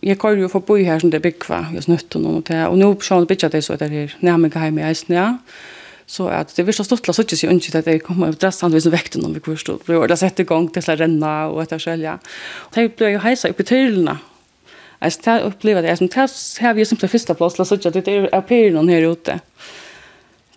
jag 0.00 0.20
kör 0.20 0.36
ju 0.36 0.48
för 0.48 0.60
bo 0.60 0.76
här 0.76 0.98
som 0.98 1.10
det 1.10 1.20
byggva 1.20 1.66
just 1.74 1.88
nytt 1.88 2.14
och 2.14 2.22
något 2.22 2.50
og 2.50 2.68
och 2.68 2.78
nu 2.78 2.94
försöker 2.94 3.26
bitcha 3.26 3.48
det 3.48 3.62
så 3.62 3.76
där 3.76 3.88
nærmere 3.88 4.10
närmare 4.20 4.64
hjemme 4.64 4.80
i 4.80 4.84
Eisen 4.84 5.16
ja 5.16 5.38
så 6.06 6.28
att 6.28 6.56
det 6.56 6.62
visst 6.62 6.84
stottla 6.84 7.12
så 7.12 7.22
inte 7.22 7.48
unnskyld 7.48 7.76
att 7.76 7.84
det 7.84 7.98
kommer 7.98 8.28
att 8.28 8.40
drassa 8.40 8.68
vis 8.68 8.86
väckte 8.86 9.18
vi 9.18 9.40
kurst 9.40 9.68
og 9.68 10.08
det 10.08 10.16
sätter 10.16 10.44
igång 10.44 10.70
det 10.74 10.88
renne 10.88 11.46
og 11.46 11.72
och 11.72 11.80
selv, 11.80 12.02
ja. 12.02 12.18
Og 12.60 12.74
det 12.74 12.96
ble 12.96 13.10
ju 13.10 13.18
heisa 13.18 13.48
opp 13.48 13.60
i 13.60 13.64
tölna 13.64 14.18
Jeg 15.00 15.12
har 15.24 15.44
opplevd 15.46 15.82
det 15.82 15.96
som 15.96 16.08
har 16.14 16.28
här 16.60 16.74
vi 16.74 16.84
som 16.84 16.98
det 17.00 17.08
första 17.08 17.34
plats 17.34 17.56
så 17.56 17.74
att 17.74 17.82
det 17.82 18.08
är 18.08 18.34
appear 18.34 18.70
noen 18.70 18.88
här 18.88 19.12
ute. 19.12 19.40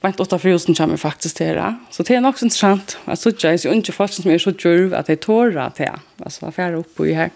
Bant 0.01 0.19
8000 0.19 0.75
kommer 0.75 0.97
faktiskt 0.97 1.37
det 1.37 1.53
där. 1.53 1.75
Så 1.91 2.03
det 2.03 2.15
är 2.15 2.21
nog 2.21 2.33
intressant. 2.43 2.97
Alltså 3.05 3.31
jag 3.39 3.53
är 3.53 3.67
ju 3.67 3.73
inte 3.73 3.91
folk 3.91 4.11
som 4.11 4.31
er 4.31 4.37
så 4.37 4.51
djurv 4.51 4.93
at 4.93 5.09
jeg 5.09 5.19
tårer 5.19 5.69
til 5.69 5.85
det. 5.85 5.99
hva 6.17 6.31
varför 6.41 6.75
oppe 6.75 7.03
i 7.03 7.13
här. 7.13 7.29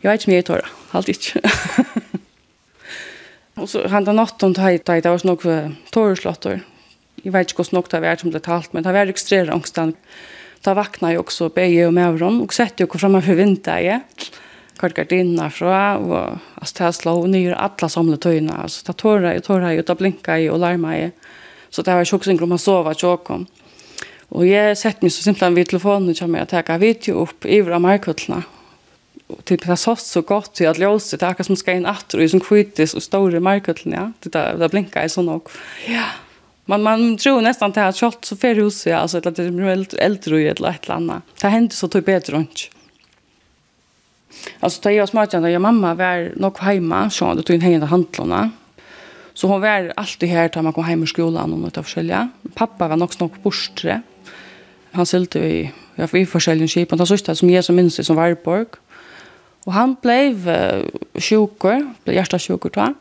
Jag 0.00 0.10
vet 0.10 0.20
inte 0.20 0.30
mer 0.30 0.42
tåra, 0.42 0.66
allt 0.90 1.08
inte. 1.08 1.40
Och 3.54 3.70
så 3.70 3.88
han 3.88 4.04
den 4.04 4.16
natten 4.16 4.54
tar 4.54 4.70
jag 4.70 5.02
det 5.02 5.10
var 5.10 5.26
nog 5.26 5.42
torrslottor. 5.90 6.60
Jag 7.22 7.32
vet 7.32 7.50
inte 7.50 7.60
hur 7.60 7.64
snockt 7.64 7.90
det 7.90 8.00
var 8.00 8.16
som 8.16 8.30
det 8.30 8.40
talt, 8.40 8.72
men 8.72 8.82
det 8.82 8.92
var 8.92 9.06
extremt 9.06 9.50
ångstan. 9.50 9.94
Ta 10.60 10.74
vakna 10.74 11.12
ju 11.12 11.18
også 11.18 11.48
beie 11.48 11.86
och 11.86 11.94
mevron, 11.94 12.40
ju 12.40 12.48
sette 12.50 12.86
för 12.86 13.08
vinter 13.08 13.34
vinterget. 13.34 14.32
Kvart 14.78 14.94
gardinene 14.94 15.50
fra, 15.50 15.98
og 15.98 16.38
altså, 16.56 16.84
det 16.84 16.94
slå 16.94 17.26
nye 17.26 17.54
alle 17.54 17.88
samle 17.88 18.16
tøyene. 18.16 18.56
Altså, 18.62 18.82
det 18.86 18.96
tårer 18.96 19.32
jeg, 19.32 19.42
tårer 19.44 19.70
jeg, 19.70 19.86
da 19.86 19.94
blinker 19.94 20.34
jeg 20.34 20.50
og 20.50 20.58
larmer 20.58 20.96
jeg. 20.96 21.12
Så 21.70 21.82
det 21.82 21.94
var 21.94 22.04
sjokk 22.04 22.26
om 22.42 22.48
man 22.48 22.58
sover 22.58 22.94
tjåkom. 22.94 23.46
Og 24.30 24.48
jeg 24.48 24.76
sett 24.76 25.02
meg 25.02 25.12
så 25.12 25.22
simpelthen 25.22 25.54
vid 25.54 25.68
telefonen, 25.70 26.10
og 26.10 26.38
jeg 26.38 26.48
ta 26.48 26.78
video 26.78 27.20
opp 27.22 27.46
i 27.46 27.60
av 27.60 27.80
markutlene, 27.80 28.42
typ 29.44 29.66
det 29.66 29.76
så 29.76 29.96
så 29.96 30.20
gott 30.20 30.54
till 30.54 30.68
att 30.68 30.78
låsa 30.78 31.16
det 31.16 31.26
är 31.26 31.42
som 31.42 31.56
ska 31.56 31.72
in 31.72 31.86
åter 31.86 32.24
och 32.24 32.30
som 32.30 32.40
kvittes 32.40 32.94
och 32.94 33.02
stora 33.02 33.40
marketlen 33.40 33.94
ja 33.94 34.12
det 34.20 34.32
där 34.32 34.58
det 34.58 34.68
blinkar 34.68 35.04
i 35.04 35.08
sån 35.08 35.28
och... 35.28 35.50
ja 35.88 36.04
man 36.64 36.82
man 36.82 37.16
tror 37.16 37.40
nästan 37.40 37.68
att 37.68 37.74
det 37.74 37.80
har 37.80 37.92
shot 37.92 38.24
så 38.24 38.36
för 38.36 38.54
hus 38.54 38.86
ja 38.86 38.96
alltså 38.96 39.18
att 39.18 39.36
det 39.36 39.42
är 39.42 39.94
äldre 39.98 40.34
och 40.34 40.40
ett 40.40 40.60
lätt 40.60 40.90
annat. 40.90 41.22
det 41.40 41.48
händer 41.48 41.74
så 41.74 41.88
typ 41.88 42.04
bättre 42.04 42.32
runt 42.32 42.70
Alltså 44.60 44.80
tar 44.80 44.90
jag 44.90 45.08
smartjande, 45.08 45.50
jag 45.50 45.62
mamma 45.62 45.94
var 45.94 46.32
nog 46.36 46.58
hemma, 46.58 47.10
så 47.10 47.34
då 47.34 47.42
tog 47.42 47.56
in 47.56 47.60
hända 47.60 47.86
handlarna. 47.86 48.50
Så 49.34 49.48
hon 49.48 49.60
var 49.60 49.92
alltid 49.96 50.28
här 50.28 50.50
när 50.54 50.62
man 50.62 50.72
kom 50.72 50.84
hem 50.84 51.02
ur 51.02 51.06
skolan 51.06 51.52
och 51.52 51.58
något 51.58 51.78
av 51.78 51.84
skölja. 51.84 52.28
Pappa 52.54 52.88
var 52.88 53.02
också 53.02 53.24
nog 53.24 53.32
borstre. 53.42 54.02
Han 54.92 55.06
sylte 55.06 55.38
i, 55.38 55.72
jag 55.94 56.08
vi 56.12 56.26
forskjellige 56.26 56.68
skip, 56.68 56.92
og 56.92 56.98
Han 56.98 57.06
sørste 57.06 57.34
som 57.34 57.50
jag 57.50 57.64
som 57.64 57.76
minns 57.76 58.06
som 58.06 58.16
Varborg. 58.16 58.66
Og 59.64 59.72
han 59.72 59.96
blev 59.96 60.46
uh, 60.48 60.84
sjuker, 61.20 61.86
blev 62.04 62.18
hjärtasjuker 62.18 62.70
da. 62.74 62.92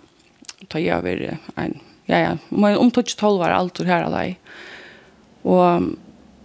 Da 0.71 0.79
jag 0.79 1.03
var 1.03 1.37
en 1.57 1.79
ja 2.05 2.17
ja, 2.19 2.37
men 2.49 2.77
om 2.77 2.91
touch 2.91 3.15
12 3.17 3.39
var 3.39 3.49
allt 3.49 3.79
och 3.79 3.85
här 3.85 4.03
alla. 4.03 4.35
Och 5.41 5.81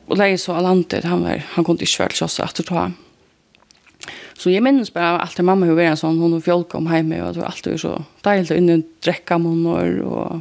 och 0.07 0.17
läge 0.17 0.39
så 0.39 0.53
allantet 0.53 1.05
han 1.05 1.23
var 1.23 1.43
han 1.49 1.65
kunde 1.65 1.83
inte 1.83 1.87
själv 1.87 2.29
så 2.29 2.43
att 2.43 2.67
ta. 2.67 2.91
Så 4.39 4.51
jag 4.51 4.63
minns 4.63 4.93
bara 4.95 5.21
alltid 5.21 5.45
mamma 5.45 5.67
hur 5.67 5.75
var 5.75 5.83
en 5.83 5.97
sån 5.97 6.19
hon 6.19 6.35
och 6.35 6.45
folk 6.45 6.75
om 6.75 6.95
hjemme, 6.95 7.23
och 7.23 7.35
det 7.35 7.41
var 7.41 7.47
alltid 7.47 7.81
så 7.81 8.05
dejligt 8.23 8.51
inne 8.51 8.75
och 8.75 8.85
dricka 9.01 9.37
og, 9.37 9.99
och 9.99 10.41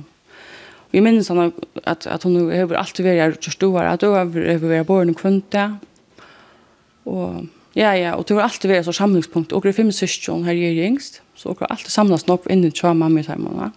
Jag 0.92 1.04
minns 1.04 1.30
han 1.30 1.52
att 1.84 2.08
att 2.08 2.24
hon 2.24 2.36
har 2.36 2.74
alltid 2.74 3.06
var 3.06 3.38
så 3.42 3.52
stor 3.52 3.84
att 3.84 4.00
då 4.00 4.16
har 4.16 4.26
varit 4.26 4.88
på 4.88 4.94
en 4.94 5.13
kvunta. 5.13 5.78
Och 7.04 7.34
Ja, 7.78 7.92
ja, 7.94 8.16
og 8.18 8.26
det 8.26 8.34
var 8.34 8.48
alltid 8.48 8.72
vært 8.72 8.88
så 8.88 8.94
samlingspunkt. 8.96 9.52
Og 9.54 9.62
det 9.62 9.70
er 9.70 9.78
fem 9.78 9.92
syskjon 9.94 10.48
her 10.48 10.58
i 10.58 10.72
yngst, 10.88 11.22
så 11.38 11.54
det 11.54 11.62
var 11.62 11.76
alltid 11.76 11.94
samlet 11.94 12.26
nok 12.28 12.48
innen 12.50 12.74
tja 12.74 12.94
mamma 12.98 13.22
i 13.22 13.28
timen. 13.28 13.76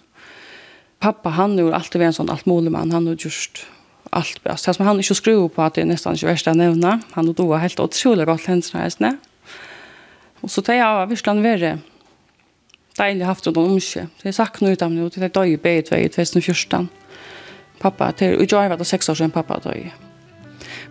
Pappa, 1.01 1.35
han 1.37 1.59
var 1.61 1.77
alltid 1.77 2.01
vært 2.01 2.15
en 2.15 2.19
sånn 2.23 2.33
alt 2.33 2.49
mulig 2.49 2.73
mann, 2.73 2.95
han 2.97 3.09
var 3.09 3.21
just 3.21 3.67
alt 4.17 4.41
best. 4.45 4.67
Det 4.67 4.75
som 4.75 4.87
han 4.87 5.01
ikke 5.01 5.19
skruvar 5.19 5.53
på 5.53 5.65
at 5.65 5.77
det 5.77 5.85
er 5.85 5.91
nesten 5.91 6.17
ikke 6.17 6.33
värsta 6.33 6.51
att 6.51 6.57
nämna. 6.57 7.01
Han 7.13 7.29
och 7.29 7.35
då 7.35 7.55
helt 7.57 7.81
utrolig 7.81 8.27
godt 8.27 8.47
händelserna 8.47 8.83
här 8.83 8.91
snä. 8.91 9.17
Och 10.41 10.51
så 10.51 10.63
tar 10.63 10.75
jag 10.75 10.87
av 10.87 11.09
Vissland 11.09 11.43
värre. 11.43 11.79
Dejligt 12.97 13.27
haft 13.27 13.47
noen 13.47 13.71
omkje. 13.71 14.09
Det 14.23 14.29
er 14.29 14.33
sagt 14.33 14.61
nu 14.61 14.73
utan 14.73 14.95
noe, 14.97 15.09
Det 15.09 15.23
er 15.23 15.29
døy 15.29 15.55
i 15.55 15.57
B2 15.57 15.97
i 15.97 16.09
2014. 16.09 16.89
Pappa, 17.79 18.13
det 18.19 18.27
är 18.27 18.33
ju 18.33 18.47
jag 18.51 18.77
var 18.77 18.85
sex 18.85 19.09
år 19.09 19.15
sedan 19.15 19.31
pappa 19.31 19.59
dog. 19.59 19.93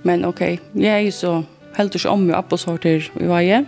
Men 0.01 0.25
okej, 0.25 0.59
okay, 0.73 0.85
jag 0.85 1.01
är 1.01 1.11
så 1.11 1.43
helt 1.79 1.95
ikke 1.95 2.11
om 2.11 2.27
jo 2.29 2.37
opp 2.37 2.55
og 2.55 2.61
sorter 2.61 3.09
i 3.19 3.29
veie. 3.29 3.63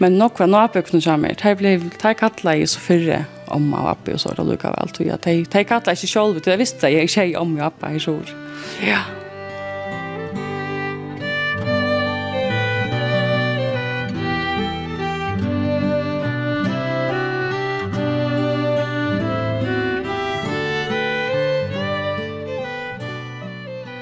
Men 0.00 0.16
nok 0.16 0.38
var 0.40 0.48
nabøkene 0.48 1.02
sammen. 1.04 1.36
Det 1.36 1.56
ble 1.60 1.76
de 1.80 2.14
kattlet 2.16 2.62
i 2.62 2.68
så 2.68 2.80
fyrre 2.80 3.24
om 3.52 3.72
og 3.76 3.90
opp 3.92 4.08
og 4.08 4.20
sorter 4.22 4.46
lukket 4.48 4.70
av 4.72 4.78
alt. 4.80 5.00
De, 5.00 5.44
de 5.44 5.64
kattlet 5.68 5.98
ikke 5.98 6.12
selv, 6.14 6.40
jeg 6.46 6.60
visste 6.60 6.86
det, 6.86 6.94
jeg 6.96 7.10
ikke 7.10 7.40
om 7.40 7.56
jo 7.58 7.66
opp 7.68 7.84
i 7.90 7.98
sort. 8.00 8.36
Ja. 8.86 9.02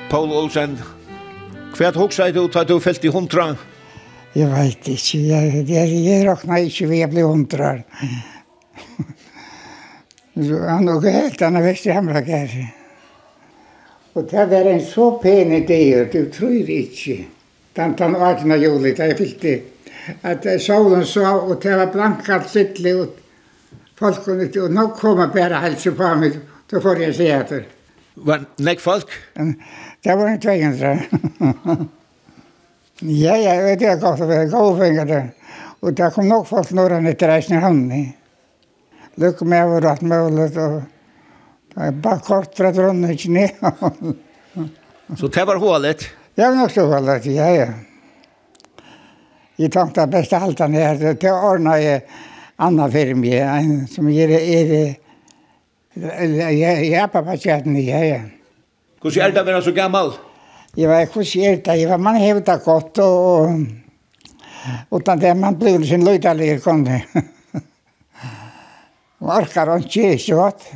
Paul 0.09 0.31
Olsen, 0.33 0.79
Hva 1.79 1.93
er 1.93 1.95
hoksa 1.95 2.27
du 2.35 2.41
da 2.51 2.65
du 2.67 2.81
felt 2.83 3.05
i 3.07 3.11
hundra? 3.15 3.53
Jeg 4.35 4.49
vet 4.51 4.89
ikke. 4.91 5.19
Jeg, 5.29 5.61
jeg, 5.69 5.93
jeg 6.03 6.25
råkna 6.27 6.59
ikke 6.67 6.89
ved 6.91 6.99
jeg 7.05 7.11
ble 7.13 7.23
hundra. 7.23 7.69
Han 10.35 10.89
er 10.91 10.99
var 10.99 11.15
helt 11.21 11.43
annet 11.47 11.63
vest 11.63 11.87
i 11.87 11.95
hamra 11.95 12.25
gære. 12.27 12.65
Og 14.19 14.27
det 14.27 14.49
var 14.51 14.67
en 14.73 14.83
så 14.83 15.07
pene 15.23 15.61
deir, 15.69 16.11
du 16.11 16.27
tror 16.35 16.75
ikke. 16.81 17.17
Den 17.79 17.95
tann 17.95 18.17
18. 18.17 18.59
juli, 18.59 18.97
da 18.99 19.07
jeg 19.13 19.19
fyllte 19.23 19.55
at 20.27 20.47
solen 20.63 21.07
så, 21.07 21.29
og 21.39 21.61
det 21.63 21.79
var 21.79 21.93
blankalt 21.95 22.51
sittlig, 22.51 22.97
og 22.99 23.09
folk 23.99 24.25
kunne 24.25 24.49
ikke, 24.49 24.67
og 24.67 24.75
nå 24.75 24.89
kom 24.99 25.23
jeg 25.23 25.35
bare 25.37 25.63
helse 25.63 25.95
på 25.95 26.15
meg, 26.19 26.41
da 26.71 26.83
får 26.83 27.05
jeg 27.07 27.19
se 27.21 27.29
etter. 27.37 27.67
Var 28.19 28.47
nek 28.67 28.83
folk? 28.83 29.15
Det 30.03 30.15
var 30.15 30.27
en 30.27 30.41
200. 30.41 30.99
ja, 33.01 33.37
ja, 33.37 33.77
det 33.77 33.87
er 33.87 34.01
godt, 34.01 34.19
det 34.19 34.27
var 34.27 34.51
gode 34.53 34.79
penger 34.79 35.05
der. 35.05 35.27
Og 35.81 35.97
det 35.97 36.13
kom 36.15 36.27
nok 36.27 36.47
folk 36.47 36.71
når 36.75 36.97
han 36.97 37.11
etter 37.11 37.31
reisen 37.31 37.59
i 37.59 37.63
havnen. 37.63 38.15
Lykke 39.19 39.45
med 39.45 39.65
over 39.65 39.89
at 39.91 40.03
mulig, 40.03 40.47
og 40.59 40.83
det 41.75 41.89
er 41.89 41.99
bare 42.03 42.23
kort 42.23 42.55
fra 42.55 42.71
dronen 42.75 43.11
ikke 43.11 43.33
ned. 43.35 43.51
Så 45.19 45.29
det 45.35 45.47
var 45.47 45.59
hålet? 45.59 46.07
Det 46.37 46.47
var 46.47 46.55
nok 46.55 46.71
så 46.71 46.87
hålet, 46.87 47.27
ja, 47.27 47.51
ja. 47.55 47.69
Jeg 49.59 49.73
tenkte 49.75 50.05
at 50.05 50.11
best 50.11 50.33
alt 50.39 50.61
han 50.63 50.75
er, 50.79 50.95
det 51.19 51.33
ordnet 51.33 51.83
jeg 51.83 52.03
anna 52.63 52.87
fyrir 52.91 53.15
en 53.19 53.87
som 53.91 54.09
jeg 54.11 54.31
er, 54.31 54.47
jeg 54.47 54.71
er, 54.71 54.97
jeg 55.99 56.11
er, 56.15 56.51
jeg 56.51 56.63
er, 56.63 56.83
jeg 56.87 57.55
er, 57.59 57.81
jeg 57.83 58.11
er, 58.11 58.38
Hvordan 59.01 59.25
er 59.25 59.31
det 59.35 59.43
å 59.43 59.47
være 59.47 59.63
så 59.63 59.73
gammal? 59.75 60.13
Jeg 60.77 60.91
vet 60.91 61.13
hvordan 61.15 61.45
er 61.47 61.61
det. 61.63 61.77
Jeg 61.81 61.89
var 61.91 62.01
man 62.03 62.19
hevda 62.19 62.57
godt, 62.65 62.99
og 62.99 63.55
utan 64.91 65.21
det 65.23 65.37
man 65.37 65.59
blir 65.59 65.85
sin 65.87 66.05
løydalig 66.07 66.63
kom 66.65 66.85
det. 66.87 67.03
Man 69.21 69.43
orkar 69.43 69.77
ikke, 69.79 70.13
ikke 70.15 70.35
godt. 70.35 70.67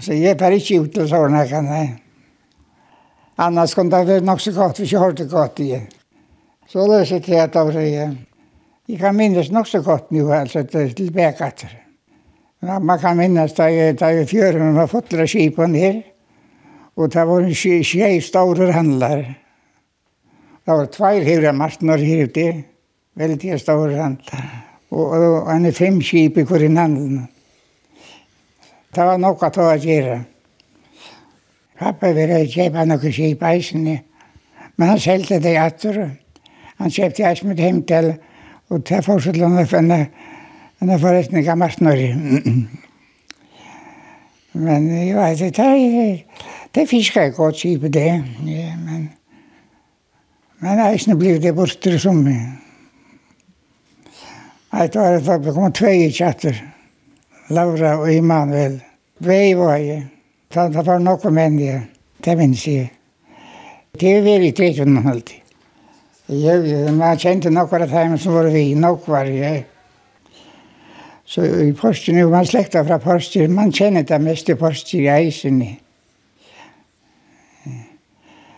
Så 0.00 0.12
jeg 0.16 0.38
tar 0.38 0.52
ikke 0.56 0.80
ut 0.84 0.98
og 0.98 1.08
sånne 1.08 1.44
kan 1.48 1.68
det. 1.68 1.84
Annars 3.44 3.74
kunne 3.74 3.90
det 3.90 4.06
vært 4.08 4.24
nok 4.24 4.40
så 4.40 4.52
godt 4.54 4.78
hvis 4.80 4.92
jeg 4.92 5.02
hørte 5.02 5.26
godt 5.28 5.60
i. 5.64 5.74
Så 6.70 6.86
løser 6.88 7.20
det 7.24 7.40
at 7.40 7.54
jeg 7.74 8.16
Jeg 8.86 8.98
kan 9.00 9.16
minnes 9.16 9.50
nok 9.50 9.66
så 9.66 9.80
godt 9.82 10.10
nu, 10.12 10.30
altså 10.32 10.62
tilbake 10.62 11.44
etter. 11.46 11.70
Man 12.60 12.98
kan 12.98 13.16
minnes 13.16 13.52
da 13.52 13.64
jeg, 13.64 13.98
da 14.00 14.06
jeg 14.12 14.28
fjøren 14.28 14.76
var 14.76 14.86
fotler 14.86 15.22
av 15.22 15.26
skipen 15.26 15.74
her. 15.74 16.02
Og 16.96 17.10
det 17.12 17.26
var 17.26 17.40
en 17.40 17.54
tjej 17.54 18.20
store 18.22 18.72
handlar. 18.72 19.24
Det 20.66 20.72
var 20.72 20.86
tvær 20.86 21.26
hevra 21.26 21.52
martnar 21.52 21.98
her 21.98 22.24
ute. 22.24 22.64
Veldig 23.14 23.58
store 23.60 23.96
handlar. 23.96 24.44
Og, 24.90 25.06
og 25.10 25.56
en 25.56 25.72
fem 25.72 26.00
kip 26.00 26.38
i 26.38 26.42
hver 26.42 26.68
handlen. 26.78 27.28
Det 28.94 29.02
var 29.02 29.18
nokka 29.18 29.50
til 29.50 29.66
å 29.66 29.74
gjøre. 29.74 30.20
Pappa 31.78 32.12
ville 32.14 32.44
kjøpe 32.46 32.84
noen 32.86 33.14
kip 33.16 33.42
eisene. 33.42 33.96
Men 34.76 34.88
han 34.88 35.02
selte 35.02 35.40
det 35.42 35.56
etter. 35.58 35.98
Han 36.78 36.90
kjøpte 36.90 37.26
eis 37.26 37.42
med 37.42 37.58
hjem 37.58 37.82
til. 37.90 38.12
Og 38.70 38.86
det 38.86 39.02
fortsatte 39.06 39.42
han 39.42 39.58
å 39.58 39.66
finne 39.66 40.00
en 40.80 40.98
forretning 41.00 41.50
av 41.50 41.58
martnar. 41.58 41.98
Men 44.54 44.86
jeg 44.94 45.16
vet 45.16 45.40
ikke, 45.40 45.62
det, 45.62 46.24
det 46.74 46.88
fisker 46.88 47.26
jeg 47.26 47.34
godt 47.34 47.56
kjip 47.58 47.88
det. 47.92 48.10
Ja, 48.46 48.74
men, 48.78 49.08
men 50.60 50.78
jeg 50.78 50.86
er 50.86 50.98
ikke 50.98 51.16
blitt 51.18 51.42
det 51.42 51.54
borte 51.54 51.98
som 51.98 52.22
jeg. 52.26 52.52
Jeg 54.74 54.90
tar 54.90 55.12
det 55.16 55.26
valg, 55.26 55.44
det 55.44 55.54
kom 55.54 55.72
tve 55.74 56.10
kjatter. 56.10 56.56
Laura 57.50 57.96
og 58.00 58.12
Immanuel. 58.12 58.80
Vei 59.22 59.54
var 59.58 59.76
jeg. 59.76 60.06
Det 60.54 60.86
var 60.86 61.02
noen 61.02 61.34
menn 61.34 61.58
jeg. 61.58 61.82
Det 62.24 62.38
minns 62.38 62.64
jeg. 62.66 62.88
Det 64.00 64.16
er 64.16 64.24
veldig 64.24 64.54
tvitt 64.54 64.80
under 64.82 65.10
alltid. 65.10 65.40
Jeg, 66.30 66.94
man 66.96 67.18
kjente 67.20 67.50
noen 67.52 67.82
av 67.84 67.90
dem 67.90 68.18
som 68.18 68.34
var 68.34 68.48
vi, 68.54 68.70
noen 68.74 69.02
var 69.06 69.30
jeg. 69.30 69.64
Så 71.24 71.44
i 71.44 71.72
posten, 71.72 72.16
nu 72.16 72.28
man 72.28 72.46
slekta 72.46 72.84
fra 72.84 72.98
posten, 73.00 73.54
man 73.54 73.72
kjenner 73.72 74.04
det 74.04 74.20
mest 74.20 74.48
i 74.52 74.54
posten 74.60 75.00
i 75.00 75.08
eisen. 75.08 75.62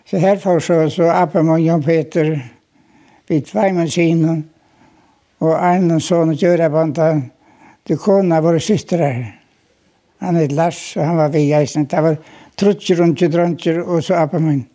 Så 0.07 0.19
her 0.19 0.37
får 0.39 0.59
så, 0.59 0.89
så 0.89 1.09
Abem 1.11 1.49
og 1.49 1.61
Jon 1.63 1.83
Peter, 1.83 2.33
vi 3.27 3.39
tvei 3.41 3.71
med 3.75 3.91
sinen, 3.91 4.45
og 5.39 5.55
en 5.55 5.91
og 5.95 6.03
sånn 6.03 6.33
og 6.33 6.43
gjør 6.43 6.67
banta, 6.71 7.09
du 7.87 7.95
kona 7.99 8.41
våre 8.43 8.59
systre 8.59 9.33
Han 10.19 10.35
er 10.35 10.49
Lars, 10.49 10.97
og 10.97 11.05
han 11.05 11.17
var 11.17 11.29
vi 11.29 11.43
i 11.45 11.53
eisen. 11.53 11.85
Det 11.85 12.01
var 12.01 12.15
trutjer, 12.57 13.03
og 13.03 13.19
druntjer, 13.31 13.83
og 13.83 14.03
så 14.03 14.15
Abem 14.15 14.47
og 14.47 14.65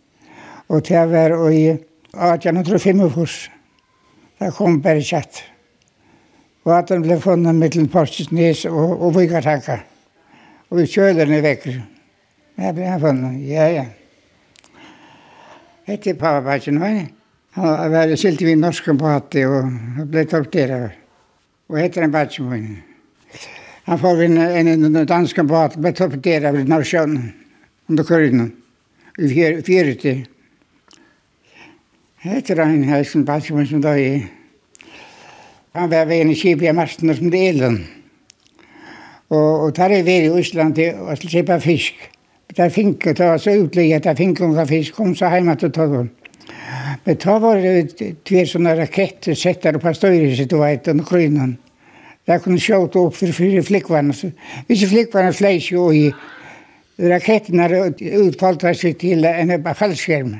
Og 0.69 0.87
det 0.87 1.09
var 1.11 1.51
i 1.51 1.67
1845. 2.13 3.49
Det 4.39 4.53
kom 4.53 4.81
bare 4.81 5.01
kjatt. 5.01 5.52
Og 6.63 6.77
at 6.77 6.91
den 6.91 7.03
ble 7.03 7.17
funnet 7.19 7.55
mellom 7.55 7.89
Porsesnes 7.91 8.63
og, 8.69 9.01
og 9.01 9.17
Vigartanka. 9.17 9.81
Og 10.71 10.79
vi 10.79 10.87
kjøler 10.87 11.27
den 11.27 11.37
i 11.37 11.43
vekker. 11.43 11.81
Jeg 12.57 12.75
ble 12.77 12.95
funnet, 13.01 13.41
ja, 13.49 13.67
ja. 13.73 13.85
Etter 15.87 16.15
pappabakken 16.15 16.79
var 16.79 16.93
jeg. 16.95 17.09
Han 17.53 17.91
var 17.91 18.15
silt 18.17 18.41
i 18.41 18.55
norsken 18.57 18.97
på 18.97 19.09
hatt 19.11 19.35
og 19.45 20.07
ble 20.09 20.23
torpteret. 20.29 20.95
Og 21.69 21.79
etter 21.81 22.05
en 22.05 22.13
bare 22.13 22.31
ikke 22.31 22.55
jeg. 22.55 22.77
Han 23.85 23.99
får 23.99 24.23
en, 24.23 24.37
en, 24.37 24.67
en 24.87 25.05
dansk 25.05 25.41
på 25.43 25.57
hatt 25.59 25.75
og 25.77 25.83
ble 25.83 25.91
torpteret 25.97 26.47
av 26.49 26.59
Norsjøen 26.69 27.17
under 27.91 28.07
korridoren. 28.07 28.53
I 29.19 29.27
fjer, 29.29 29.59
Hette 29.59 30.13
Etter 32.23 32.63
en 32.63 32.85
ikke 32.87 33.57
noe 33.57 33.67
som 33.67 33.83
da 33.83 33.97
er. 33.99 34.23
Han 35.73 35.89
var 35.89 36.05
ved 36.05 36.21
en 36.21 36.35
kjip 36.37 36.61
i 36.61 36.71
masten 36.71 37.09
som 37.17 37.31
det 37.33 37.39
elen. 37.49 37.79
Og, 39.33 39.63
og 39.63 39.75
der 39.75 39.95
er 39.97 40.03
ved 40.03 40.27
i 40.27 40.33
Øsland 40.39 40.75
til 40.77 40.99
å 41.01 41.15
kjipa 41.17 41.57
fisk. 41.63 41.95
Der 42.53 42.69
fink, 42.69 43.05
det 43.05 43.17
var 43.19 43.39
så 43.41 43.55
utlegget, 43.57 44.03
der 44.05 44.15
fink 44.15 44.41
unga 44.45 44.67
fisk, 44.69 44.93
kom 44.93 45.15
så 45.17 45.31
heima 45.33 45.55
til 45.57 45.71
Tolvun. 45.73 46.11
Men 47.05 47.17
da 47.23 47.37
var 47.41 47.57
det 47.63 48.11
tve 48.27 48.43
sånne 48.45 48.75
raketter 48.77 49.33
sett 49.33 49.63
der 49.63 49.79
på 49.81 49.95
støyreset, 49.97 50.51
du 50.51 50.59
vet, 50.61 50.87
under 50.93 51.07
krynen. 51.09 51.57
Der 52.27 52.37
kunne 52.39 52.61
sjåta 52.61 53.01
opp 53.01 53.17
for 53.17 53.33
fyra 53.33 53.63
flikkvarna. 53.65 54.13
Hvis 54.69 54.85
flikkvarna 54.91 55.33
fleis 55.33 55.71
jo 55.71 55.89
i 55.89 56.05
raketterna 57.01 57.65
utfalt 58.21 58.69
seg 58.77 59.01
til 59.01 59.25
en 59.25 59.57
fallskjerm. 59.73 60.37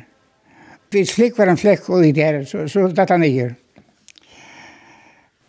Hvis 0.94 1.18
flikkvarna 1.18 1.58
flekk 1.58 1.90
og 1.90 2.06
i 2.06 2.14
der, 2.14 2.44
så, 2.46 2.68
så 2.70 2.86
datt 2.94 3.10
han 3.10 3.26
nyer 3.26 3.56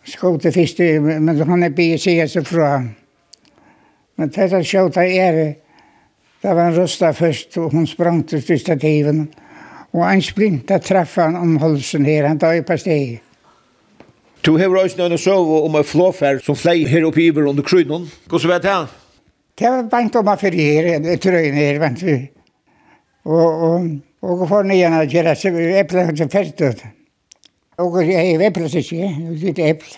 skotefiske, 0.05 0.99
men 0.99 1.41
han 1.41 1.63
er 1.63 1.69
bygget 1.69 2.01
sig 2.01 2.29
sig 2.29 2.45
fra. 2.47 2.83
Men 4.15 4.29
dette 4.29 4.63
skjøta 4.63 5.05
er, 5.05 5.55
Det 6.41 6.53
var 6.53 6.67
en 6.67 6.75
rusta 6.77 7.09
først, 7.11 7.57
og 7.57 7.71
hun 7.71 7.87
sprang 7.87 8.27
til 8.27 8.59
stativen. 8.59 9.33
Og 9.93 10.03
en 10.13 10.21
sprinta 10.21 10.77
traff 10.77 11.15
han 11.15 11.35
om 11.35 11.57
halsen 11.57 12.05
her, 12.05 12.27
han 12.27 12.39
tar 12.39 12.61
på 12.61 12.77
steg. 12.77 13.21
Du 14.45 14.57
har 14.57 14.69
også 14.69 14.99
noen 14.99 15.17
sove 15.17 15.63
om 15.65 15.75
en 15.75 15.83
flåfær 15.83 16.37
som 16.45 16.55
flei 16.55 16.83
her 16.85 17.07
oppe 17.07 17.23
i 17.23 17.31
Iber 17.31 17.47
under 17.49 17.63
kryddon. 17.63 18.05
Hvordan 18.29 18.51
vet 18.51 18.67
jeg? 18.69 18.85
Det 19.57 19.71
var 19.71 19.89
bant 19.89 20.15
om 20.15 20.27
affyr 20.27 20.53
her, 20.59 20.91
i 21.01 21.17
trøyne 21.17 21.57
her, 21.57 21.79
vant 21.81 22.03
vi. 22.03 22.17
Og, 23.25 23.63
og, 23.69 23.89
og, 24.21 24.47
for 24.47 24.61
og, 24.61 24.69
og, 24.69 25.07
gjøre 25.09 25.35
seg, 25.35 25.55
og, 25.55 25.61
og, 25.65 26.13
og, 26.13 26.21
og, 26.21 26.69
og, 26.69 27.04
Og 27.77 27.97
jeg 28.07 28.33
er 28.33 28.39
veplet 28.39 28.75
ikke, 28.79 29.09
litt 29.35 29.59
eppel. 29.59 29.97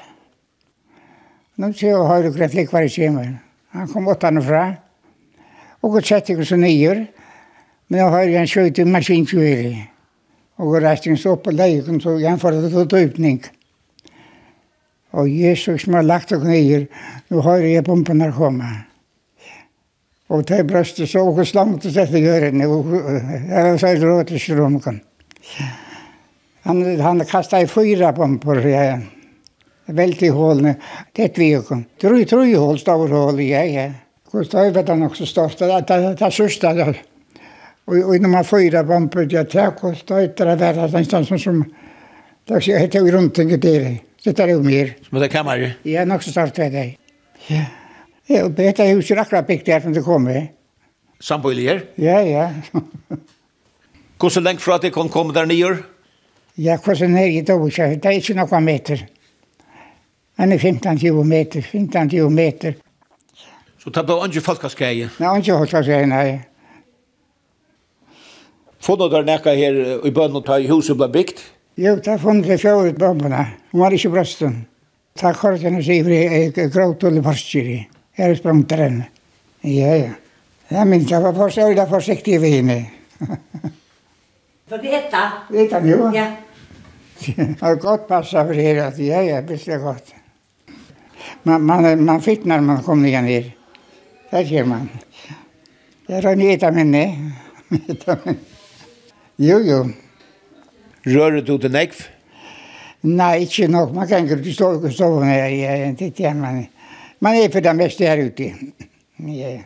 Nå 1.62 1.70
ser 1.78 1.92
jeg 1.92 2.10
høyre 2.10 2.32
grønt 2.34 2.56
lik 2.58 2.74
var 2.74 2.86
i 2.86 2.90
kjemer. 2.90 3.36
Han 3.74 3.90
kom 3.92 4.10
åttan 4.10 4.42
fra. 4.42 4.64
Og 5.86 6.00
jeg 6.00 6.10
sette 6.10 6.34
ikke 6.34 6.46
så 6.46 6.58
nyer. 6.58 7.06
Men 7.88 8.02
jeg 8.02 8.14
høyre 8.16 8.42
han 8.42 8.50
skjøyte 8.50 8.88
maskinkjøyre. 8.90 9.86
Og 10.58 10.74
jeg 10.74 10.86
reiste 10.88 11.14
en 11.14 11.22
opp 11.30 11.46
på 11.46 11.54
leikken, 11.54 12.02
så 12.02 12.18
jeg 12.18 12.42
får 12.42 12.58
det 12.58 12.74
til 12.74 12.90
døypning. 12.90 13.40
Og 15.18 15.30
Jesus 15.30 15.86
som 15.86 15.98
har 15.98 16.06
lagt 16.06 16.34
og 16.34 16.46
nyer, 16.50 16.90
nå 17.30 17.46
høyre 17.46 17.76
jeg 17.76 17.86
pumpen 17.86 18.26
her 18.26 18.34
komme. 18.34 18.74
Og 20.34 20.48
det 20.50 20.66
brøstet 20.68 21.10
så, 21.10 21.24
og 21.24 21.46
slangt 21.48 21.86
og 21.86 21.94
sette 21.94 22.20
gjørende, 22.20 22.68
og 22.68 22.90
jeg 22.98 23.52
har 23.54 23.78
sagt 23.82 24.04
råd 24.04 24.24
til 24.34 24.42
slumken. 24.50 25.04
Ja. 25.58 25.76
Han, 26.68 27.00
han 27.00 27.26
kastade 27.26 27.68
fyra 27.68 28.12
bomber. 28.12 28.68
Ja. 28.68 29.00
Väldigt 29.86 30.24
i 30.24 30.28
hålen. 30.28 30.74
Det 31.12 31.38
vi 31.38 31.62
kom. 31.68 31.86
Tre, 32.02 32.26
tre 32.26 32.56
hål, 32.56 32.80
stora 32.80 33.18
hål. 33.18 33.42
Ja, 33.42 33.64
ja. 33.64 33.92
Kustövet 34.32 34.88
han 34.88 35.04
också 35.04 35.26
största. 35.26 35.66
Det 35.66 35.74
är 35.94 36.30
sista. 36.30 36.74
Det 36.74 36.96
Och 37.86 37.96
och 37.96 38.22
när 38.22 38.30
man 38.30 38.46
fyra 38.46 38.84
bomber 38.84 39.28
jag 39.30 39.50
tar 39.50 39.72
kostar 39.72 40.22
det 40.22 40.36
där 40.38 40.56
där 40.56 40.74
någonstans 40.74 41.28
som 41.28 41.40
som 41.40 41.74
där 42.48 42.60
så 42.60 42.72
heter 42.72 43.02
vi 43.02 43.12
runt 43.12 43.36
tänker 43.36 43.58
det. 43.58 43.98
Så 44.24 44.34
tar 44.34 44.48
det 44.48 44.64
mer. 44.64 44.96
som 45.10 45.20
det 45.20 45.30
kan 45.30 45.46
man 45.46 45.60
ju. 45.60 45.72
Ja, 45.84 46.06
nog 46.06 46.24
så 46.24 46.32
starkt 46.32 46.56
det 46.56 46.70
där. 46.70 46.98
Ja. 47.48 47.66
Ja, 48.30 48.44
og 48.44 48.58
det 48.58 48.80
er 48.80 48.90
jo 48.92 49.00
ikke 49.00 49.20
akkurat 49.22 49.48
bygd 49.48 49.66
der 49.66 49.80
som 49.80 49.94
det 49.94 50.04
kommer. 50.04 50.48
Samboilier? 51.20 51.80
Ja, 51.96 52.20
ja. 52.22 52.50
Hvordan 54.20 54.58
så 54.58 54.64
fra 54.64 54.76
at 54.76 54.82
det 54.82 54.92
kom 54.94 55.10
komme 55.10 55.34
der 55.34 55.46
nye? 55.46 55.78
Ja, 56.58 56.78
hvordan 56.82 57.18
er 57.18 57.26
i 57.30 57.42
Dobuskjær? 57.46 57.96
Det 58.02 58.10
er 58.10 58.18
ikke 58.18 58.34
noen 58.38 58.64
meter. 58.66 59.04
Han 60.42 60.52
er 60.54 60.58
15-20 60.58 61.24
meter, 61.26 61.62
15-20 61.62 62.30
meter. 62.34 62.78
Så 63.78 63.92
det 63.94 64.04
ble 64.06 64.16
ikke 64.26 64.42
folkaskeie? 64.46 65.10
Nei, 65.22 65.34
ikke 65.42 65.58
folkaskeie, 65.60 66.08
nei. 66.10 66.40
Funnet 68.82 69.14
dere 69.14 69.28
nekka 69.28 69.54
her 69.58 69.78
i 70.06 70.14
bønnen 70.14 70.46
ta 70.46 70.58
i 70.62 70.70
huset 70.70 70.98
ble 70.98 71.10
bygd? 71.14 71.44
Jo, 71.78 71.94
det 72.02 72.16
er 72.16 72.22
funnet 72.22 72.50
det 72.50 72.58
fjord 72.62 72.90
ut 72.90 72.98
bønnene. 73.02 73.44
Hun 73.74 73.84
var 73.84 73.94
ikke 73.94 74.14
brøsten. 74.16 74.58
Det 75.18 75.30
er 75.30 75.38
korten 75.38 75.78
og 75.78 75.86
sier 75.86 76.10
i 76.10 76.68
gråt 76.74 77.06
og 77.06 77.16
løparskjeri. 77.18 77.78
Her 78.18 78.34
er 78.34 78.38
sprangt 78.38 78.74
den. 78.74 79.04
Ja, 79.62 79.94
ja. 79.94 80.12
Jeg 80.72 80.90
minns 80.90 81.12
jeg 81.12 81.22
var 81.22 81.38
forsiktig 81.90 82.42
ved 82.42 82.58
henne. 82.58 82.80
Får 84.68 84.82
vi 84.82 84.94
etta? 84.98 85.24
Vi 85.54 85.64
etta, 85.64 85.86
jo. 85.86 86.10
Ja. 86.14 86.28
har 87.62 87.76
gått 87.76 88.08
passat 88.08 88.48
för 88.48 88.58
er 88.58 88.78
att 88.84 88.98
ja, 88.98 89.22
ja, 89.22 89.42
visst 89.42 89.68
är 89.68 89.78
gott. 89.78 90.14
Man, 91.44 91.64
man, 91.64 92.06
man 92.06 92.22
fick 92.22 92.46
när 92.46 92.62
man 92.62 92.84
kom 92.84 93.04
ner 93.04 93.22
ner. 93.22 93.56
Det 94.32 94.46
ser 94.46 94.64
man. 94.64 94.90
Jag 96.08 96.26
rör 96.26 96.36
ner 96.36 96.56
äta 96.56 96.72
minne. 96.72 97.32
jo, 99.36 99.60
jo. 99.60 99.90
Rör 101.04 101.32
du 101.32 101.58
till 101.58 101.72
nekv? 101.72 101.96
Nej, 103.02 103.42
inte 103.42 103.68
nog. 103.68 103.96
Man 103.96 104.08
kan 104.08 104.30
inte 104.30 104.52
stå 104.52 104.86
och 104.86 104.94
stå 104.94 105.20
när 105.20 105.38
jag 105.38 105.52
är 105.52 105.86
inte. 105.86 106.34
Man, 106.34 106.66
man 107.20 107.36
är 107.36 107.50
för 107.50 107.62
det 107.62 107.74
mesta 107.74 108.04
här 108.04 108.18
ute. 108.18 108.54
Ja. 109.16 109.60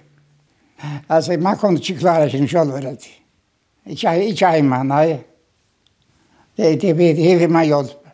Alltså, 1.07 1.31
man 1.31 1.57
kan 1.57 1.75
inte 1.75 1.93
klara 1.93 2.29
sig 2.29 2.47
själv. 2.47 2.87
Inte, 3.85 4.23
inte 4.23 4.45
hemma, 4.45 4.83
nej. 4.83 5.19
Det, 6.55 6.75
det 6.75 6.93
vet 6.93 7.17
hur 7.17 7.47
man 7.47 7.67
hjälper. 7.67 8.11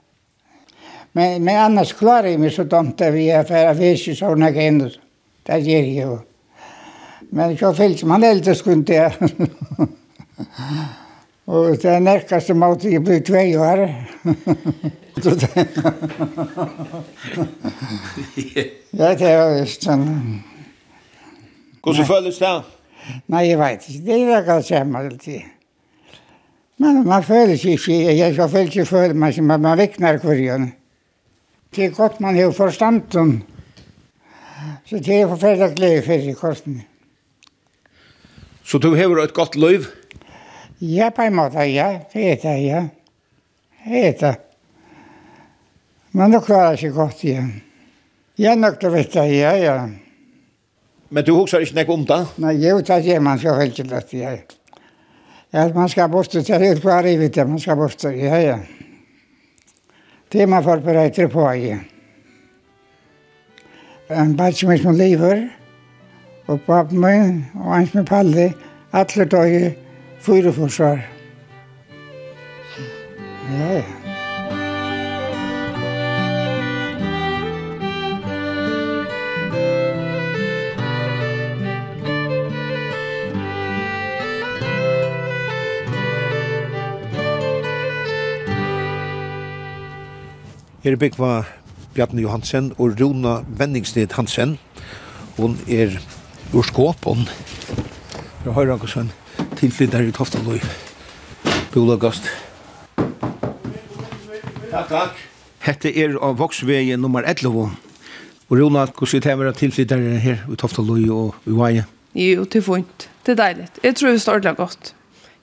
Men, 1.11 1.43
men 1.43 1.57
annars 1.57 1.93
klarar 1.93 2.27
jag 2.27 2.39
mig 2.39 2.51
så 2.51 2.63
dumt 2.63 2.93
att 2.99 3.13
vi 3.13 3.29
är 3.29 3.43
för 3.43 3.65
att 3.65 3.77
vi 3.77 3.91
är 3.91 4.15
sådana 4.15 4.51
grejer. 4.51 4.99
Det 5.43 5.59
ger 5.59 6.01
jag. 6.01 6.19
Men 7.29 7.57
så 7.57 7.73
fyllt 7.73 8.03
man 8.03 8.23
äldre 8.23 8.55
skulle 8.55 8.93
jag. 8.93 9.11
Och 11.45 11.77
det 11.77 11.85
är 11.89 12.39
som 12.39 12.59
mat 12.59 12.83
jag 12.83 13.03
blir 13.03 13.19
två 13.19 13.59
år. 13.59 13.93
ja, 18.91 19.15
det 19.15 19.37
var 19.37 19.57
just 19.57 19.83
sånn. 19.83 20.43
Hvordan 21.81 22.05
føles 22.05 22.37
det? 22.39 22.53
Nei, 23.31 23.47
jeg 23.47 23.59
vet 23.59 23.85
ikke. 23.87 24.01
Det 24.05 24.17
er 24.19 24.33
akkurat 24.37 24.67
samme 24.67 24.99
alltid. 24.99 25.41
Men 26.77 27.01
man 27.07 27.23
føler 27.25 27.57
seg 27.57 27.77
ikke, 27.77 27.95
jeg 28.13 28.33
skal 28.35 28.49
føle 28.53 28.69
ikke 28.69 28.85
føle 28.85 29.17
meg 29.17 29.33
som 29.33 29.49
man 29.49 29.65
vekner 29.79 30.19
kurjen. 30.21 30.71
Det 31.73 31.87
er 31.87 31.95
godt 31.95 32.19
man 32.23 32.37
har 32.37 32.51
forstand 32.55 33.15
om. 33.17 33.37
Så 34.85 34.99
det 35.03 35.21
er 35.21 35.27
forferdelig 35.27 35.75
glede 35.75 36.03
for 36.05 36.29
i 36.29 36.35
korsen. 36.37 36.81
Så 38.63 38.77
du 38.77 38.93
har 38.95 39.23
et 39.23 39.33
godt 39.33 39.55
liv? 39.55 39.87
Ja, 40.81 41.09
på 41.09 41.21
en 41.21 41.35
måte, 41.35 41.65
ja. 41.65 41.99
Det 42.13 42.31
er 42.31 42.35
det, 42.41 42.57
ja. 42.65 42.81
Det 43.85 44.07
er 44.07 44.17
det. 44.21 44.35
Men 46.11 46.31
det 46.31 46.43
klarer 46.45 46.77
seg 46.77 46.93
godt 46.93 47.23
igjen. 47.23 47.49
Ja, 48.37 48.53
nok 48.55 48.77
til 48.79 48.91
å 48.91 48.93
vite, 48.93 49.23
ja, 49.33 49.55
ja. 49.57 49.77
Men 51.09 51.25
du 51.25 51.33
husker 51.39 51.63
ikke 51.63 51.79
noe 51.79 51.95
om 51.95 52.05
det? 52.05 52.19
Nei, 52.43 52.53
jo, 52.61 52.77
det 52.85 52.99
er 53.15 53.23
man 53.23 53.39
så 53.41 53.55
veldig 53.57 53.87
lett, 53.89 54.13
ja. 54.13 54.35
Ja. 54.37 54.66
Ja, 55.57 55.67
man 55.73 55.89
skal 55.89 56.09
bort 56.09 56.29
til 56.29 56.43
det 56.45 56.59
det 56.59 56.67
er 56.69 56.79
kvar 56.79 57.05
i 57.09 57.15
vitt, 57.17 57.37
man 57.49 57.59
skal 57.59 57.75
bort 57.75 58.01
det. 58.01 58.11
Ja, 58.17 58.37
ja. 58.37 58.57
Det 60.31 60.41
er 60.41 60.45
man 60.45 60.63
förbereder 60.63 61.27
på 61.27 61.51
ja. 61.53 61.77
En 64.09 64.37
batch 64.37 64.63
med 64.63 64.77
som 64.77 64.95
lever 64.95 65.49
og 66.47 66.61
papp 66.61 66.91
min, 66.91 67.45
og 67.55 67.77
en 67.77 67.87
som 67.87 67.99
er 67.99 68.05
palle 68.05 68.53
alle 68.93 69.25
dagar 69.25 69.71
fyra 70.19 70.51
försvar. 70.51 70.99
Ja, 73.51 73.73
ja. 73.73 73.96
er 90.83 90.97
byggva 90.99 91.45
Bjarni 91.95 92.21
Johansen 92.21 92.71
og 92.77 92.99
Rona 92.99 93.39
Vendingsted 93.57 94.13
Hansen. 94.13 94.57
Hon 95.37 95.57
er 95.67 95.97
ur 96.53 96.65
skåpen. 96.65 97.25
Jeg 98.45 98.53
har 98.53 98.69
han 98.69 98.79
kanskje 98.79 99.05
en 99.05 99.11
tilflytter 99.57 100.05
i 100.05 100.13
Toftaløy. 100.13 100.59
Bolagast. 101.73 102.29
Takk, 104.69 104.87
takk. 104.91 105.25
Hette 105.65 105.91
er 105.91 106.15
av 106.21 106.37
Voksvegen 106.39 107.01
nummer 107.01 107.25
11. 107.25 107.49
Og 108.47 108.53
Rona, 108.61 108.85
hvordan 108.85 109.41
er 109.41 109.49
det 109.49 109.57
tilflytter 109.57 110.05
her 110.21 110.45
i 110.45 110.55
Toftaløy 110.55 111.09
og 111.09 111.35
i 111.45 111.57
Vaje? 111.57 111.85
Jo, 112.15 112.45
det 112.45 112.61
er 112.61 112.69
fint. 112.69 113.09
Det 113.25 113.33
er 113.35 113.43
deilig. 113.43 113.67
Jeg 113.83 113.95
tror 113.95 114.09
det 114.09 114.21
står 114.21 114.39
det 114.45 114.57
godt. 114.57 114.93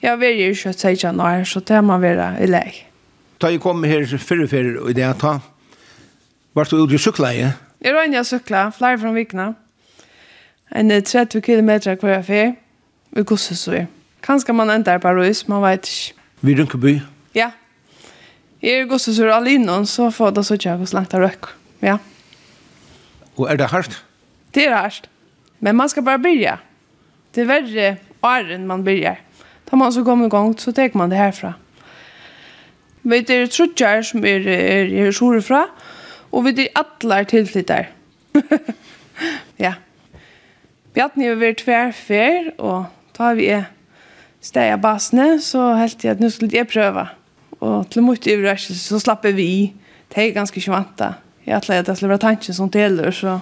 Jeg 0.03 0.11
har 0.11 0.18
vært 0.23 0.40
i 0.40 0.51
kjøtt 0.55 0.81
16 0.81 1.44
så 1.44 1.61
det 1.61 1.85
må 1.85 1.99
være 1.99 2.35
i 2.42 2.47
lege. 2.47 2.93
Da 3.40 3.51
jeg 3.51 3.61
kom 3.61 3.83
her 3.85 4.07
fyrre 4.07 4.49
fyrre 4.49 4.90
i 4.90 4.94
det 4.97 5.03
jeg 5.03 5.18
tar, 5.20 5.40
var 6.55 6.68
du 6.70 6.77
ute 6.77 6.94
i 6.94 6.99
sykleie? 6.99 7.53
Jeg 7.85 7.94
røyne 7.94 8.16
jeg 8.16 8.27
sykla, 8.27 8.68
flere 8.73 8.99
fra 8.99 9.11
vikna. 9.12 9.53
En 10.75 10.90
30 10.90 11.42
kilometer 11.42 11.97
hver 12.01 12.14
jeg 12.20 12.25
fyr, 12.25 12.53
Vi 13.14 13.23
gosset 13.23 13.59
så 13.59 13.73
jeg. 13.73 13.87
Kanskje 14.23 14.53
man 14.53 14.70
enda 14.70 14.90
er 14.90 14.99
på 14.99 15.09
Røys, 15.14 15.44
man 15.49 15.62
vet 15.62 15.87
ikke. 15.87 16.14
Vi 16.40 16.55
rynker 16.59 16.79
by? 16.83 16.94
Ja. 17.35 17.51
Jeg 18.62 18.81
er 18.81 18.88
gosser 18.90 19.12
så 19.14 19.29
alle 19.31 19.53
innom, 19.55 19.87
så 19.87 20.09
får 20.11 20.31
det 20.35 20.44
så 20.47 20.55
ikke 20.59 20.75
hvordan 20.75 20.97
langt 20.97 21.12
det 21.12 21.20
røkker. 21.20 21.53
Ja. 21.83 21.97
Og 23.37 23.51
er 23.51 23.57
det 23.57 23.68
hardt? 23.70 24.05
Det 24.55 24.66
er 24.66 24.75
hardt. 24.75 25.11
Men 25.61 25.77
man 25.77 25.88
skal 25.88 26.03
bare 26.03 26.18
begynne. 26.18 26.57
Det 27.35 27.44
er 27.44 27.47
verre 27.47 27.97
åren 28.23 28.66
man 28.66 28.83
begynner. 28.85 29.20
Da 29.70 29.77
man 29.77 29.92
så 29.92 30.03
kommer 30.05 30.27
i 30.27 30.31
gang, 30.33 30.55
så 30.61 30.73
tar 30.73 30.90
man 30.94 31.11
det 31.11 31.18
herfra. 31.18 31.53
Vi 33.05 33.21
er 33.37 33.51
trutjar 33.53 34.03
som 34.07 34.25
er, 34.25 34.49
er, 34.49 34.93
er 35.07 35.14
sore 35.14 35.43
fra, 35.45 35.67
og 36.33 36.47
vi 36.49 36.55
er 36.64 36.73
atler 36.81 37.29
tilflyttar. 37.31 37.90
ja. 39.64 39.77
Bjartni 40.95 41.27
har 41.27 41.38
vært 41.40 41.62
tverfer, 41.64 42.53
og 42.59 42.87
da 43.17 43.33
vi 43.35 43.49
er 43.51 43.69
steg 44.45 44.75
av 44.75 44.83
basene, 44.85 45.38
så 45.43 45.73
helt 45.79 46.05
jeg 46.05 46.17
at 46.17 46.23
nå 46.23 46.31
skulle 46.33 46.55
jeg 46.55 46.71
prøve. 46.71 47.07
Og 47.64 47.88
til 47.90 48.05
mot 48.05 48.29
overraskelse 48.31 48.93
så 48.93 49.01
slapper 49.03 49.35
vi 49.35 49.47
i. 49.49 49.62
Det 50.12 50.23
er 50.23 50.37
ganske 50.37 50.61
ikke 50.61 50.75
vant 50.75 51.03
Jeg 51.45 51.57
atler 51.57 51.83
at 51.83 51.87
det 51.87 51.97
skulle 51.97 52.14
være 52.14 52.27
tanken 52.27 52.55
som 52.55 52.71
deler, 52.71 53.11
så... 53.11 53.40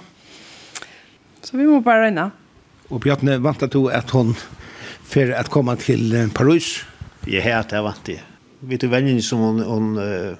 Så 1.43 1.57
vi 1.57 1.65
må 1.67 1.81
bare 1.83 2.05
røyne. 2.05 2.29
Og 2.89 3.01
Bjarni, 3.03 3.35
vant 3.43 3.63
at 3.63 3.73
du 3.73 3.89
at 3.91 4.11
hun 4.11 4.35
fer 5.03 5.33
at 5.35 5.49
komme 5.51 5.75
til 5.75 6.31
Paris? 6.35 6.85
Jeg 7.27 7.43
heter 7.43 7.83
vant 7.83 8.05
det 8.07 8.32
vi 8.67 8.77
du 8.77 8.87
vännen 8.87 9.21
som 9.21 9.39
hon 9.39 9.59
hon 9.59 9.97
uh, 9.97 10.35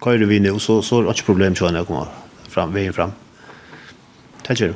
kör 0.00 0.18
vi 0.18 0.40
nu 0.40 0.58
så 0.58 0.82
så 0.82 0.98
er 0.98 1.02
det 1.02 1.16
ikke 1.16 1.32
problem 1.32 1.54
til 1.54 1.66
henne 1.66 1.82
å 1.82 1.84
komme 1.88 2.06
fram 2.48 2.74
veien 2.74 2.92
fram. 2.92 3.12
Tack 4.44 4.58
du. 4.58 4.74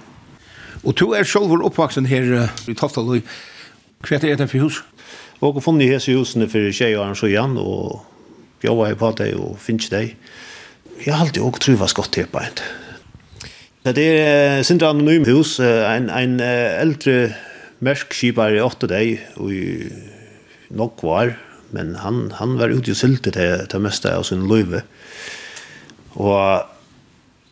Og 0.84 0.94
du 0.98 1.12
er 1.12 1.22
är 1.22 1.62
oppvaksen 1.62 2.06
her 2.06 2.22
uh, 2.22 2.48
i 2.68 2.74
Toftaløy. 2.74 3.22
Hva 4.02 4.16
er 4.16 4.36
det 4.36 4.50
for 4.50 4.58
hus. 4.58 4.82
Og 5.40 5.54
har 5.54 5.60
funnit 5.60 5.88
här 5.88 6.18
husen 6.18 6.48
för 6.48 6.72
tjejer 6.72 7.14
så 7.14 7.26
igen 7.26 7.58
och 7.58 8.04
jag 8.60 8.76
var 8.76 8.94
på 8.94 9.10
det 9.10 9.34
og 9.34 9.58
finnes 9.58 9.88
det. 9.88 10.14
Jeg 11.06 11.14
har 11.14 11.24
alltid 11.24 11.42
også 11.42 11.60
trivas 11.60 11.92
godt 11.92 12.12
til 12.12 12.26
på 12.26 12.38
en. 12.38 12.58
Det 13.84 13.98
er 13.98 14.58
uh, 14.58 14.64
sind 14.64 14.82
anonym 14.82 15.24
hus 15.24 15.60
uh, 15.60 15.96
en 15.96 16.10
en 16.10 16.40
uh, 16.40 16.80
äldre 16.80 17.34
märskskipare 17.80 18.56
i 18.56 18.60
åtte 18.60 18.86
deg, 18.86 19.20
og 19.36 19.52
i 19.52 19.88
nok 20.70 21.00
var 21.02 21.32
men 21.76 21.94
han, 22.02 22.28
han 22.38 22.56
var 22.58 22.72
ute 22.72 22.92
i 22.92 22.98
sylte 22.98 23.32
til, 23.34 23.64
til 23.70 23.82
mesta 23.84 24.14
av 24.16 24.26
sin 24.28 24.46
løyve. 24.50 24.82
Og 26.18 26.66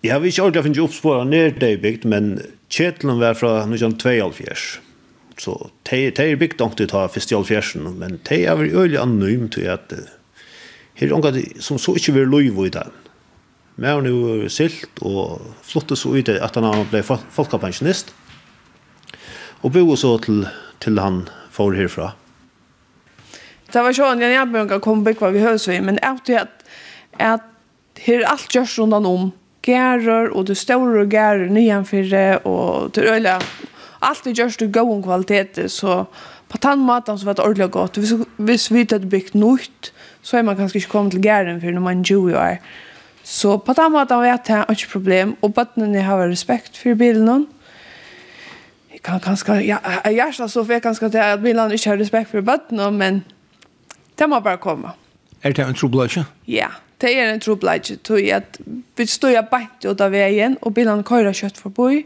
jeg 0.03 0.15
har 0.15 0.25
ikke 0.25 0.45
ordentlig 0.45 0.65
finnet 0.67 0.85
oppspåret 0.85 1.31
ned 1.31 1.59
det 1.63 1.73
i 1.75 1.81
bygd, 1.83 2.07
men 2.11 2.37
Kjetlen 2.69 3.21
var 3.21 3.39
fra 3.39 3.65
1922. 3.65 4.83
Så 5.39 5.55
de 5.89 6.05
er 6.11 6.39
bygd 6.39 6.61
nok 6.61 6.77
til 6.77 6.89
å 6.89 6.93
ta 6.93 7.03
først 7.11 7.33
i 7.33 7.37
alfjersen, 7.39 7.87
men 7.99 8.19
de 8.29 8.41
er 8.45 8.59
vel 8.59 8.75
øyelig 8.75 9.01
anonym 9.01 9.49
til 9.55 9.71
at 9.73 9.95
her 10.99 11.07
er 11.07 11.15
noen 11.15 11.63
som 11.63 11.79
så 11.79 11.95
ikke 11.95 12.17
vil 12.17 12.33
løyve 12.33 12.67
i 12.67 12.73
den. 12.75 12.95
Men 13.79 14.01
han 14.01 14.09
er 14.11 14.49
silt 14.51 14.99
og 15.07 15.45
flottet 15.63 16.01
så 16.01 16.11
ut 16.11 16.31
at 16.35 16.57
han 16.59 16.87
ble 16.91 17.05
folkepensjonist. 17.07 18.11
Og 19.63 19.75
bo 19.75 19.95
så 19.99 20.17
til, 20.23 20.43
til 20.83 20.99
han 20.99 21.29
får 21.55 21.79
herfra. 21.79 22.13
Det 23.73 23.83
var 23.83 23.93
sånn, 23.93 24.21
jeg 24.21 24.33
jag 24.33 24.69
kom 24.69 24.81
komma 24.81 25.05
bak 25.05 25.21
vad 25.21 25.33
vi 25.33 25.41
hörs 25.41 25.69
vi 25.69 25.81
men 25.81 25.99
att 26.03 26.25
det 26.27 26.49
att 27.19 27.43
här 27.99 28.23
allt 28.23 28.55
görs 28.55 28.79
runt 28.79 28.95
om 28.95 29.33
gærer, 29.63 30.29
och 30.29 30.45
det 30.45 30.55
stora 30.55 31.05
gärer 31.05 31.49
nyan 31.49 31.85
för 31.85 32.47
och 32.47 32.91
det 32.91 33.11
øyla, 33.11 33.41
allt 33.99 34.25
det 34.25 34.39
gjørs 34.39 34.57
du 34.57 34.69
god 34.69 34.93
om 34.93 35.03
kvalitet 35.03 35.69
så 35.69 36.07
på 36.49 36.59
tandmatan 36.59 37.19
så 37.19 37.27
var 37.27 37.35
det 37.35 37.43
ordentligt 37.43 37.71
godt. 37.71 37.97
Hvis, 37.97 38.13
hvis 38.37 38.71
vi 38.71 38.85
det 38.85 39.11
byggt 39.11 39.35
nytt 39.35 39.93
så 40.23 40.37
är 40.37 40.43
man 40.43 40.57
kanske 40.57 40.79
ikke 40.79 40.89
kommit 40.89 41.13
till 41.13 41.21
gæren 41.21 41.61
för 41.61 41.71
när 41.71 41.81
man 41.81 42.03
jo 42.03 42.29
är 42.29 42.59
så 43.23 43.59
på 43.59 43.75
tandmatan 43.75 44.23
vet 44.23 44.49
jag 44.49 44.71
ikke 44.71 44.89
problem 44.93 45.37
och 45.41 45.51
bøttene 45.51 46.03
har 46.03 46.29
respekt 46.29 46.77
för 46.77 46.95
bilden 46.95 47.47
Jag 48.93 49.03
kan 49.03 49.21
kanske 49.21 49.61
ja 49.61 49.79
jag 50.05 50.51
så 50.51 50.65
för 50.65 50.81
kanskje 50.81 51.01
kanske 51.01 51.33
att 51.33 51.41
bilden 51.41 51.73
inte 51.73 51.89
har 51.91 51.97
respekt 51.97 52.31
för 52.31 52.41
bøttene, 52.41 52.91
men 52.91 53.23
Det 54.19 54.29
må 54.29 54.41
bare 54.41 54.59
komme. 54.59 54.93
Er 55.43 55.55
det 55.55 55.65
en 55.65 55.75
trobladje? 55.75 56.25
Ja, 56.47 56.69
det 57.01 57.15
er 57.19 57.33
en 57.33 57.41
trobladje. 57.41 57.97
Tog 57.97 58.31
at 58.35 58.59
vi 58.97 59.07
stod 59.07 59.39
bænt 59.51 59.85
ut 59.87 60.01
av 60.01 60.11
veien, 60.13 60.59
og 60.63 60.75
bilene 60.75 61.07
kører 61.07 61.33
kjøtt 61.33 61.61
forbi. 61.61 62.05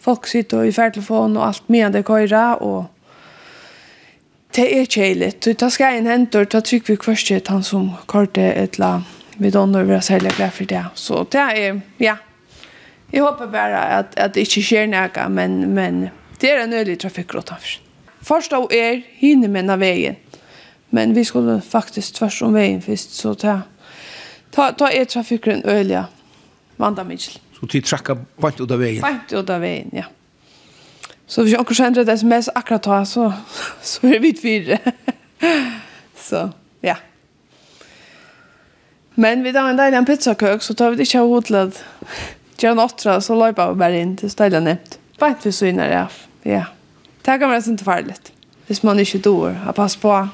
Folk 0.00 0.26
sitter 0.26 0.62
i 0.62 0.72
ferdtelefon 0.72 1.36
og 1.36 1.46
alt 1.48 1.70
med 1.72 1.92
det 1.92 2.04
kører, 2.04 2.62
og 2.62 2.86
det 4.54 4.68
er 4.78 4.86
kjeilig. 4.86 5.32
Det 5.44 5.56
ta 5.58 5.68
skal 5.68 5.98
en 5.98 6.06
hentor, 6.06 6.44
ta 6.44 6.60
trykker 6.60 6.94
vi 6.94 7.02
først 7.02 7.26
til 7.26 7.42
han 7.48 7.62
som 7.62 7.90
kørte 8.06 8.52
et 8.54 8.78
la 8.78 9.00
vi 9.36 9.50
donner 9.50 9.82
over 9.82 9.96
oss 9.96 10.06
særlig 10.06 10.30
glad 10.36 10.52
for 10.54 10.64
det. 10.64 10.84
Så 10.94 11.24
det 11.32 11.40
er, 11.40 11.80
ja. 11.98 12.16
Jeg 13.12 13.22
håper 13.22 13.46
bare 13.46 13.80
at, 13.98 14.14
at 14.16 14.34
det 14.34 14.46
ikke 14.46 14.62
skjer 14.62 14.86
noe, 14.86 15.28
men, 15.28 15.74
men 15.74 16.08
det 16.40 16.50
er 16.50 16.62
en 16.64 16.72
øyelig 16.72 16.98
trafikk 16.98 17.34
Først 18.22 18.52
av 18.52 18.70
er 18.72 19.02
hinne 19.18 19.48
med 19.48 19.78
veien 19.78 20.16
Men 20.94 21.14
vi 21.14 21.24
skulle 21.24 21.60
faktiskt 21.60 22.14
tvärs 22.14 22.42
om 22.42 22.52
vägen 22.52 22.82
först 22.82 23.10
så 23.10 23.34
ta 23.34 23.60
ta 24.50 24.72
ta 24.72 24.90
er 24.90 25.04
trafiken 25.04 25.62
öliga. 25.64 26.06
Vanda 26.76 27.04
Mitchell. 27.04 27.40
Så 27.60 27.66
till 27.66 27.82
tracka 27.82 28.16
bant 28.36 28.60
ut 28.60 28.70
av 28.70 28.78
vägen. 28.78 29.00
Bant 29.00 29.32
ut 29.32 29.50
av 29.50 29.60
vägen, 29.60 29.90
ja. 29.92 30.04
Så 31.26 31.42
vi 31.42 31.56
också 31.56 31.74
kjenner 31.74 32.04
det 32.04 32.12
SMS 32.12 32.48
akkurat 32.54 32.82
då 32.82 33.04
så 33.04 33.32
så 33.82 34.06
er 34.06 34.20
vi 34.20 34.34
fire. 34.34 34.78
så, 36.16 36.50
ja. 36.80 36.96
Men 39.14 39.42
vi 39.42 39.52
tar 39.52 39.68
en 39.68 39.76
deilig 39.76 39.98
en 39.98 40.06
pizzakøk, 40.06 40.62
så 40.62 40.74
tar 40.74 40.90
vi 40.90 40.96
det 40.96 41.06
kör 41.06 41.72
Gjør 42.58 42.70
en 42.70 42.78
åttra, 42.78 43.20
så 43.20 43.34
løper 43.34 43.72
vi 43.72 43.74
bara 43.74 43.98
in 43.98 44.16
till 44.16 44.30
stedet 44.30 44.62
nätt. 44.62 44.98
Bant 45.18 45.46
vi 45.46 45.52
så 45.52 45.66
innan 45.66 45.90
det. 45.90 46.08
Ja. 46.42 46.64
Tackar 47.22 47.48
mig 47.48 47.62
så 47.62 47.70
inte 47.70 47.84
farligt. 47.84 48.32
Hvis 48.66 48.82
man 48.82 48.98
ikke 48.98 49.18
dår, 49.18 49.50
ha 49.50 49.72
pass 49.72 49.96
på 49.96 50.28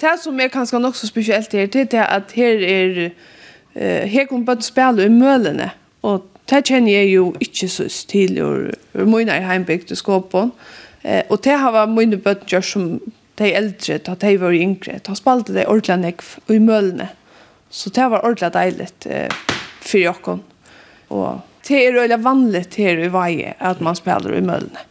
det 0.00 0.14
som 0.22 0.40
er 0.40 0.52
kanskje 0.52 0.80
nok 0.80 0.96
så 0.96 1.06
spesielt 1.06 1.52
her, 1.52 1.66
det 1.66 1.94
er 1.94 2.06
at 2.06 2.32
her 2.36 2.64
er 2.64 3.10
uh, 3.74 4.08
her 4.08 4.26
kommer 4.26 4.46
bare 4.46 4.62
spille 4.62 5.06
i 5.06 5.12
mølene, 5.12 5.70
og 6.02 6.26
det 6.50 6.64
kjenner 6.68 6.92
jeg 6.92 7.12
jo 7.12 7.34
ikke 7.40 7.68
så 7.68 7.88
til 8.08 8.42
og, 8.42 9.06
mye 9.08 9.26
i 9.28 9.46
heimbygd 9.46 9.92
og 9.92 10.00
skåpen, 10.00 10.52
uh, 11.04 11.22
og 11.28 11.44
det 11.44 11.58
har 11.58 11.74
vært 11.74 11.94
mye 11.94 12.20
bøtten 12.20 12.52
gjør 12.52 12.66
som 12.72 12.90
de 13.38 13.52
eldre, 13.54 13.98
da 14.02 14.14
de 14.18 14.34
var 14.40 14.54
yngre, 14.54 14.98
da 15.06 15.14
spalte 15.14 15.54
de 15.54 15.66
ordentlig 15.66 15.98
nekv 16.02 16.54
i 16.54 16.58
mølene, 16.62 17.10
så 17.70 17.90
det 17.94 18.08
var 18.10 18.24
ordentlig 18.24 18.52
deilig 18.54 18.88
eh, 19.06 19.34
for 19.84 20.00
jokken. 20.00 20.42
og 21.08 21.40
det 21.68 21.80
er 21.84 21.92
veldig 21.92 22.18
vanlig 22.24 22.64
her 22.76 23.00
i 23.04 23.10
veie 23.12 23.54
at 23.60 23.80
man 23.84 23.96
spiller 23.96 24.32
i 24.32 24.40
mølene. 24.40 24.84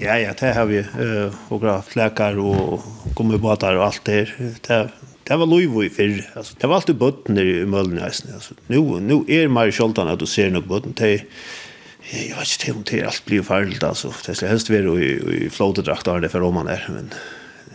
Ja, 0.00 0.18
ja, 0.18 0.32
det 0.40 0.54
har 0.54 0.66
vi. 0.66 0.78
Uh, 0.78 1.52
och 1.52 1.84
flekar 1.84 2.38
og 2.38 2.72
och 2.72 2.82
gummibåtar 3.16 3.74
och 3.74 3.84
allt 3.84 4.04
det 4.04 4.12
här. 4.12 4.34
Det, 4.66 4.88
det 5.24 5.36
var 5.36 5.46
lov 5.46 5.84
i 5.84 5.90
förr. 5.90 6.30
Altså, 6.34 6.54
det 6.60 6.66
var 6.66 6.74
alltid 6.74 6.96
bötten 6.96 7.38
i 7.38 7.64
Mölden. 7.64 7.98
Altså, 7.98 8.54
nu, 8.66 9.00
nu 9.00 9.24
er 9.28 9.48
man 9.48 9.72
Kjoltan 9.72 10.08
at 10.08 10.20
du 10.20 10.26
ser 10.26 10.50
något 10.50 10.68
bøtten. 10.68 10.92
Det 10.92 11.24
jeg 12.12 12.36
vet 12.38 12.52
ikke 12.62 12.72
om 12.72 12.84
det 12.84 13.00
er 13.00 13.06
alt 13.06 13.22
blir 13.26 13.42
farlig. 13.42 13.82
Altså, 13.82 14.12
Det 14.26 14.36
skal 14.36 14.48
helst 14.48 14.70
være 14.70 14.94
i, 15.04 15.10
i 15.44 15.48
flåtedraktar 15.48 16.20
det 16.20 16.30
for 16.30 16.40
om 16.40 16.54
man 16.54 16.68
er. 16.68 16.86
Men 16.88 17.12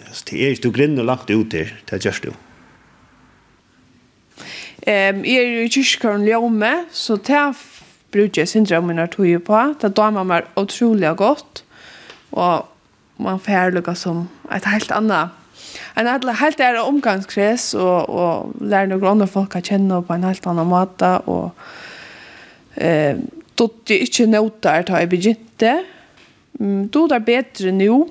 alltså, 0.08 0.26
det 0.30 0.40
ikke 0.40 0.64
du 0.64 0.72
grinner 0.72 1.04
langt 1.04 1.30
ut 1.30 1.52
der. 1.52 1.68
Det 1.90 2.06
görs 2.06 2.22
du. 2.22 2.32
Ehm, 4.88 5.26
jag 5.26 5.44
är 5.44 5.64
i 5.64 5.70
Kyrkjøren 5.70 6.26
Ljome, 6.26 6.86
så 6.92 7.16
det 7.16 7.54
brukar 8.12 8.42
jag 8.42 8.50
sin 8.50 8.64
drömmen 8.64 9.00
att 9.00 9.12
tog 9.12 9.46
på. 9.46 9.76
Det 9.82 9.96
damer 9.96 10.24
mig 10.24 10.44
otroligt 10.56 11.18
gott 11.18 11.64
og 12.34 13.24
man 13.24 13.40
får 13.42 13.74
lukka 13.76 13.96
som 13.98 14.26
et 14.54 14.66
helt 14.68 14.92
annet. 14.94 15.34
En 15.98 16.10
helt 16.10 16.62
er 16.62 16.80
omgangskrets 16.82 17.72
og, 17.78 18.10
og 18.10 18.58
lærer 18.62 18.90
noen 18.92 19.14
andre 19.14 19.30
folk 19.30 19.56
å 19.58 19.62
kjenne 19.64 20.02
på 20.06 20.16
en 20.16 20.26
helt 20.28 20.46
annen 20.50 20.70
måte 20.70 21.12
og 21.30 21.54
eh, 22.76 23.22
dotter 23.58 24.06
ikke 24.06 24.28
noter 24.30 24.86
ta 24.90 25.02
i 25.02 25.10
begynte. 25.10 25.78
Mm, 26.60 26.90
dotter 26.94 27.24
bedre 27.24 27.74
nå. 27.74 28.04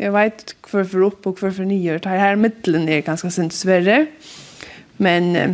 Jeg 0.00 0.12
vet 0.14 0.54
hvorfor 0.68 1.08
opp 1.08 1.28
og 1.28 1.40
hvorfor 1.40 1.68
nye 1.68 1.98
tar 2.02 2.20
her 2.20 2.40
middelen 2.40 2.88
er 2.90 3.04
ganske 3.06 3.28
sint 3.32 3.54
sverre 3.54 4.06
men 5.02 5.36
eh, 5.36 5.52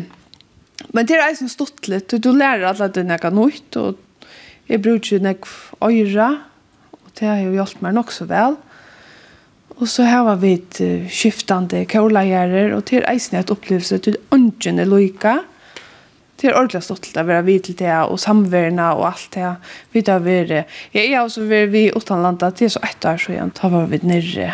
men 0.95 1.09
det 1.09 1.17
er 1.17 1.25
eisen 1.27 1.51
stått 1.51 1.89
litt 1.91 2.13
du 2.23 2.31
lærer 2.33 2.69
alle 2.69 2.87
det 2.95 3.03
noe 3.09 3.31
nytt 3.35 3.79
og 3.81 3.99
jeg 4.69 4.83
bruker 4.85 5.23
nok 5.25 5.47
øyre. 5.83 6.29
Det 7.19 7.27
har 7.27 7.43
jo 7.43 7.55
hjulpet 7.57 7.83
meg 7.83 7.97
nok 7.99 8.15
så 8.15 8.29
vel. 8.31 8.57
Og 9.79 9.87
så 9.91 10.07
var 10.07 10.39
vi 10.43 10.57
et 10.57 10.81
skiftande 11.13 11.85
kålegjerer, 11.91 12.73
og 12.75 12.85
til 12.91 13.05
eisen 13.07 13.39
et 13.39 13.51
opplevelse 13.55 13.99
til 14.03 14.19
ønsken 14.35 14.83
loika. 14.87 15.39
Det 16.39 16.49
er 16.49 16.55
ordentlig 16.55 16.85
stått 16.87 17.09
til 17.09 17.19
å 17.19 17.27
være 17.27 17.45
vidt 17.49 17.65
til 17.67 17.77
det, 17.81 17.95
og 18.07 18.19
samverna 18.23 18.93
og 18.95 19.09
alt 19.09 19.35
det. 19.35 19.51
Vi 19.95 20.03
har 20.07 20.23
vært, 20.23 20.71
jeg 20.95 21.11
er 21.11 21.21
også 21.25 21.47
ved 21.51 21.73
vi 21.75 21.89
utenlandet 21.91 21.99
Åttanlanda, 21.99 22.51
det 22.55 22.67
er 22.69 22.75
så 22.77 22.83
ett 22.87 23.05
år 23.11 23.23
siden, 23.25 23.53
da 23.59 23.71
var 23.73 23.89
vi 23.91 23.99
nere. 24.07 24.53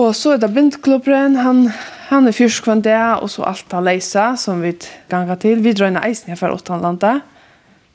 Og 0.00 0.14
så 0.16 0.32
er 0.34 0.40
det 0.40 0.52
blindklubberen, 0.54 1.36
han, 1.36 1.66
han 2.08 2.28
er 2.28 2.36
fyrst 2.36 2.62
kvann 2.64 2.80
det, 2.86 2.96
og 3.20 3.28
så 3.28 3.44
alt 3.44 3.76
han 3.76 3.84
leisa, 3.84 4.30
som 4.40 4.62
vi 4.64 4.72
ganger 5.10 5.36
til. 5.42 5.60
Vi 5.60 5.74
drar 5.76 5.92
inn 5.92 6.00
eisen 6.00 6.32
her 6.32 6.40
for 6.40 6.56
utenlandet. 6.56 7.20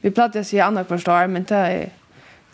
Vi 0.06 0.14
platt 0.14 0.36
jeg 0.38 0.46
sier 0.46 0.68
andre 0.68 0.86
kvarstår, 0.86 1.26
men 1.32 1.48
det 1.50 1.58
er 1.58 1.86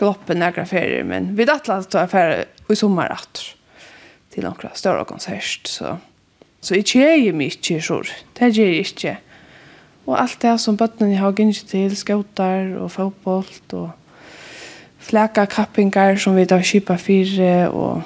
gloppen 0.02 0.42
nægra 0.42 0.66
ferier 0.66 1.04
men 1.08 1.32
vi 1.38 1.46
dattlar 1.46 1.80
att 1.80 1.90
ta 1.90 2.00
affärer 2.00 2.46
i 2.70 2.76
sommer 2.76 3.12
att 3.12 3.44
till 4.34 4.44
några 4.44 4.70
större 4.74 5.06
konsert 5.06 5.68
så 5.68 5.98
så 6.62 6.76
i 6.76 6.84
tjeje 6.84 7.34
mycket 7.34 7.84
så 7.84 8.04
det 8.40 8.50
ger 8.50 8.68
ju 8.68 8.80
inte 8.80 9.18
och 10.06 10.22
allt 10.22 10.40
det 10.40 10.58
som 10.58 10.76
bøttene 10.76 11.18
har 11.18 11.34
gängit 11.40 11.68
till 11.68 11.98
skotar 11.98 12.76
och 12.78 12.92
fotboll 12.92 13.46
och 13.72 13.90
fläka 15.00 15.46
kappingar 15.46 16.16
som 16.16 16.36
vi 16.36 16.46
då 16.46 16.62
köpa 16.62 16.98
fire 16.98 17.70
och 17.70 18.02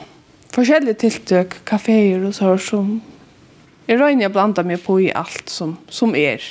forskjellige 0.55 0.93
tiltøk, 0.93 1.57
kaféer 1.67 2.27
og 2.27 2.33
så 2.35 2.55
som 2.57 3.01
jeg 3.87 3.99
røyner 3.99 4.25
jeg 4.25 4.33
blanda 4.33 4.63
meg 4.63 4.81
på 4.85 4.97
i 5.03 5.11
alt 5.11 5.49
som, 5.51 5.75
som 5.89 6.15
er. 6.15 6.41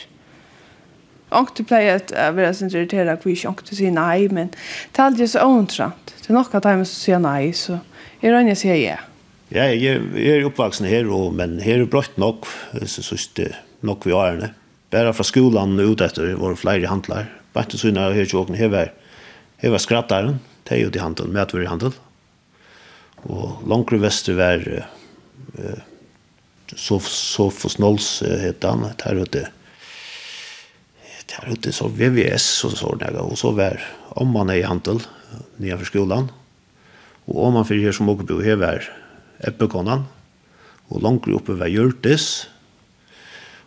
Ångte 1.35 1.65
pleier 1.67 1.99
at 1.99 2.13
jeg 2.15 2.37
vil 2.37 2.85
ikke 2.85 3.07
at 3.11 3.25
vi 3.27 3.35
ikke 3.35 3.51
ångte 3.51 3.77
sier 3.77 3.95
nei, 3.95 4.29
men 4.31 4.53
det 4.55 5.01
er 5.01 5.09
aldri 5.09 5.27
så 5.31 5.43
åntrant. 5.47 6.15
Det 6.21 6.31
er 6.31 6.39
nok 6.39 6.55
at 6.55 6.69
jeg 6.71 6.87
sier 6.91 7.23
nei, 7.23 7.51
så 7.57 7.81
jeg 8.23 8.33
rønner 8.33 8.59
sier 8.59 8.79
ja. 8.79 8.99
Ja, 9.53 9.69
jeg, 9.69 10.01
jeg 10.17 10.41
er 10.41 10.47
oppvaksen 10.49 10.87
her, 10.89 11.07
og, 11.13 11.35
men 11.37 11.59
her 11.63 11.83
er 11.83 11.91
brøtt 11.91 12.17
nok, 12.19 12.49
så 12.87 13.05
synes 13.05 13.29
det 13.37 13.51
nok 13.85 14.07
vi 14.09 14.15
har 14.17 14.33
henne. 14.33 14.53
Bare 14.95 15.13
fra 15.15 15.27
skolan 15.27 15.77
og 15.83 15.95
ut 15.95 16.05
etter 16.05 16.37
var 16.39 16.57
flere 16.59 16.91
handler. 16.91 17.29
Bare 17.55 17.71
til 17.71 17.83
syne 17.83 18.09
her 18.15 18.25
ikke 18.25 18.41
åkne, 18.41 18.59
her 18.59 18.71
var, 18.73 18.93
her 19.63 19.75
var 19.75 19.83
skrattaren, 19.83 20.39
det 20.65 20.77
er 20.77 20.85
jo 20.85 20.93
til 20.95 21.05
handel, 21.05 21.31
med 21.31 21.45
at 21.45 21.55
vi 21.55 21.61
er 21.61 21.67
i 21.67 21.71
handel. 21.71 21.95
Og 23.25 23.65
langere 23.69 24.01
vester 24.03 24.39
var 24.39 24.65
uh, 24.65 25.83
Sofos 26.75 27.79
Nåls, 27.83 28.17
uh, 28.25 28.39
heter 28.43 28.75
han, 28.75 28.89
det 28.95 29.11
er 29.11 29.21
jo 29.21 29.45
där 31.41 31.53
ute 31.53 31.73
så 31.73 31.89
VVS 31.89 32.65
og 32.65 32.73
så 32.73 32.95
där 32.95 33.17
och 33.17 33.39
så 33.39 33.51
var 33.51 33.81
om 34.09 34.29
man 34.29 34.51
är 34.51 34.55
i 34.55 34.63
Hantel 34.63 35.01
nye 35.57 35.79
for 35.79 35.85
skolen, 35.85 36.31
Och 37.25 37.47
om 37.47 37.55
man 37.55 37.65
för 37.65 37.93
som 37.93 38.09
åker 38.09 38.25
bo 38.25 38.41
her 38.41 38.57
var 38.57 38.85
Eppekonan 39.39 40.05
och 40.89 41.03
langt 41.03 41.29
uppe 41.29 41.53
var 41.53 41.67
Hjortis. 41.67 42.47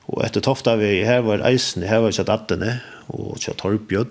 Och 0.05 0.26
efter 0.26 0.41
Tofta 0.41 0.76
vi 0.76 1.03
här 1.03 1.22
var 1.22 1.49
isen 1.49 1.84
här 1.84 1.99
var 1.99 2.11
Kjatt 2.11 2.30
attene 2.30 2.80
och 3.07 3.38
Kjatt 3.39 3.57
torpbjöd 3.57 4.07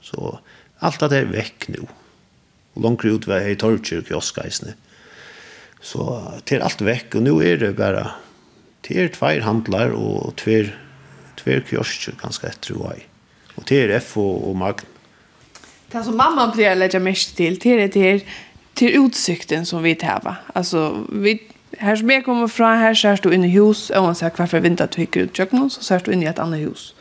så 0.00 0.38
allt 0.78 1.00
det 1.00 1.18
er 1.18 1.30
vekk 1.30 1.68
nu. 1.68 1.86
Og 2.74 2.82
langt 2.82 3.04
ut 3.04 3.26
var 3.26 3.40
här 3.40 3.54
i 3.54 3.56
torpkyrk 3.56 4.10
Eisen. 4.44 4.74
Så 5.80 6.32
till 6.44 6.62
allt 6.62 6.80
vekk, 6.80 7.14
och 7.14 7.22
nu 7.22 7.42
är 7.42 7.56
det 7.56 7.72
bara 7.72 8.10
till 8.82 9.08
två 9.08 9.40
handlar 9.40 9.90
och 9.90 10.36
två 10.36 10.64
tver 11.38 11.64
kjørster 11.66 12.18
ganske 12.20 12.48
etter 12.48 12.76
og 12.78 12.92
ei. 12.92 13.02
Og 13.58 13.66
det 13.68 13.82
er 13.84 13.96
F 13.98 14.16
og, 14.20 14.48
og 14.50 14.56
Magn. 14.58 14.94
Det 15.88 16.02
som 16.04 16.18
mamma 16.20 16.50
blir 16.52 16.68
å 16.68 16.76
legge 16.76 17.00
mest 17.00 17.36
til, 17.38 17.56
det 17.62 17.78
er 17.78 17.88
det 17.94 18.10
til 18.78 18.98
utsikten 19.00 19.64
som 19.66 19.82
vi 19.82 19.94
tæva. 19.98 20.36
Altså, 20.54 21.04
vi, 21.08 21.38
her 21.80 21.96
som 21.98 22.10
jeg 22.12 22.24
kommer 22.26 22.50
fra, 22.52 22.74
her 22.78 22.94
ser 22.94 23.22
du 23.24 23.30
inn 23.32 23.46
i 23.46 23.54
hus, 23.56 23.88
og 23.90 24.10
man 24.10 24.18
ser 24.18 24.34
hverfor 24.36 24.62
vinter 24.62 24.90
du 24.92 25.00
hikker 25.00 25.26
ut 25.26 25.34
kjøkken, 25.34 25.70
så 25.72 25.82
ser 25.86 26.04
du 26.04 26.12
inn 26.12 26.22
i 26.22 26.30
et 26.30 26.38
annet 26.42 26.66
hus. 26.66 26.92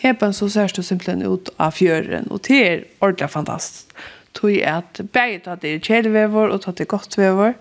Hepen 0.00 0.32
så 0.32 0.48
ser 0.48 0.72
du 0.72 0.80
simpelthen 0.86 1.26
ut 1.26 1.50
av 1.60 1.74
fjøren, 1.76 2.30
og 2.32 2.40
det 2.46 2.60
er 2.64 2.86
ordentlig 3.02 3.28
fantastisk. 3.34 3.92
Tog 4.38 4.54
er 4.54 4.78
at 4.78 5.02
begge 5.12 5.42
tatt 5.44 5.64
det 5.64 5.74
er 5.74 5.82
kjedevever, 5.84 6.54
og 6.54 6.62
tatt 6.64 6.78
det 6.78 6.86
er 6.86 6.94
godt 6.94 7.18
vever, 7.18 7.56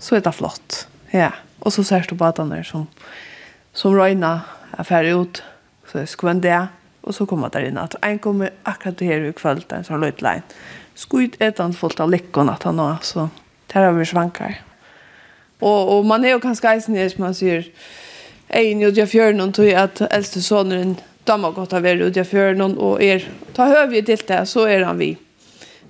så 0.00 0.16
er 0.16 0.24
det 0.24 0.34
flott. 0.34 0.86
Ja, 1.12 1.30
og 1.60 1.74
så 1.76 1.84
ser 1.84 2.08
du 2.08 2.16
badene 2.18 2.62
som, 2.64 2.88
som 3.76 3.94
røyner 3.94 4.48
jeg 4.88 5.14
ut, 5.16 5.44
så 5.86 5.98
jeg 5.98 6.08
skvendt 6.08 6.42
det, 6.42 6.68
Och 7.00 7.14
så 7.14 7.26
kom 7.26 7.42
jeg 7.42 7.62
in 7.62 7.68
inne. 7.72 7.88
En 8.02 8.18
kommer 8.18 8.50
akkurat 8.62 9.00
her 9.00 9.24
i 9.24 9.32
kveld, 9.32 9.72
en 9.72 9.84
sånn 9.84 10.02
line 10.04 10.42
Skuit 10.94 11.36
ett 11.40 11.60
annat 11.60 11.76
fullt 11.76 12.00
av 12.00 12.10
läckor 12.10 12.50
att 12.50 12.62
han 12.62 12.78
har. 12.78 12.98
så 13.02 13.28
där 13.72 13.84
har 13.84 13.92
vi 13.92 14.06
svankar. 14.06 14.60
Och, 15.58 15.98
och 15.98 16.04
man 16.04 16.24
är 16.24 16.28
ju 16.28 16.40
kanskje 16.40 16.68
eisen 16.68 16.94
her, 16.94 17.08
som 17.08 17.24
man 17.24 17.34
säger 17.34 17.64
en 18.48 18.80
jo 18.80 18.90
jag 18.90 19.08
fjør 19.08 19.32
någon 19.32 19.52
tog 19.52 19.72
att 19.72 20.00
äldste 20.00 20.42
sonen 20.42 20.96
damma 21.24 21.50
godt 21.50 21.72
av 21.72 21.86
er 21.86 21.96
ut 21.96 22.16
jag 22.16 22.26
för 22.26 22.54
någon 22.54 22.78
och 22.78 23.02
er, 23.02 23.28
ta 23.52 23.64
höv 23.64 23.94
ju 23.94 24.02
till 24.02 24.18
det, 24.26 24.46
så 24.46 24.64
är 24.64 24.80
han 24.80 24.98
vi. 24.98 25.16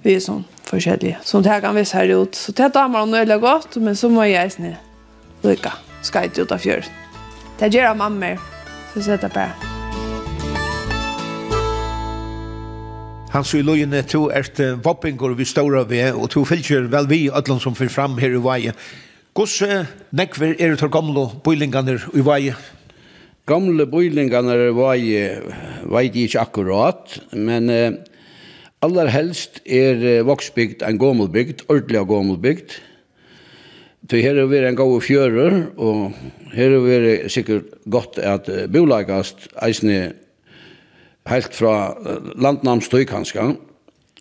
Vi 0.02 0.14
är 0.14 0.20
sån 0.20 0.44
forskjellige. 0.64 1.18
Så 1.22 1.40
det 1.40 1.60
kan 1.60 1.74
vi 1.74 1.84
se 1.84 2.04
ut. 2.04 2.34
Så 2.34 2.52
det 2.52 2.68
dammer 2.68 2.98
han 2.98 3.12
veldig 3.12 3.40
godt, 3.40 3.76
men 3.76 3.96
så 3.96 4.08
må 4.08 4.24
jeg 4.24 4.52
snitt. 4.52 4.76
Lykke. 5.42 5.72
Skal 6.02 6.28
skajt 6.28 6.38
ut 6.38 6.52
av 6.52 6.58
fjøren. 6.58 6.84
Det 7.58 7.74
gjør 7.74 7.86
han 7.86 7.98
mamma 7.98 8.36
Så 8.94 9.04
sier 9.06 9.20
det 9.22 9.30
bare. 9.34 9.54
Han 13.30 13.46
sier 13.46 14.02
to 14.10 14.24
er 14.34 14.76
voppengår 14.82 15.36
vi 15.38 15.44
ståra 15.44 15.84
ved, 15.86 16.14
og 16.14 16.30
to 16.30 16.42
fylgjer 16.44 16.90
vel 16.90 17.06
vi, 17.06 17.28
ødlån 17.30 17.60
som 17.60 17.74
fyrir 17.74 17.90
fram 17.94 18.18
her 18.18 18.34
i 18.34 18.42
veie. 18.42 18.72
Gosse, 19.34 19.86
nekver 20.10 20.56
er 20.58 20.74
det 20.74 20.90
gamle 20.90 21.28
bøylingene 21.44 22.00
i 22.14 22.24
veie? 22.26 22.56
Gamle 23.46 23.86
bøylingene 23.86 24.56
i 24.58 24.72
vei 24.74 25.00
vet 25.86 26.16
jeg 26.16 26.26
ikke 26.26 26.42
akkurat, 26.42 27.20
men 27.32 27.70
eh, 27.70 27.92
aller 28.82 29.06
helst 29.06 29.62
er 29.64 30.24
voksbygd 30.26 30.82
en 30.82 30.98
gammelbygd, 30.98 31.68
ordentlig 31.68 32.02
gammelbygd, 32.10 32.74
Det 34.10 34.24
her 34.24 34.40
er 34.42 34.48
vi 34.50 34.58
en 34.58 34.74
god 34.74 34.96
fjører, 35.06 35.52
og 35.78 36.10
her 36.50 36.72
er 36.74 36.80
vi 36.82 37.28
sikkert 37.30 37.68
godt 37.86 38.18
at 38.18 38.48
bolagast 38.72 39.46
eisne 39.62 40.00
helt 41.30 41.54
fra 41.54 41.92
landnamstøy 42.34 43.04
kanskje. 43.06 43.52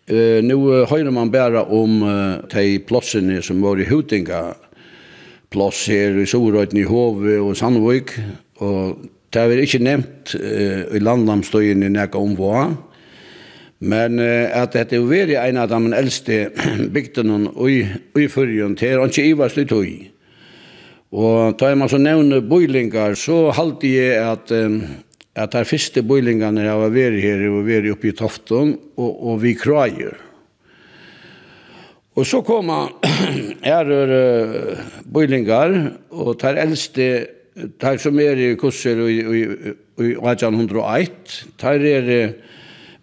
Uh, 0.09 0.39
nå 0.45 0.57
høyrer 0.89 1.13
man 1.13 1.31
bare 1.33 1.63
om 1.65 2.03
uh, 2.05 2.37
de 2.53 2.79
plossene 2.85 3.41
som 3.45 3.61
var 3.65 3.81
i 3.81 3.87
Hutinga, 3.89 4.53
ploss 5.49 5.87
her 5.89 6.17
i 6.21 6.25
Sorøyten 6.29 6.81
i 6.81 6.85
Hove 6.85 7.39
og 7.41 7.57
Sandvøk 7.57 8.13
og 8.61 9.07
det 9.33 9.41
er 9.41 9.61
ikke 9.61 9.81
nevnt 9.85 10.35
uh, 10.37 10.85
i 10.93 11.01
landnamstøyen 11.01 11.85
i 11.85 12.07
omvåa. 12.13 12.67
Men 13.79 14.19
eh, 14.19 14.51
at 14.51 14.75
dette 14.75 14.97
er 14.97 15.07
veldig 15.07 15.37
en 15.39 15.59
av 15.61 15.69
de 15.71 15.79
eldste 15.95 16.39
bygdene 16.95 17.53
i, 17.63 17.81
i 18.19 18.27
fyrjen 18.31 18.75
til 18.79 18.97
er 18.97 19.05
ikke 19.07 19.27
ivast 19.31 19.59
i 19.61 19.67
høy. 19.69 19.91
Og 21.15 21.55
da 21.57 21.71
man 21.79 21.89
så 21.89 21.97
nevne 21.97 22.41
boilingar, 22.45 23.15
så 23.17 23.47
halte 23.55 23.89
jeg 23.89 24.19
at, 24.21 24.51
um, 24.53 24.81
at 25.33 25.55
de 25.55 25.63
første 25.65 26.03
bøylingene 26.05 26.67
jeg 26.67 26.81
var 26.83 26.91
veri 26.93 27.23
her, 27.23 27.45
og 27.49 27.63
veri 27.65 27.89
oppe 27.89 28.11
i 28.11 28.17
Tofton, 28.19 28.75
og, 28.99 29.15
og 29.31 29.39
vi 29.41 29.55
krajer. 29.57 30.19
Og 32.19 32.27
så 32.27 32.43
koma 32.45 32.83
er 33.79 33.89
uh, 33.95 34.85
boilingar, 35.07 35.73
og 36.11 36.35
de 36.43 36.53
eldste, 36.67 37.09
de 37.55 37.95
som 38.03 38.21
er 38.21 38.43
i 38.43 38.53
kurser 38.59 39.01
i, 39.07 39.17
i, 39.17 39.43
i 40.11 40.13
1801, 40.19 41.43
de 41.63 41.93
er 41.95 42.15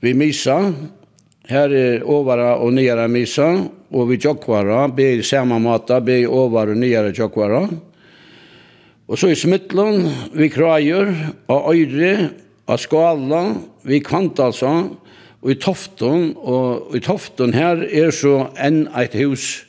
vi 0.01 0.13
Misa, 0.15 0.73
Her 1.47 1.71
er 1.71 2.03
ovara 2.03 2.57
og 2.59 2.73
nyare 2.75 3.07
Misa, 3.09 3.53
og 3.95 4.09
vi 4.11 4.19
Jokvara, 4.19 4.89
be 4.91 5.13
i 5.15 5.23
samme 5.23 5.61
mata, 5.63 6.01
be 6.03 6.25
i 6.25 6.27
ovara 6.27 6.75
og 6.75 6.81
nyare 6.81 7.13
Jokvara. 7.15 7.61
Og 9.07 9.19
så 9.19 9.31
i 9.31 9.39
smittlån, 9.39 10.09
vi 10.35 10.49
krajer, 10.51 11.15
och 11.47 11.75
Øyre, 11.75 12.31
av 12.67 12.79
Skala, 12.79 13.55
vi 13.83 14.01
Kvantalsa, 14.01 14.89
og 15.43 15.51
i 15.51 15.55
Tofton, 15.55 16.33
og 16.37 16.97
i 16.97 17.01
Tofton 17.01 17.55
her 17.55 17.85
er 17.87 18.11
så 18.11 18.49
enn 18.59 18.89
eit 18.99 19.15
hus 19.15 19.63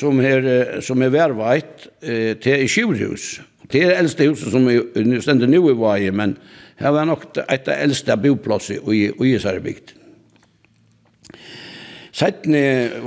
som 0.00 0.20
er, 0.24 0.80
som 0.80 1.02
er 1.04 1.12
verveit 1.12 1.90
eh, 2.00 2.32
til 2.40 2.64
i 2.64 2.68
Sjurhus. 2.68 3.42
Det 3.68 3.82
er 3.84 3.98
eldste 3.98 4.30
huset 4.30 4.52
som 4.52 4.64
er 4.68 5.20
stendet 5.20 5.52
nu 5.52 5.66
i 5.68 5.76
vei, 5.76 6.08
men 6.12 6.38
Her 6.80 6.94
var 6.94 7.06
nok 7.06 7.26
et 7.44 7.68
av 7.70 7.78
eldste 7.78 8.16
boplasset 8.18 8.82
i 8.90 9.06
Ujesarbygd. 9.12 9.94
Settene 12.14 12.60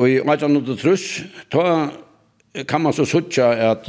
i 0.07 0.17
1803, 0.19 0.95
da 1.53 1.63
kan 2.67 2.83
man 2.83 2.95
så 2.95 3.05
sutja 3.07 3.51
at 3.71 3.87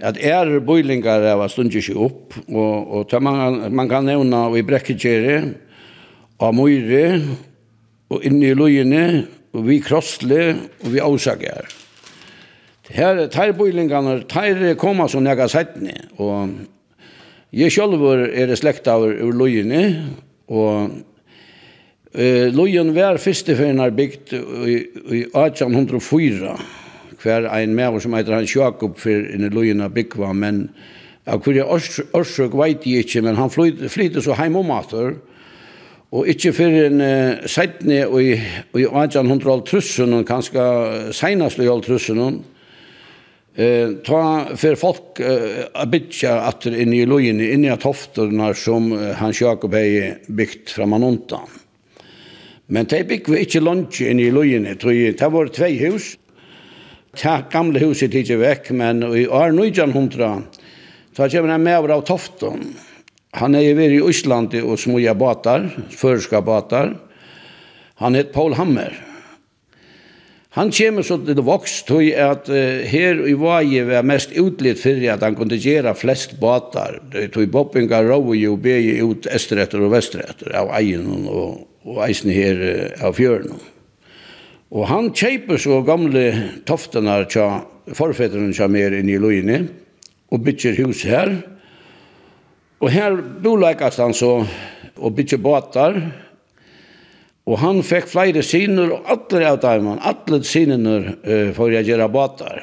at 0.00 0.16
er 0.24 0.60
boilingar 0.64 1.20
var 1.36 1.50
stund 1.52 1.74
ikke 1.76 1.96
opp, 2.00 2.36
og, 2.48 2.92
og 2.96 3.22
man, 3.22 3.66
man 3.72 3.88
kan 3.88 4.06
nevna 4.08 4.46
i 4.56 4.62
Brekkekjere, 4.64 5.42
av 6.40 6.54
Møyre, 6.56 7.20
og 8.10 8.24
inni 8.24 8.48
i 8.48 8.56
Løyene, 8.56 9.04
og 9.52 9.66
vi 9.66 9.76
krossle, 9.84 10.54
og 10.80 10.88
vi 10.94 11.02
avsager. 11.04 11.68
Her, 12.90 13.26
teir 13.30 13.52
boilingene, 13.54 14.22
teir 14.30 14.72
koma 14.80 15.06
som 15.08 15.22
nega 15.22 15.46
settene, 15.50 15.94
og 16.18 16.56
Jeg 17.50 17.72
selv 17.74 17.98
er 18.06 18.52
slekt 18.54 18.86
av 18.86 19.02
ur 19.02 19.32
Løyene, 19.34 19.80
og 20.54 20.92
uh, 22.14 22.46
Løyen 22.54 22.92
var 22.94 23.18
første 23.18 23.56
ferien 23.58 23.82
er 23.82 23.90
bygd 23.90 24.36
i, 24.70 24.76
i 25.18 25.22
1804, 25.26 26.52
hver 27.20 27.48
en 27.50 27.74
med 27.74 27.98
som 28.04 28.14
heter 28.14 28.36
Hans 28.36 28.54
Jakob 28.54 28.94
for 29.02 29.26
inne 29.34 29.50
Løyen 29.50 29.82
er 29.82 29.90
bygd 29.90 30.14
men 30.30 30.68
av 31.26 31.42
hver 31.42 31.66
årsøk 31.66 32.54
vet 32.54 32.86
jeg 32.86 33.02
ikke, 33.02 33.24
men 33.26 33.34
han 33.36 33.50
flyttet 33.50 34.22
så 34.22 34.38
heim 34.38 34.56
om 34.56 34.70
atter, 34.70 35.18
Og 36.10 36.26
ikkje 36.26 36.50
fyrir 36.50 36.88
en 36.88 37.02
uh, 37.06 37.44
seitni 37.46 38.00
og 38.02 38.16
i 38.18 38.32
1800-trussen, 38.82 40.16
kanskje 40.26 40.64
seinast 41.14 41.60
i 41.62 41.68
1800-trussen, 41.68 42.40
Eh, 43.54 43.90
ta 44.04 44.46
för 44.56 44.74
folk 44.74 45.20
eh, 45.20 45.64
att 45.72 45.88
bitcha 45.88 46.40
att 46.40 46.66
in 46.66 46.92
i 46.92 47.06
lojen 47.06 47.40
in 47.40 47.64
i 47.64 47.76
toftorna 47.76 48.54
som 48.54 48.92
han 48.92 49.14
Hans 49.14 49.40
Jakob 49.40 49.74
har 49.74 50.32
byggt 50.32 50.70
framan 50.70 51.02
onta. 51.02 51.40
Men 52.66 52.84
det 52.84 53.08
bygg 53.08 53.28
vi 53.28 53.38
inte 53.38 53.60
lunch 53.60 54.00
in 54.00 54.20
i 54.20 54.30
lojen, 54.30 54.76
tror 54.76 54.92
jag. 54.92 55.16
Det 55.18 55.28
var 55.28 55.46
två 55.46 55.64
hus. 55.64 56.18
Det 57.22 57.42
gamla 57.52 57.78
huset 57.78 58.14
gick 58.14 58.30
veck 58.30 58.70
men 58.70 59.02
i 59.02 59.26
år 59.28 59.64
1900 59.64 60.42
Ta 61.16 61.28
kommer 61.28 61.48
en 61.48 61.62
med 61.62 61.90
av 61.90 62.00
tofton. 62.00 62.74
Han 63.30 63.54
är 63.54 63.60
ju 63.60 63.84
i 63.84 64.10
Island 64.10 64.54
och 64.54 64.80
smuja 64.80 65.14
båtar, 65.14 65.70
förska 65.90 66.42
båtar. 66.42 66.96
Han 67.94 68.14
heter 68.14 68.32
Paul 68.32 68.52
Hammer. 68.52 69.09
Han 70.56 70.72
kommer 70.74 71.06
så 71.06 71.14
til 71.22 71.38
vokst 71.46 71.84
tog 71.86 72.06
at 72.10 72.48
uh, 72.50 72.82
her 72.90 73.20
i 73.22 73.36
Vaje 73.38 73.84
var 73.86 74.06
mest 74.06 74.32
utlitt 74.34 74.80
fyrir 74.82 75.12
at 75.12 75.22
han 75.22 75.36
kunne 75.38 75.58
gjøre 75.60 75.94
flest 75.94 76.40
batar. 76.42 76.98
Tog 77.30 77.46
boppinga 77.54 78.00
rau 78.02 78.34
jo 78.34 78.56
begi 78.58 78.96
ut 78.98 79.28
estretter 79.30 79.84
og 79.86 79.94
vestretter 79.94 80.56
av 80.58 80.72
eien 80.74 81.06
og, 81.30 81.68
og 81.86 82.00
eisen 82.08 82.32
her 82.34 82.64
uh, 82.64 83.04
av 83.06 83.14
fjøren. 83.20 83.60
Og 84.70 84.86
han 84.90 85.12
kjeiper 85.14 85.58
så 85.58 85.80
gamle 85.86 86.24
toftene 86.66 87.20
tja 87.30 87.46
forfedrene 87.94 88.54
tja 88.54 88.68
mer 88.70 88.94
inn 88.94 89.10
i 89.10 89.18
loine 89.18 89.62
og 90.30 90.42
bytjer 90.46 90.78
hus 90.82 91.04
her. 91.06 91.30
Og 92.82 92.90
her 92.90 93.16
bolekast 93.42 94.02
han 94.02 94.14
så 94.16 94.40
og 95.00 95.14
bytjer 95.16 95.40
båtar 95.42 95.98
Og 97.50 97.58
han 97.58 97.80
fikk 97.82 98.06
flere 98.12 98.44
syner, 98.46 98.92
og 98.94 99.08
alle 99.10 99.48
av 99.48 99.58
dem, 99.64 99.88
alle 99.98 100.38
synene 100.46 100.98
uh, 101.18 101.48
for 101.56 101.72
å 101.72 101.82
gjøre 101.82 102.06
båtar. 102.12 102.62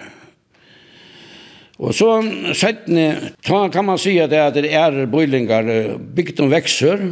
Og 1.77 1.91
så 1.93 2.09
settene, 2.57 3.33
kan 3.45 3.85
man 3.85 3.99
si 4.01 4.15
at 4.23 4.31
det 4.31 4.71
er 4.71 5.03
bøylingar, 5.11 5.67
bygd 6.15 6.39
om 6.45 6.53
vekser, 6.53 7.03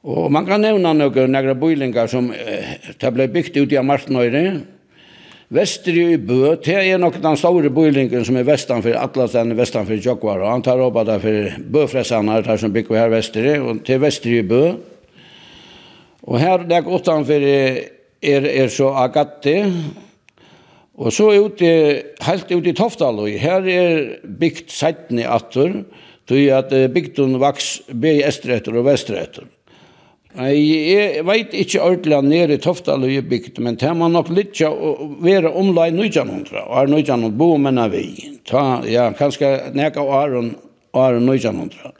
og 0.00 0.32
man 0.32 0.46
kan 0.48 0.62
nevne 0.64 0.92
noen 0.96 1.32
nære 1.32 1.54
bøylingar 1.60 2.10
som 2.10 2.32
uh, 2.34 2.74
det 2.90 3.14
ble 3.14 3.30
bygd 3.38 3.62
ut 3.62 3.78
i 3.78 3.86
Martnøyre, 3.86 4.44
Vester 5.50 5.96
i 5.98 6.14
Bø, 6.14 6.52
det 6.62 6.76
er 6.78 6.98
nok 7.02 7.16
den 7.18 7.34
store 7.34 7.72
bøylingen 7.74 8.22
som 8.22 8.36
er 8.38 8.44
vestan 8.46 8.84
for 8.84 8.94
Atlasen, 8.94 9.50
vestan 9.58 9.88
for 9.88 9.98
Jokvar, 9.98 10.44
og 10.44 10.52
han 10.52 10.62
tar 10.62 10.78
opp 10.78 11.00
at 11.00 11.08
det 11.08 11.16
er 11.16 11.24
for 11.24 11.64
Bøfresene, 11.74 12.36
det 12.38 12.52
er 12.54 12.60
som 12.62 12.74
bygger 12.74 13.00
her 13.00 13.10
vestri, 13.10 13.56
og 13.58 13.80
til 13.86 13.98
Vester 13.98 14.36
i 14.36 14.44
Bø, 14.46 14.60
Og 16.28 16.40
her 16.40 16.64
det 16.64 16.70
der 16.70 16.88
utanfor 16.88 17.44
er, 17.44 17.80
er 18.22 18.68
så 18.68 18.90
Agatti, 19.00 19.56
og 21.00 21.12
så 21.16 21.30
ute, 21.32 21.70
helt 22.26 22.50
ute 22.52 22.72
i 22.72 22.76
Toftal 22.76 23.22
og 23.22 23.30
Her 23.40 23.64
er 23.64 24.02
bygd 24.24 24.68
seitene 24.74 25.24
atter, 25.24 25.80
tog 26.28 26.50
at 26.52 26.74
bygden 26.92 27.38
vaks 27.40 27.80
be 27.88 28.18
estretter 28.26 28.76
og 28.76 28.84
vestretter. 28.90 29.48
Jeg 30.30 31.24
vet 31.26 31.54
ikke 31.58 31.80
ordentlig 31.82 32.20
nere 32.22 32.54
i 32.54 32.62
Toftal 32.62 33.02
og 33.02 33.10
i 33.10 33.22
bygd, 33.24 33.58
men 33.64 33.78
det 33.80 33.90
må 33.96 34.06
nok 34.12 34.28
litt 34.30 34.60
være 34.60 35.50
omlai 35.50 35.88
1900, 35.90 36.60
og 36.68 36.76
er 36.84 36.92
1900 36.92 37.34
bo 37.40 37.56
menna 37.58 37.88
vi. 37.90 38.04
Ta, 38.46 38.82
ja, 38.86 39.08
kanskje 39.16 39.72
neka 39.74 40.04
åren, 40.04 40.52
åren 40.94 41.26
1900. 41.26 41.96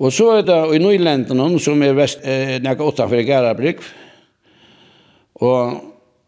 Og 0.00 0.12
så 0.16 0.30
er 0.38 0.46
det 0.48 0.58
i 0.74 0.80
Nøylenden, 0.80 1.58
som 1.60 1.82
er 1.84 1.92
vest, 1.92 2.22
eh, 2.24 2.56
nekka 2.62 2.86
utenfor 2.88 3.20
Gærabrygg, 3.20 3.82
Og 5.40 5.80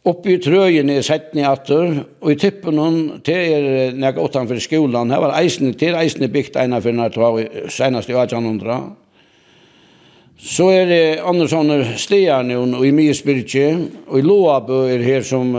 oppe 0.09 0.33
i 0.33 0.39
trøyen 0.41 0.89
er 0.91 1.03
sett 1.05 1.35
ned 1.35 1.45
atter, 1.45 2.07
og 2.23 2.31
i 2.33 2.39
tippen 2.41 2.79
hon, 2.81 3.21
det 3.25 3.37
er 3.37 3.93
nekka 3.93 4.25
utenfor 4.25 4.61
skolen, 4.61 5.11
Her 5.11 5.21
var 5.21 5.37
eisen, 5.43 5.73
det 5.73 5.89
er 5.89 6.01
eisen 6.01 6.33
bygd 6.33 6.57
ena 6.57 6.81
for 6.81 6.93
når 6.93 7.09
det 7.09 7.21
var 7.21 7.69
senest 7.69 8.09
i 8.09 8.13
1800. 8.13 8.97
Så 10.39 10.71
er 10.71 10.87
det 10.87 11.21
andre 11.21 11.47
sånne 11.47 11.99
stier 12.01 12.43
nå, 12.43 12.65
og 12.75 12.87
i 12.87 12.91
mye 12.91 13.13
Miesbyrkje, 13.13 13.67
og 14.09 14.19
i 14.19 14.23
Loabø 14.23 14.89
er 14.91 15.05
her 15.05 15.23
som, 15.23 15.53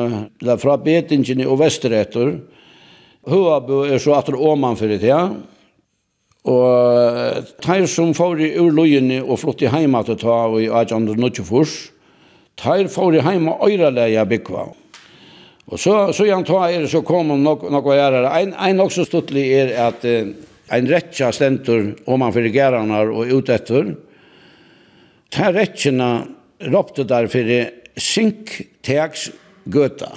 fra 0.59 0.77
Betingen 0.77 1.45
og 1.47 1.59
Vesteretter. 1.59 2.33
Høabø 3.29 3.85
er 3.87 4.01
så 4.03 4.17
atter 4.17 4.35
åman 4.35 4.75
for 4.75 4.87
det, 4.87 5.03
ja. 5.07 5.29
Og 6.43 7.49
teir 7.63 7.85
som 7.87 8.11
får 8.15 8.41
i 8.43 8.53
urløyene 8.59 9.21
og 9.23 9.39
flott 9.39 9.63
i 9.63 9.71
heima 9.71 10.01
til 10.03 10.17
ta 10.19 10.41
og 10.49 10.59
i 10.59 10.67
1824, 10.67 11.91
teir 12.59 12.89
får 12.91 13.19
i 13.19 13.23
heima 13.23 13.55
øyreleia 13.63 14.25
byggva. 14.27 14.65
Og 15.71 15.79
så, 15.79 15.95
så 16.11 16.25
gjerne 16.27 16.47
ta 16.47 16.65
er 16.67 16.87
så 16.91 16.99
kom 17.07 17.31
om 17.31 17.43
nok, 17.43 17.69
nokva 17.71 17.95
gjerare. 17.95 18.33
Ein, 18.35 18.51
ein 18.59 18.83
også 18.83 19.05
stuttlig 19.07 19.45
er 19.55 19.71
at 19.85 20.03
eh, 20.03 20.33
ein 20.73 20.89
rettja 20.91 21.31
stentur 21.31 21.93
om 22.03 22.19
man 22.19 22.33
fyrir 22.35 22.51
geranar 22.51 23.13
og 23.13 23.31
ut 23.31 23.51
etter. 23.53 23.93
Ta 25.31 25.53
rettjena 25.55 26.11
ropte 26.73 27.07
der 27.07 27.29
fyrir 27.31 27.71
sinkteaks 27.95 29.29
gøta. 29.71 30.11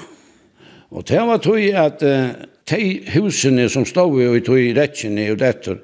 Og 0.91 1.07
det 1.07 1.23
var 1.29 1.39
tog 1.45 1.63
at 1.79 2.03
eh, 2.03 2.35
de 2.67 2.83
husene 3.15 3.69
som 3.71 3.87
stod 3.87 4.19
i 4.19 4.43
tog 4.43 4.59
rettjene 4.75 5.31
ut 5.31 5.47
etter, 5.47 5.79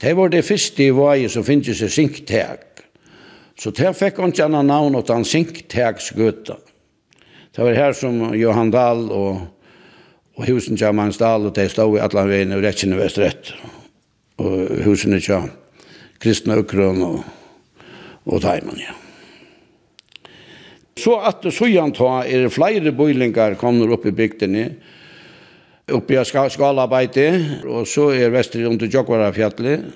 Det 0.00 0.14
var 0.16 0.28
det 0.28 0.44
første 0.44 0.84
i 0.84 0.92
vei 0.94 1.28
som 1.30 1.44
finnes 1.46 1.82
i 1.82 1.88
Sinktek. 1.88 2.82
Så 3.58 3.70
det 3.70 3.92
fikk 3.94 4.18
han 4.18 4.32
ikke 4.34 4.48
annet 4.48 4.66
navn 4.66 4.96
åt 4.98 5.12
han 5.14 5.24
Det 7.54 7.62
var 7.62 7.72
her 7.72 7.92
som 7.92 8.34
Johan 8.34 8.70
Dahl 8.70 9.06
og, 9.14 9.46
og 10.34 10.46
husen 10.48 10.76
til 10.76 10.88
Amans 10.88 11.18
Dahl, 11.18 11.46
og 11.46 11.54
de 11.54 11.68
stod 11.68 11.96
i 11.96 12.02
Atlanveien 12.02 12.52
og 12.52 12.64
Rettjen 12.64 12.96
og 12.96 12.98
Vestrett. 12.98 13.52
Og 14.42 14.82
husen 14.82 15.14
til 15.20 15.50
Kristna 16.18 16.58
Ukron 16.58 17.02
og, 17.02 17.20
og 18.26 18.42
Taiman, 18.42 18.80
ja. 18.82 18.96
Så 20.98 21.16
at 21.26 21.46
Sujan 21.52 21.92
ta 21.94 22.24
er 22.26 22.48
flere 22.54 22.92
bøylingar 22.94 23.56
kommer 23.60 23.90
opp 23.94 24.06
i 24.06 24.14
bygdene, 24.14 24.68
uppe 25.92 26.16
i 26.16 26.24
skalabeite, 26.24 27.26
og 27.68 27.86
så 27.88 28.10
er 28.14 28.32
vestri 28.32 28.64
under 28.66 28.88
Jokvarafjallet. 28.88 29.90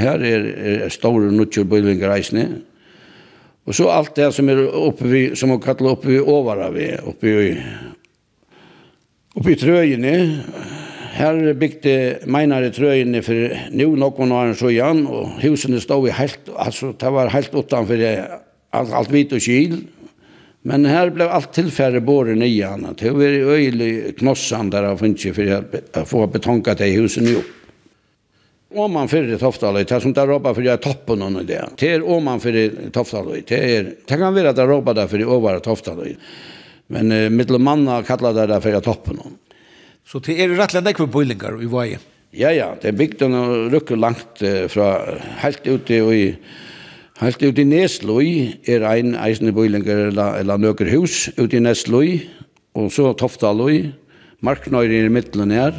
Her 0.00 0.22
er, 0.26 0.46
er 0.84 0.88
store 0.92 1.30
nutjer 1.32 1.66
bøylingereisene. 1.68 2.46
Og 3.64 3.76
så 3.76 3.88
alt 3.88 4.16
det 4.16 4.28
som 4.36 4.48
er 4.52 4.64
oppe 4.66 5.08
vi, 5.08 5.22
som 5.38 5.54
er 5.54 5.60
kallar 5.64 5.94
oppe 5.94 6.10
vi 6.10 6.18
ovara 6.20 6.68
vi, 6.74 6.90
oppe 7.00 7.30
i, 7.30 7.52
oppe 9.36 9.54
i 9.54 9.60
trøyene. 9.60 10.16
Her 11.14 11.38
bygde 11.56 11.94
meinare 12.26 12.72
trøyene 12.74 13.22
for 13.22 13.54
nu 13.72 13.94
noen 14.00 14.34
år 14.34 14.52
så 14.58 14.72
igjen, 14.72 15.04
og 15.06 15.38
husene 15.44 15.80
stod 15.80 16.08
i 16.10 16.16
helt, 16.16 16.50
altså 16.58 16.92
det 16.98 17.12
var 17.14 17.32
helt 17.32 17.54
utanfor 17.54 18.02
alt, 18.04 18.90
alt 18.90 19.12
hvit 19.14 19.32
og 19.32 19.44
kyl. 19.44 19.78
Men 20.66 20.84
här 20.84 21.10
blev 21.10 21.28
allt 21.28 21.52
tillfärre 21.52 22.00
båren 22.00 22.42
i 22.42 22.62
henne. 22.62 22.94
Det 22.98 23.10
var 23.10 23.22
öjlig 23.22 24.18
knossan 24.18 24.70
där 24.70 24.82
av 24.82 24.96
funnits 24.96 25.22
för 25.22 25.64
att 25.92 26.08
få 26.08 26.26
betonka 26.26 26.74
det 26.74 26.86
i 26.86 26.96
husen 26.96 27.26
ihop. 27.26 27.44
Om 28.74 28.96
fyrir 29.08 29.38
Toftaløy, 29.38 29.84
det 29.84 29.94
er 29.94 30.00
som 30.02 30.12
där 30.16 30.26
råpa 30.26 30.50
fyrir 30.54 30.72
jeg 30.72 30.80
toppen 30.82 31.20
någon 31.22 31.44
det. 31.46 31.60
Det 31.78 31.90
er 31.94 32.02
oman 32.02 32.40
fyrir 32.42 32.88
Toftaløy, 32.90 33.44
det 33.46 33.58
er, 33.60 33.92
det 34.08 34.18
kan 34.18 34.34
være 34.34 34.50
at 34.50 34.58
det 34.58 34.66
råpa 34.66 34.94
der 34.96 35.06
fyrir 35.06 35.30
over 35.30 35.60
Toftaløy. 35.62 36.16
Men 36.90 37.12
uh, 37.12 37.28
mittel 37.30 37.60
manna 37.62 38.00
kallar 38.02 38.34
det 38.34 38.48
der 38.50 38.64
fyrir 38.64 38.82
toppen 38.82 39.20
någon. 39.20 39.36
Så 40.08 40.18
det 40.24 40.40
er 40.42 40.56
rettelig 40.58 40.82
nekve 40.88 41.06
bøylingar 41.06 41.60
i 41.62 41.70
vei? 41.70 41.86
Ja, 42.34 42.50
ja, 42.50 42.72
det 42.80 42.90
er 42.90 42.98
bygd 42.98 43.22
og 43.28 43.36
rukker 43.76 44.00
langt 44.00 44.42
uh, 44.42 44.64
fra 44.72 44.88
helt 45.44 45.68
ute 45.68 46.00
i 46.02 46.24
Helt 47.20 47.42
ut 47.46 47.58
i 47.62 47.62
Nesløy 47.62 48.30
er 48.66 48.82
ein 48.90 49.12
eisende 49.14 49.52
bøylinger 49.54 50.08
eller, 50.08 50.40
eller 50.40 50.58
nøkker 50.58 50.88
hus 50.96 51.28
ut 51.38 51.52
i 51.54 51.60
Nesløy, 51.62 52.24
og 52.74 52.88
så 52.90 53.12
Toftaløy, 53.14 53.92
Marknøyre 54.42 55.04
i 55.04 55.12
midtelen 55.14 55.54
her. 55.54 55.78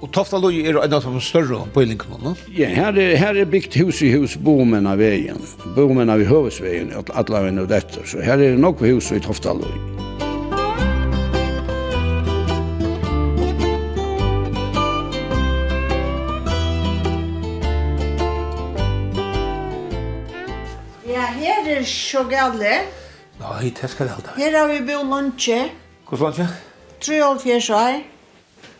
Og 0.00 0.08
Toftaløy 0.16 0.62
er 0.62 0.78
en 0.80 0.96
av 0.96 1.04
de 1.04 1.20
større 1.20 1.60
bøylingene, 1.74 2.22
no? 2.24 2.32
Ja, 2.56 2.70
her 2.72 2.96
er, 2.96 3.18
her 3.20 3.42
er 3.42 3.52
bygd 3.52 3.76
hus 3.82 4.00
i 4.00 4.14
hus 4.16 4.38
bomen 4.40 4.88
av 4.88 4.96
veien, 5.04 5.44
bomen 5.76 6.08
av 6.08 6.24
høvesveien, 6.24 6.94
alle 7.12 7.44
veien 7.44 7.60
og 7.60 7.68
dette, 7.68 8.00
så 8.08 8.24
her 8.24 8.40
er 8.40 8.56
nok 8.56 8.80
hus 8.80 9.12
i 9.12 9.20
Toftaløy. 9.20 9.95
så 22.06 22.24
gale. 22.30 22.74
Nei, 23.40 23.70
det 23.76 23.90
skal 23.92 24.08
jeg 24.08 24.16
holde. 24.16 24.34
Her 24.38 24.58
har 24.58 24.68
vi 24.70 24.80
bo 24.86 25.02
lunche. 25.04 25.58
Hvor 26.08 26.28
og 26.28 26.38
3,5 27.02 27.72
år. 27.74 28.04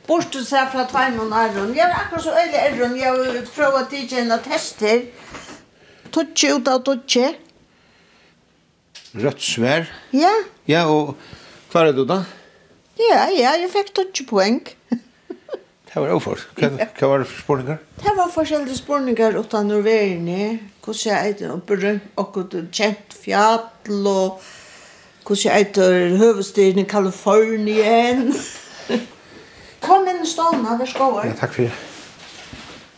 Borste 0.07 0.45
seg 0.47 0.71
fra 0.71 0.85
Tveimund 0.87 1.35
Arron. 1.35 1.73
Jeg 1.75 1.83
er 1.85 1.97
akkurat 1.99 2.23
så 2.23 2.35
øyelig 2.39 2.61
Arron. 2.63 2.95
Jeg 2.97 3.11
har 3.11 3.49
prøvd 3.57 3.79
å 3.81 3.87
tige 3.91 4.21
henne 4.21 4.39
tester. 4.45 5.03
Tutsi 6.15 6.53
ut 6.55 6.69
av 6.71 6.85
tutsi. 6.87 7.25
Rødt 9.17 9.43
svær. 9.43 9.91
Ja. 10.15 10.31
Ja, 10.71 10.85
og 10.87 11.17
klarer 11.73 11.97
du 11.97 12.05
det? 12.07 12.21
Ja, 13.01 13.27
ja, 13.35 13.57
jeg 13.59 13.73
fikk 13.75 13.93
tutsi 13.99 14.29
poeng. 14.31 14.63
Ja. 14.93 15.03
Det 15.97 16.03
var 16.03 16.11
overfor. 16.13 16.41
Hva 16.61 17.09
var 17.09 17.23
det 17.23 17.27
for 17.27 17.39
spørninger? 17.41 17.77
Det 18.03 18.11
var 18.17 18.27
forskjellige 18.29 18.77
spårninger 18.77 19.39
utan 19.39 19.67
Norvegerne. 19.67 20.59
Hvordan 20.85 21.01
jeg 21.07 21.29
eit 21.29 21.41
og 21.49 21.63
berømt 21.63 22.03
og 22.17 22.37
kjent 22.73 23.17
fjall 23.17 24.05
og 24.05 24.43
hvordan 25.25 25.45
jeg 25.45 25.57
eit 25.57 25.79
og 25.79 26.19
høvestyrene 26.21 26.85
i 26.85 26.91
Kalifornien. 26.91 28.29
Kom 29.87 30.05
inn 30.13 30.21
i 30.21 30.29
stålen, 30.29 30.69
vær 30.69 30.93
skåret. 30.93 31.31
Ja, 31.31 31.41
takk 31.41 31.57
for 31.57 31.65
det. 31.65 31.73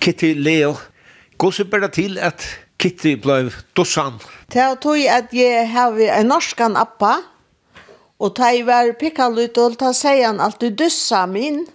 Kitty 0.02 0.34
Leo, 0.34 0.74
gå 1.38 1.54
så 1.54 1.70
bare 1.70 1.94
til 1.94 2.18
at 2.18 2.42
Kitty 2.82 3.14
ble 3.22 3.52
dossan? 3.78 4.18
Det 4.50 4.58
er 4.58 4.74
tog 4.74 4.98
at 5.06 5.30
jeg 5.30 5.70
har 5.70 6.02
en 6.18 6.32
norskan 6.34 6.74
appa, 6.74 7.14
og 8.18 8.34
da 8.34 8.50
jeg 8.50 8.66
var 8.66 8.90
pikkalutål, 8.98 9.78
da 9.78 9.94
sier 9.94 10.32
han 10.32 10.42
alltid 10.42 10.74
dussa 10.82 11.28
min, 11.30 11.68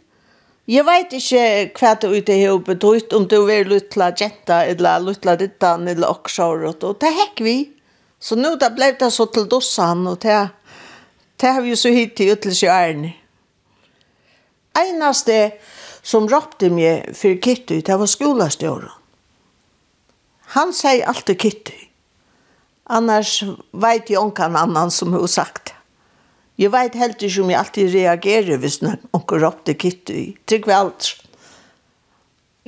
Jeg 0.63 0.85
vet 0.87 1.11
ikke 1.11 1.45
hva 1.75 1.89
det 1.99 2.09
ute 2.09 2.35
har 2.39 2.59
betytt, 2.63 3.11
om 3.11 3.25
det 3.27 3.39
var 3.43 3.67
luttla 3.67 4.13
jenta, 4.15 4.61
eller 4.63 5.03
luttla 5.03 5.35
dittan, 5.35 5.89
eller 5.91 6.07
oksjåret, 6.07 6.85
og 6.87 7.01
det 7.03 7.11
hekk 7.17 7.43
vi. 7.43 7.57
Så 8.23 8.37
nå 8.39 8.53
da 8.55 8.69
ble 8.71 8.93
det 8.95 9.09
så 9.11 9.27
til 9.27 9.49
dossan, 9.51 10.05
og 10.07 10.21
det, 10.23 10.37
det 11.35 11.51
har 11.51 11.65
vi 11.65 11.73
jo 11.73 11.81
så 11.81 11.91
hit 11.91 12.15
til 12.15 12.31
ytterligere 12.31 12.77
ærene. 12.79 13.11
Einaste 14.79 15.37
som 15.99 16.31
råpte 16.31 16.71
meg 16.71 17.11
for 17.11 17.35
Kitty, 17.43 17.81
det 17.83 17.99
var 17.99 18.07
skolastjåren. 18.09 18.95
Han 20.55 20.71
sier 20.75 21.03
alltid 21.11 21.41
Kitty. 21.43 21.75
Annars 22.87 23.41
vet 23.43 24.09
jeg 24.11 24.19
ikke 24.19 24.47
annan 24.47 24.91
som 24.91 25.11
har 25.11 25.27
sagt 25.27 25.72
Jeg 26.61 26.69
vet 26.69 26.95
helt 27.01 27.23
ikke 27.25 27.41
om 27.41 27.49
jeg 27.49 27.59
alltid 27.59 27.93
reagerer 27.95 28.59
hvis 28.61 28.79
noen 28.83 29.23
råpte 29.41 29.73
kitty. 29.73 30.33
Trygg 30.45 30.67
vel 30.69 30.75
alt. 30.83 31.09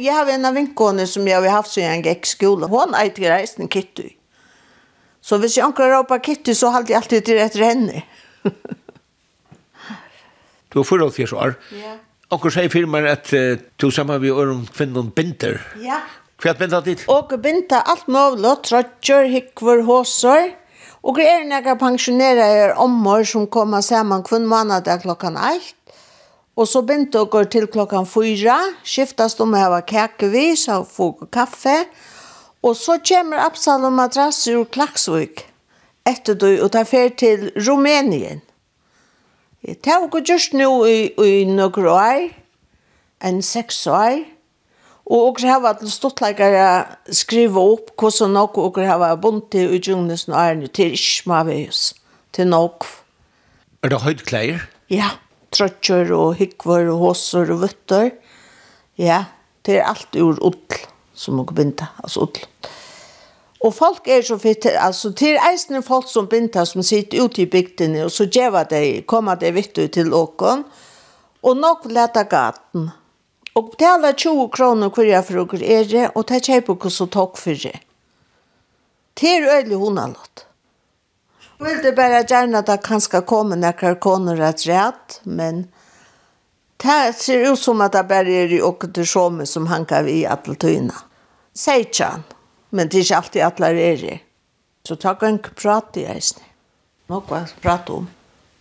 Jeg 0.01 0.11
har 0.11 0.29
en 0.33 0.49
av 0.49 0.57
vinkåene 0.57 1.05
som 1.07 1.27
jeg 1.29 1.37
har 1.37 1.53
haft 1.53 1.75
siden 1.75 2.01
jeg 2.01 2.05
gikk 2.07 2.27
skole. 2.27 2.69
Hun 2.71 2.97
er 2.97 3.11
ikke 3.11 3.29
reisen 3.29 3.69
kitty. 3.71 4.09
Så 5.21 5.37
hvis 5.41 5.57
jeg 5.57 5.65
anker 5.67 5.93
råper 5.93 6.19
kitty, 6.25 6.53
så 6.57 6.73
holder 6.73 6.95
jeg 6.95 7.01
alltid 7.01 7.29
til 7.29 7.39
etter 7.41 7.63
henne. 7.65 8.01
du 10.73 10.79
er 10.81 10.83
forhold 10.83 11.13
fjers 11.13 11.33
år. 11.33 11.55
Ja. 11.77 11.95
Anker 12.33 12.53
sier 12.53 12.73
for 12.73 13.07
at 13.07 13.31
uh, 13.37 13.55
du 13.77 13.89
sammen 13.93 14.21
med 14.21 14.33
Ørum 14.33 14.65
kvinnen 14.65 15.13
binder. 15.13 15.61
Ja. 15.81 16.01
Hva 16.41 16.51
er 16.51 16.59
binder 16.59 16.83
ditt? 16.83 17.05
Og 17.07 17.31
binder 17.41 17.85
alt 17.85 18.09
mulig, 18.11 18.57
trøtjer, 18.65 19.29
hikver, 19.29 19.85
håser. 19.85 20.49
Ja 20.49 20.64
Og 21.05 21.19
det 21.19 21.25
er 21.29 21.43
nekka 21.45 21.75
pensjonerer 21.77 22.79
ommor 22.81 23.21
som 23.29 23.45
kommer 23.45 23.83
saman 23.85 24.23
kvann 24.25 24.47
månad 24.49 24.87
klokkan 25.03 25.37
8. 25.37 25.75
Og 26.57 26.67
så 26.67 26.81
begynte 26.81 27.21
dere 27.21 27.45
til 27.45 27.67
klokkan 27.67 28.07
4. 28.09 28.55
skiftast 28.83 29.41
om 29.43 29.53
å 29.53 29.65
var 29.75 29.85
kakevis 29.85 30.65
og 30.73 30.87
få 30.89 31.11
kaffe. 31.29 31.83
Og 32.65 32.73
så 32.73 32.97
kommer 33.05 33.43
Absalom 33.45 33.93
Madrassi 33.93 34.55
ur 34.55 34.65
Klaksvik 34.65 35.45
etter 36.05 36.33
du 36.33 36.49
og 36.63 36.71
tar 36.73 36.85
fer 36.89 37.13
til 37.17 37.51
Rumænien. 37.53 38.41
Det 39.61 39.81
tar 39.81 40.01
jo 40.01 40.21
just 40.21 40.53
nå 40.53 40.85
i, 40.85 41.13
i 41.17 41.45
noen 41.45 41.87
år, 41.89 42.29
en 43.21 43.41
seks 43.41 43.87
år, 43.87 44.23
Og 45.05 45.27
okkur 45.29 45.51
hava 45.51 45.75
til 45.77 45.91
stortleikare 45.93 46.63
skriva 47.13 47.61
opp 47.61 47.91
hvordan 48.01 48.33
nokku 48.33 48.63
okkur 48.65 48.87
hava 48.89 49.11
bunt 49.21 49.51
til 49.53 49.75
i 49.75 49.81
djungnes 49.81 50.25
og 50.31 50.37
ærene 50.39 50.69
til 50.73 50.95
Ishmavis, 50.97 51.91
til 52.33 52.49
nokk. 52.49 52.87
Er 53.85 53.93
det 53.93 54.01
høydkleier? 54.01 54.65
Ja, 54.89 55.11
trøtjer 55.53 56.09
og 56.15 56.39
hikvar 56.39 56.89
og 56.89 57.03
håsor 57.03 57.53
og 57.53 57.61
vøtter. 57.67 58.09
Ja, 58.97 59.25
det 59.65 59.77
er 59.77 59.91
alt 59.91 60.17
ur 60.17 60.41
ull 60.41 60.81
som 61.13 61.37
okkur 61.39 61.61
binda, 61.61 61.91
altså 62.01 62.25
ull. 62.25 62.41
Og 63.65 63.71
folk 63.73 64.09
er 64.09 64.25
så 64.25 64.39
fitt, 64.41 64.65
altså 64.65 65.13
til 65.17 65.37
eisne 65.37 65.85
folk 65.85 66.09
som 66.09 66.25
binda 66.29 66.65
som 66.65 66.83
sitter 66.85 67.23
ute 67.23 67.45
i 67.45 67.49
bygdene 67.49 68.03
og 68.05 68.11
så 68.13 68.25
djeva 68.25 68.65
de, 68.69 69.01
koma 69.05 69.37
de 69.37 69.53
vittu 69.53 69.85
til 69.85 70.13
åkon 70.13 70.65
og 71.45 71.57
nok 71.61 71.85
leta 71.93 72.25
gaten. 72.29 72.89
Ja 72.89 73.04
Og 73.55 73.69
betala 73.71 74.11
20 74.11 74.49
kroner 74.51 74.91
hver 74.91 75.07
jeg 75.07 75.23
for 75.29 75.53
dere 75.55 75.75
er 75.77 75.85
det, 75.87 76.07
og 76.11 76.27
ta 76.27 76.41
kjøper 76.43 76.75
hva 76.75 76.89
som 76.91 77.07
tok 77.11 77.37
for 77.39 77.55
det. 77.55 77.77
Det 79.15 79.31
er 79.31 79.45
øyelig 79.47 79.77
hun 79.79 79.97
har 79.97 80.09
hundalått. 80.09 80.45
Vil 81.63 81.77
det 81.83 81.93
bare 81.95 82.25
gjerne 82.27 82.59
at 82.59 82.67
det 82.67 82.81
kan 82.83 82.99
skal 82.99 83.23
komme 83.23 83.55
noen 83.55 83.99
kroner 84.03 84.41
et 84.43 84.65
rett, 84.67 85.21
men 85.23 85.69
det 86.83 87.15
ser 87.15 87.45
ut 87.47 87.59
som 87.59 87.79
at 87.81 87.95
det 87.95 88.03
bare 88.09 88.33
er 88.43 88.51
i 88.51 88.59
åkken 88.59 88.91
til 88.91 89.07
sjåme 89.07 89.45
som 89.47 89.69
han 89.71 89.87
kan 89.87 90.03
vi 90.03 90.17
i 90.19 90.25
alle 90.27 90.55
tøyene. 90.59 90.97
Sier 91.55 91.85
ikke 91.85 92.09
han, 92.11 92.25
men 92.75 92.91
det 92.91 92.99
er 92.99 93.05
ikke 93.07 93.21
alltid 93.21 93.45
at 93.45 93.61
det 93.63 93.85
er 93.85 94.03
i. 94.09 94.17
Så 94.85 94.97
ta 94.99 95.15
kan 95.15 95.39
ikke 95.39 95.55
prate 95.55 96.03
i 96.03 96.09
eisen. 96.11 96.43
Noe 97.07 97.23
å 97.23 97.39
prate 97.63 98.01
om. 98.01 98.11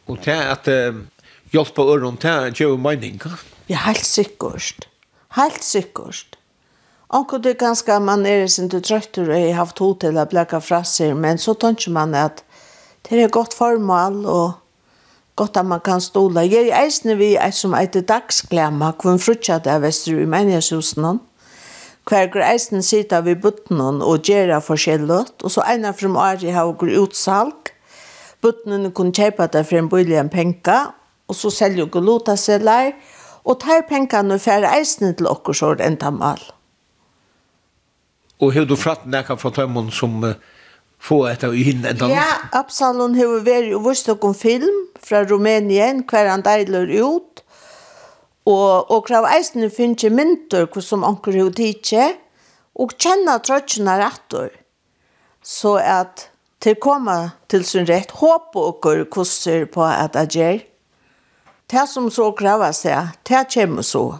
Og 0.06 0.22
det 0.22 0.38
at 0.38 0.70
uh, 0.70 1.02
hjelpe 1.50 1.82
øren, 1.82 2.20
til 2.22 2.30
å 2.30 2.54
gjøre 2.54 2.78
mening, 2.78 3.18
ikke? 3.18 3.34
Ja, 3.66 3.76
helt 3.76 4.04
sikkert. 4.04 4.88
Helt 5.28 5.64
sikkert. 5.64 6.36
Onko 7.08 7.38
det 7.38 7.58
ganska 7.58 7.98
man 7.98 8.26
er 8.26 8.46
sin 8.46 8.68
du 8.68 8.80
tröttur 8.80 9.28
og 9.28 9.40
har 9.40 9.54
haft 9.54 9.78
hotell 9.78 10.18
blekke 10.28 10.60
fra 10.60 10.82
seg, 10.84 11.14
men 11.16 11.38
så 11.38 11.54
tänker 11.54 11.92
man 11.92 12.14
at 12.14 12.42
det 13.08 13.22
er 13.22 13.28
gott 13.28 13.54
formal 13.54 14.26
og 14.26 14.52
gott 15.36 15.56
at 15.56 15.66
man 15.66 15.80
kan 15.80 16.00
stola. 16.00 16.42
Jeg 16.42 16.68
er 16.68 16.82
eisne 16.84 17.16
vi 17.16 17.34
er 17.36 17.50
som 17.50 17.74
ett 17.74 17.96
hvor 17.96 19.10
en 19.10 19.18
frutschat 19.18 19.66
av 19.66 19.82
vestru 19.82 20.22
i 20.22 20.26
människoshusen. 20.26 21.20
Hver 22.04 22.26
går 22.26 22.42
eisen 22.52 22.82
sitter 22.82 23.22
vi 23.22 23.34
buttene 23.34 24.04
og 24.04 24.28
gjør 24.28 24.60
forskjellig, 24.60 25.24
og 25.42 25.50
så 25.50 25.62
en 25.72 25.84
av 25.84 25.94
året 26.04 26.44
er 26.44 26.52
har 26.52 26.72
går 26.72 26.98
utsalg. 27.00 27.72
Buttene 28.42 28.90
kunne 28.90 29.12
kjøpe 29.12 29.48
det 29.52 29.66
for 29.66 29.78
en 29.78 29.88
bolig 29.88 30.18
en 30.20 30.28
penka, 30.28 30.92
og 31.28 31.34
så 31.34 31.50
selger 31.50 31.86
vi 31.86 32.00
lotaseller, 32.00 32.92
og 32.92 33.13
og 33.44 33.60
tar 33.60 33.84
pengene 33.88 34.38
for 34.40 34.66
eisene 34.68 35.12
til 35.16 35.28
okker 35.28 35.56
så 35.56 35.74
enda 35.84 36.10
mal. 36.10 36.40
Og 38.42 38.54
har 38.56 38.66
du 38.68 38.76
fratt 38.76 39.06
nekka 39.06 39.36
fra 39.38 39.52
tøymon 39.54 39.92
som 39.94 40.16
uh, 40.24 40.34
få 40.98 41.24
etter 41.30 41.54
i 41.54 41.62
hinn 41.68 41.84
enda? 41.86 42.08
Ja, 42.10 42.26
Absalon 42.56 43.16
har 43.18 43.38
vært 43.46 43.72
og 43.76 43.86
vist 43.88 44.08
noen 44.10 44.34
film 44.36 44.82
fra 45.04 45.22
Rumænien, 45.28 46.02
hver 46.08 46.32
han 46.32 46.44
deiler 46.44 46.88
ut, 47.04 47.44
og, 48.44 48.90
og 48.92 49.06
krav 49.06 49.28
eisene 49.30 49.70
finnes 49.72 50.02
ikke 50.02 50.16
mynter 50.16 50.68
hva 50.68 50.84
som 50.84 51.06
anker 51.06 51.36
har 51.38 51.54
tidsi, 51.56 52.10
og 52.74 52.96
kjenner 52.98 53.40
trøtjene 53.44 53.96
rettor. 54.00 54.50
Så 55.44 55.76
at 55.78 56.28
til 56.64 56.78
koma 56.80 57.34
til 57.52 57.64
sin 57.68 57.86
rett, 57.88 58.10
håper 58.18 58.70
og 58.70 58.84
hvordan 58.84 59.68
på 59.72 59.84
at 59.84 60.16
det 60.16 60.28
gjør. 60.32 60.62
Det 61.66 61.86
som 61.88 62.10
så 62.10 62.32
kräver 62.32 62.72
sig, 62.72 63.08
det 63.22 63.54
kommer 63.54 63.82
så. 63.82 64.18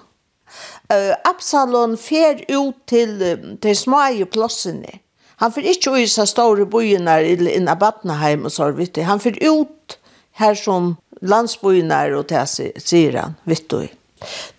Uh, 0.93 1.15
Absalon 1.25 1.97
fer 1.97 2.45
ut 2.49 2.77
til 2.87 3.23
uh, 3.23 3.57
de 3.63 3.75
små 3.75 4.03
plassene. 4.33 5.01
Han 5.37 5.53
fer 5.53 5.67
ikke 5.67 5.91
ut 5.91 6.19
i 6.19 6.27
store 6.27 6.67
byene 6.67 7.19
eller 7.21 7.57
inn 7.57 7.69
av 7.69 7.81
Batnaheim 7.81 8.45
og 8.47 8.53
så 8.53 8.71
vidt. 8.77 9.01
Han 9.03 9.21
fer 9.21 9.39
ut 9.43 9.99
her 10.39 10.55
som 10.55 10.95
landsbyene 11.23 12.01
og 12.19 12.29
det 12.31 12.45
sier 12.51 13.19
han, 13.19 13.37
vet 13.45 13.67
du. 13.71 13.89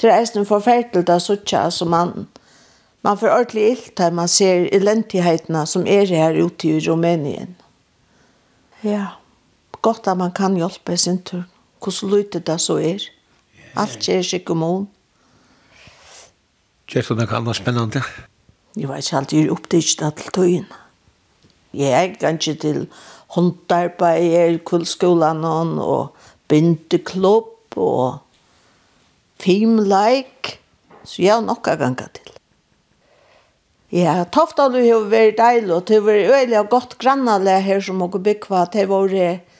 Det 0.01 0.11
er 0.11 0.25
en 0.35 0.47
forferdelig 0.47 1.05
da, 1.07 1.19
suttje 1.19 1.69
som 1.71 1.93
man 1.93 2.27
Man 3.05 3.17
får 3.21 3.29
ordentlig 3.29 3.63
ilt 3.69 3.99
her 4.01 4.13
man 4.17 4.27
ser 4.27 4.63
elendighetene 4.73 5.59
som 5.69 5.83
er 5.85 6.09
her 6.09 6.33
ute 6.33 6.67
i 6.67 6.79
Rumänien. 6.81 7.51
Ja, 8.81 9.19
godt 9.81 10.07
at 10.07 10.17
man 10.17 10.31
kan 10.31 10.57
hjelpe 10.57 10.97
sin 10.97 11.19
tur 11.21 11.43
hvordan 11.85 12.13
lytet 12.15 12.47
det 12.47 12.57
så 12.61 12.79
er. 12.81 13.05
Alt 13.77 14.01
skjer 14.01 14.23
seg 14.25 14.49
om 14.53 14.63
hun. 14.65 14.87
Gjør 16.89 17.11
du 17.11 17.21
noe 17.21 17.37
annet 17.37 17.57
spennende? 17.57 18.01
Jeg 18.75 18.89
vet 18.89 19.05
ikke 19.05 19.19
alltid, 19.21 19.37
jeg 19.37 19.47
er 19.47 19.55
opptatt 19.55 20.19
til 20.19 20.35
tøyen. 20.35 20.67
Jeg 21.75 21.91
er 21.91 22.13
kanskje 22.19 22.53
til 22.59 22.83
håndarbeid, 23.35 24.21
jeg 24.23 24.53
er 24.53 24.61
kullskolen 24.67 25.43
og 25.45 26.15
bindeklubb 26.51 27.75
og 27.79 28.21
filmleik. 29.43 30.55
Så 31.05 31.21
jeg 31.21 31.35
har 31.35 31.43
nok 31.45 31.67
av 31.69 31.81
ganger 31.81 32.09
til. 32.15 32.31
Ja, 33.95 34.23
Toftalu 34.25 34.79
har 34.81 35.03
vært 35.11 35.37
deilig, 35.37 35.71
og 35.71 35.83
det 35.87 35.99
har 35.99 36.07
vært 36.07 36.31
øyelig 36.33 36.57
og 36.59 36.71
godt 36.71 36.95
grannaleg 36.99 37.61
her 37.63 37.83
som 37.85 38.01
har 38.01 38.15
bygget, 38.17 38.49
at 38.51 38.73
det 38.73 38.87
har 38.87 38.89
vært 38.91 39.54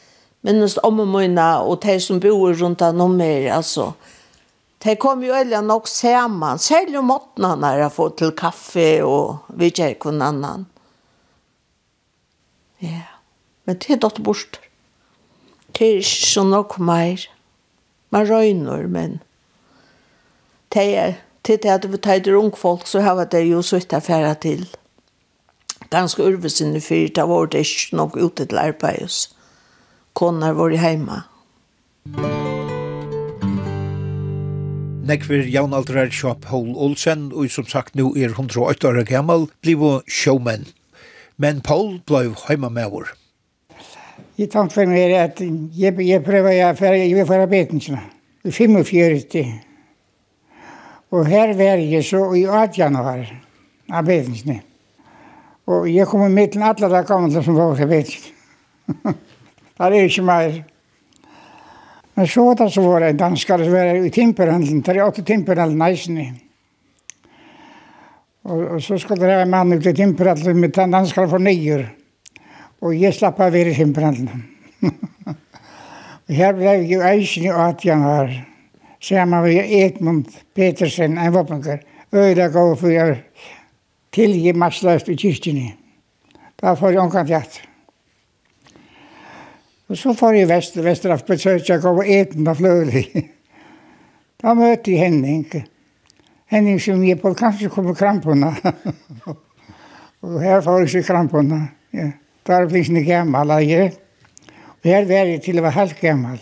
minnest 0.45 0.79
om 0.85 1.01
og 1.01 1.09
møyna, 1.09 1.47
og 1.65 1.81
de 1.83 1.97
som 2.01 2.21
bor 2.21 2.53
rundt 2.53 2.83
av 2.85 2.99
om 3.01 3.17
meg, 3.17 3.49
altså. 3.51 3.93
De 4.85 4.93
kom 5.01 5.23
jo 5.25 5.33
øyla 5.33 5.63
nok 5.65 5.87
saman, 5.89 6.61
særlig 6.61 6.99
om 6.99 7.09
måten 7.09 7.47
når 7.61 7.81
jeg 7.81 7.93
får 7.95 8.09
til 8.19 8.33
kaffe 8.37 8.89
og 9.03 9.57
vidtjer 9.57 9.95
kun 9.97 10.21
annan. 10.21 10.67
Ja, 12.83 13.07
men 13.65 13.79
det 13.81 13.95
er 13.95 14.01
dott 14.03 14.21
bort. 14.23 14.59
Det 15.73 15.87
er 15.87 16.01
ikke 16.03 16.27
så 16.29 16.43
nok 16.45 16.77
mer. 16.79 17.25
Man 18.13 18.29
røyner, 18.29 18.85
men 18.87 19.21
det 20.73 20.85
er 20.95 21.13
til 21.43 21.57
det 21.63 21.71
at 21.71 21.91
vi 21.91 21.97
tar 21.97 22.35
ung 22.37 22.53
folk, 22.57 22.87
så 22.87 23.01
har 23.01 23.25
det 23.25 23.47
jo 23.49 23.61
sutt 23.61 23.93
affæra 23.93 24.33
til. 24.33 24.67
Ganske 25.89 26.23
urvesinn 26.23 26.75
i 26.75 26.79
fyrt, 26.79 27.15
da 27.15 27.25
var 27.25 27.45
det 27.45 27.65
ikke 27.65 27.95
nok 27.95 28.15
ute 28.17 28.45
til 28.45 28.57
arbeids 28.57 29.34
konar 30.15 30.53
var 30.53 30.71
i 30.71 30.77
heima. 30.79 31.23
Nekver 35.05 35.43
jaunaldrar 35.53 36.09
Sjöp 36.09 36.41
Paul 36.41 36.71
Olsen, 36.75 37.31
og 37.33 37.51
som 37.51 37.67
sagt 37.67 37.95
nu 37.95 38.13
er 38.15 38.31
108 38.33 38.87
år 38.87 39.03
gammal, 39.03 39.47
blivo 39.61 40.01
showman. 40.07 40.65
Men 41.37 41.61
Paul 41.61 41.99
blev 42.07 42.35
heimamauer. 42.47 43.11
Jeg 44.37 44.49
tenkte 44.49 44.73
for 44.73 44.89
meg 44.89 45.13
at 45.19 45.41
jeg, 45.75 45.93
jeg 45.99 46.23
prøver 46.23 46.63
å 46.63 46.73
vil 46.79 47.27
for 47.27 47.43
arbeidensene. 47.43 48.01
I 48.45 48.51
45. 48.51 49.45
Og 51.11 51.27
her 51.27 51.53
var 51.57 51.83
jeg 51.83 52.03
så 52.03 52.23
i 52.35 52.45
8 52.47 52.79
januar 52.79 53.27
arbeidensene. 53.91 54.61
Og 55.67 55.87
jeg 55.91 56.07
kom 56.07 56.31
med 56.31 56.51
til 56.51 56.63
alle 56.63 56.89
de 56.89 57.05
gamle 57.07 57.43
som 57.43 57.55
var 57.59 57.75
arbeidensene. 57.75 58.33
Det 59.77 59.85
er 59.85 60.07
ikke 60.07 60.23
mer. 60.23 60.63
Men 62.15 62.27
så 62.27 62.43
var 62.45 62.55
det 62.55 62.71
så 62.71 62.81
var 62.81 62.99
det 62.99 63.09
en 63.09 63.17
danskare 63.17 63.65
som 63.65 63.73
var 63.73 64.05
i 64.05 64.09
timperhandelen, 64.09 64.81
der 64.81 64.95
er 64.95 65.07
åtte 65.07 65.23
timperhandelen 65.23 65.81
eisene. 65.81 66.25
Og, 68.43 68.61
og 68.75 68.81
så 68.81 68.97
skulle 68.97 69.21
det 69.21 69.27
være 69.27 69.41
en 69.41 69.51
mann 69.51 69.73
ut 69.73 69.85
i 69.85 69.93
timperhandelen 69.93 70.61
med 70.61 70.69
den 70.69 70.95
danskare 70.95 71.29
for 71.29 71.43
nyer. 71.43 71.83
Og 72.81 72.95
jeg 72.95 73.13
slapp 73.13 73.39
av 73.39 73.55
i 73.59 73.73
timperhandelen. 73.73 74.45
og 76.27 76.33
her 76.39 76.55
ble 76.55 76.71
jeg 76.71 76.89
jo 76.93 77.03
eisene 77.03 77.51
og 77.51 77.67
at 77.67 77.85
jeg 77.85 77.99
var 77.99 78.31
sammen 79.01 79.43
med 79.43 79.75
Edmund 79.81 80.25
Petersen, 80.55 81.17
en 81.17 81.33
våpenker. 81.33 81.83
Øyla 82.13 82.47
gav 82.47 82.75
for 82.79 82.89
jeg 82.89 83.23
tilgi 84.15 84.53
massløst 84.55 85.09
i 85.11 85.19
kyrkjene. 85.19 85.73
Da 86.61 86.77
får 86.79 86.95
jeg 86.95 87.03
omkant 87.03 87.29
hjertet. 87.29 87.74
Og 89.89 89.97
så 89.97 90.13
får 90.17 90.39
jeg 90.39 90.49
vest, 90.49 90.77
Vesteraf 90.83 91.21
går 91.81 91.95
på 91.95 92.03
eten 92.03 92.45
på 92.45 92.53
fløylig. 92.53 93.05
da 94.41 94.53
møtte 94.53 94.91
jeg 94.91 94.99
Henning. 94.99 95.45
Henning 96.49 96.81
som 96.81 97.03
jeg 97.03 97.19
på 97.21 97.33
kanskje 97.33 97.69
kom 97.69 97.85
på 97.85 97.93
krampene. 97.93 98.53
og 100.21 100.41
her 100.41 100.61
får 100.61 100.79
jeg 100.79 100.89
seg 100.89 101.05
krampene. 101.05 101.61
Ja. 101.93 102.11
Da 102.45 102.53
er 102.53 102.67
jeg 102.69 102.85
ikke 102.85 103.05
gammel, 103.05 103.53
jeg. 103.61 103.93
Og 104.83 104.89
her 104.89 105.05
var 105.05 105.29
jeg 105.29 105.41
til 105.41 105.59
å 105.59 105.65
være 105.65 105.79
helt 105.79 106.01
gammel. 106.01 106.41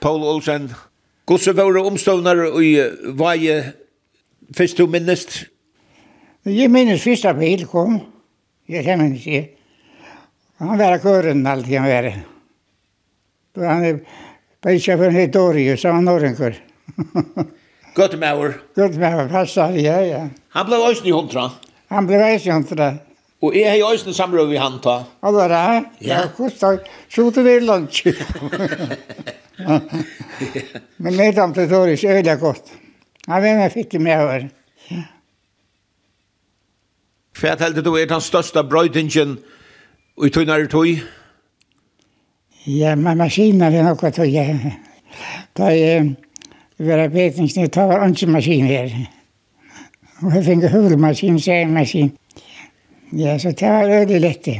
Paul 0.00 0.22
Olsen, 0.22 0.70
hvordan 1.26 1.56
var 1.56 1.72
det 1.72 1.84
omstående 1.86 2.48
i 2.62 2.72
Vaje 3.18 3.72
først 4.54 4.78
du 4.78 4.86
minnest? 4.86 5.44
Jeg 6.46 6.70
minnes 6.70 7.02
først 7.02 7.26
at 7.26 7.38
bil 7.38 7.66
kom. 7.66 7.98
Jeg 8.68 8.84
kjenner 8.86 9.14
ikke. 9.14 9.57
Han 10.58 10.78
var 10.78 10.98
kören 10.98 11.46
alltid 11.46 11.78
han 11.78 11.88
var. 11.88 12.14
Då 13.54 13.64
han 13.64 13.84
är 13.84 14.00
bästa 14.62 14.96
för 14.96 15.10
helt 15.10 15.32
dårig, 15.32 15.78
så 15.78 15.88
han 15.88 16.06
har 16.06 16.20
en 16.20 16.36
kör. 16.36 16.54
Guttemauer. 17.94 18.60
Guttemauer, 18.74 19.28
passar, 19.28 19.70
ja, 19.70 20.00
ja. 20.00 20.28
Han 20.48 20.66
blev 20.66 20.80
också 20.80 21.04
i 21.06 21.10
hundra. 21.10 21.50
Han 21.88 22.06
blev 22.06 22.34
också 22.34 22.48
i 22.48 22.52
hundra. 22.52 22.94
Og 23.40 23.54
jeg 23.54 23.70
har 23.70 23.76
jo 23.78 23.86
også 23.86 24.08
en 24.10 24.14
samråd 24.14 24.48
vi 24.50 24.56
han 24.58 24.80
ta. 24.82 25.04
Ja, 25.22 25.30
det 25.30 25.42
er. 25.54 25.84
Ja, 26.02 26.20
kostar. 26.36 26.80
så 27.08 27.30
det 27.30 27.46
er 27.46 27.60
lunch. 27.60 28.02
Men 30.96 31.16
med 31.16 31.34
dem 31.36 31.54
til 31.54 31.70
Doris 31.70 32.04
øl 32.04 32.26
er 32.26 32.36
godt. 32.40 32.72
Han 33.28 33.42
vet 33.42 33.56
med 33.60 33.70
fikk 33.72 33.92
det 33.92 34.00
med 34.02 34.24
over. 34.24 34.48
Hva 37.38 37.52
er 37.54 37.60
du 37.84 37.92
er 37.94 38.10
den 38.10 38.20
største 38.20 38.64
brøydingen 38.66 39.36
I 40.18 40.30
tøynar 40.34 40.64
tøy? 40.66 40.96
Ja, 42.66 42.96
men 42.98 43.20
maskiner 43.20 43.70
er 43.70 43.84
nokka 43.86 44.10
tøy. 44.10 44.26
Ja. 44.32 44.46
Da 45.54 45.68
jeg 45.70 46.16
var 46.78 47.04
betingsnitt, 47.12 47.70
da 47.76 47.84
var 47.86 48.02
ikke 48.08 48.26
maskiner 48.34 48.72
her. 48.72 48.96
Og 50.24 50.34
jeg 50.34 50.44
fikk 50.48 50.66
hulmaskin, 50.72 51.38
særmaskin. 51.38 52.10
Ja, 53.14 53.36
så 53.38 53.52
det 53.54 53.70
var 53.70 53.86
veldig 53.92 54.20
lett. 54.24 54.50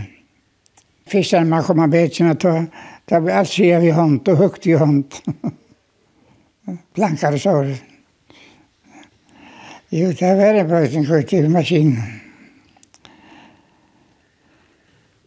Først 1.11 1.34
da 1.34 1.42
man 1.42 1.66
kom 1.66 1.82
av 1.82 1.90
betingsna, 1.90 2.38
da 2.38 3.20
ble 3.24 3.34
alt 3.40 3.50
skjev 3.50 3.88
i 3.88 3.92
hånd 3.98 4.30
og 4.30 4.44
hukt 4.44 4.70
i 4.70 4.78
hånd. 4.78 5.18
Blankare 6.94 7.42
sår. 7.42 7.74
Jo, 9.90 10.14
det 10.14 10.32
var 10.38 10.62
en 10.62 10.70
bra 10.70 10.86
ting 10.86 11.11
til 11.26 11.50
maskinen. 11.50 12.28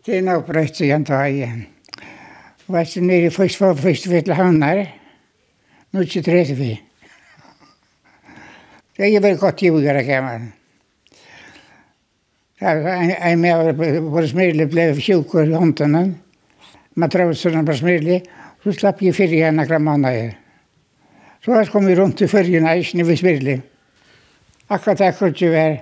Det 0.05 0.15
er 0.17 0.23
nok 0.25 0.47
brøtt 0.47 0.79
igjen 0.81 1.03
da 1.05 1.19
igjen. 1.29 1.59
Og 2.65 2.77
jeg 2.79 2.87
er 2.97 3.03
nere 3.05 3.27
i 3.29 3.33
først 3.33 3.59
for 3.59 3.77
først 3.77 4.07
ved 4.09 4.23
til 4.25 4.33
havner. 4.33 4.79
Nå 5.93 5.99
er 6.01 6.07
ikke 6.07 6.23
tredje 6.25 6.55
vi. 6.57 6.71
Det 8.97 9.05
er 9.05 9.21
veldig 9.21 9.39
godt 9.41 9.61
i 9.61 9.69
gjøre 9.69 10.01
av 10.01 10.07
gammel. 10.07 10.47
En 12.61 13.41
med 13.41 13.81
var 14.13 14.27
smirlig 14.29 14.67
ble 14.71 14.87
sjukker 14.97 15.51
i 15.51 15.57
håndene. 15.57 16.01
Matrausen 16.97 17.65
på 17.65 17.75
smirlig. 17.77 18.23
Så 18.63 18.73
slapp 18.77 19.01
jeg 19.05 19.13
fyrre 19.17 19.37
igjen 19.37 19.61
akkurat 19.61 19.85
måneder. 19.85 20.33
Så 21.45 21.53
jeg 21.57 21.69
kom 21.73 21.85
vi 21.89 21.95
rundt 21.97 22.21
i 22.21 22.29
fyrjen 22.29 22.65
her, 22.69 22.81
ikke 22.81 22.97
nødvendig 22.97 23.21
smirlig. 23.21 23.55
Akkurat 24.69 25.01
akkurat 25.01 25.37
ikke 25.37 25.53
her. 25.53 25.77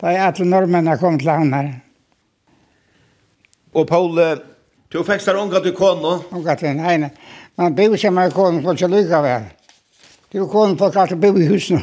Da 0.00 0.12
er 0.12 0.26
alle 0.26 0.48
nordmennene 0.48 0.96
kom 1.00 1.18
til 1.20 1.32
havner. 1.32 1.72
Og 3.72 3.86
Paul, 3.88 4.18
du 4.92 5.02
fikk 5.04 5.24
der 5.24 5.38
unga 5.40 5.60
til 5.64 5.72
kono? 5.76 6.18
Unga 6.36 6.54
til, 6.60 6.76
nei, 6.76 6.96
nei. 7.00 7.10
Man 7.56 7.74
bor 7.76 7.96
som 8.00 8.18
er 8.20 8.32
kono, 8.34 8.60
for 8.64 8.76
ikke 8.76 8.88
lykke 8.92 9.16
av 9.16 9.26
Du 10.32 10.46
kono 10.48 10.76
for 10.76 10.98
at 10.98 11.20
bo 11.20 11.32
i 11.36 11.46
husen. 11.48 11.80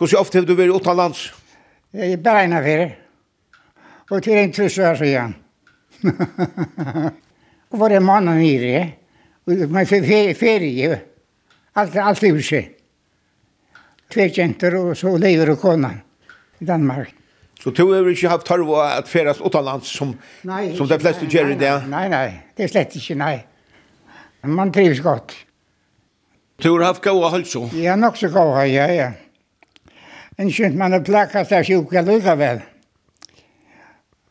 Hvordan 0.00 0.20
ofte 0.20 0.38
har 0.38 0.46
du 0.48 0.54
vært 0.56 0.72
uten 0.72 0.96
lands? 0.96 1.32
Jeg 1.92 2.12
er 2.12 2.22
bare 2.24 2.44
en 2.44 2.56
av 2.56 2.64
dere. 2.64 2.88
Og 4.10 4.22
til 4.24 4.38
en 4.40 4.52
trusse 4.52 4.82
år 4.82 4.96
siden. 4.96 5.34
Og 7.70 7.78
var 7.78 7.92
det 7.92 8.00
mannen 8.02 8.40
nere, 8.40 8.80
og 9.46 9.70
man 9.70 9.86
fikk 9.86 10.08
ferie, 10.40 10.96
alt, 11.76 11.96
alt 11.96 12.24
i 12.26 12.32
huset. 12.34 12.72
Tve 14.10 14.26
kjenter, 14.34 14.74
og 14.80 14.96
så 14.98 15.12
lever 15.20 15.52
og 15.52 15.60
kona 15.60 15.92
i 16.58 16.66
Danmark. 16.66 17.19
Så 17.60 17.70
du 17.76 17.82
har 17.92 18.08
ikke 18.08 18.28
haft 18.32 18.46
tarv 18.48 18.70
at 18.80 19.08
feras 19.08 19.40
utenlands 19.40 19.90
som, 19.92 20.14
nei, 20.48 20.70
som 20.76 20.88
de 20.88 20.96
fleste 21.00 21.28
gjør 21.28 21.52
i 21.52 21.58
det? 21.60 21.74
Nei, 21.92 22.06
nei, 22.08 22.26
det 22.56 22.64
er 22.64 22.72
slett 22.72 22.96
ikke, 22.96 23.18
nei. 23.20 23.34
Man 24.48 24.72
trives 24.72 25.02
godt. 25.04 25.34
Du 26.62 26.70
har 26.72 26.86
haft 26.86 27.04
gode 27.04 27.28
halso? 27.34 27.66
Ja, 27.76 27.96
nok 28.00 28.16
så 28.16 28.32
gode, 28.32 28.64
ja, 28.72 28.88
ja. 28.92 29.10
En 30.40 30.48
skjønt 30.48 30.76
man 30.80 30.96
har 30.96 31.04
plakket 31.04 31.52
av 31.52 31.64
sjuka 31.68 32.02
vel. 32.40 32.62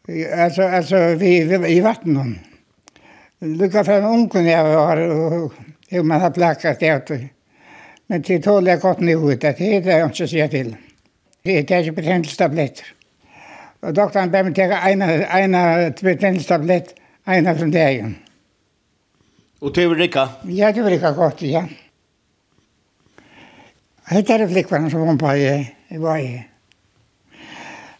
Altså, 0.09 0.63
altså, 0.63 0.97
vi, 1.21 1.43
vi 1.45 1.75
i 1.75 1.81
vattnet. 1.85 2.39
Lukka 3.45 3.83
fra 3.85 3.99
ungen 4.09 4.49
jeg 4.49 4.63
var, 4.65 4.97
og 4.97 6.05
man 6.05 6.21
har 6.21 6.33
plakket 6.33 6.81
det. 6.81 7.19
Men 8.09 8.21
det 8.25 8.43
tåler 8.43 8.71
jeg 8.73 8.81
godt 8.81 9.01
nå 9.05 9.19
ut, 9.21 9.41
det 9.41 9.53
er 9.53 9.81
det 9.85 9.93
jeg 9.93 10.09
ikke 10.09 10.27
sier 10.27 10.47
til. 10.49 10.71
Det 11.45 11.59
er 11.61 11.83
ikke 11.83 12.01
betennelsestabletter. 12.01 12.95
Og 13.81 13.95
doktoren 13.95 14.31
ber 14.31 14.43
meg 14.43 14.55
teka 14.57 14.81
eina 14.83 15.61
betennelstablett, 16.01 16.93
eina 17.27 17.55
som 17.57 17.71
dagen. 17.71 18.17
Og 19.61 19.75
det 19.75 19.87
vil 19.89 20.01
rikka? 20.03 20.27
Ja, 20.47 20.71
det 20.71 20.83
vil 20.83 20.93
rikka 20.95 21.11
godt, 21.15 21.43
ja. 21.47 21.63
Hette 24.09 24.33
er 24.33 24.47
flikkvann 24.49 24.89
som 24.89 25.05
var 25.05 25.17
på 25.21 25.33
i, 25.37 25.49
i 25.93 25.99
var 26.01 26.17
i. 26.17 26.39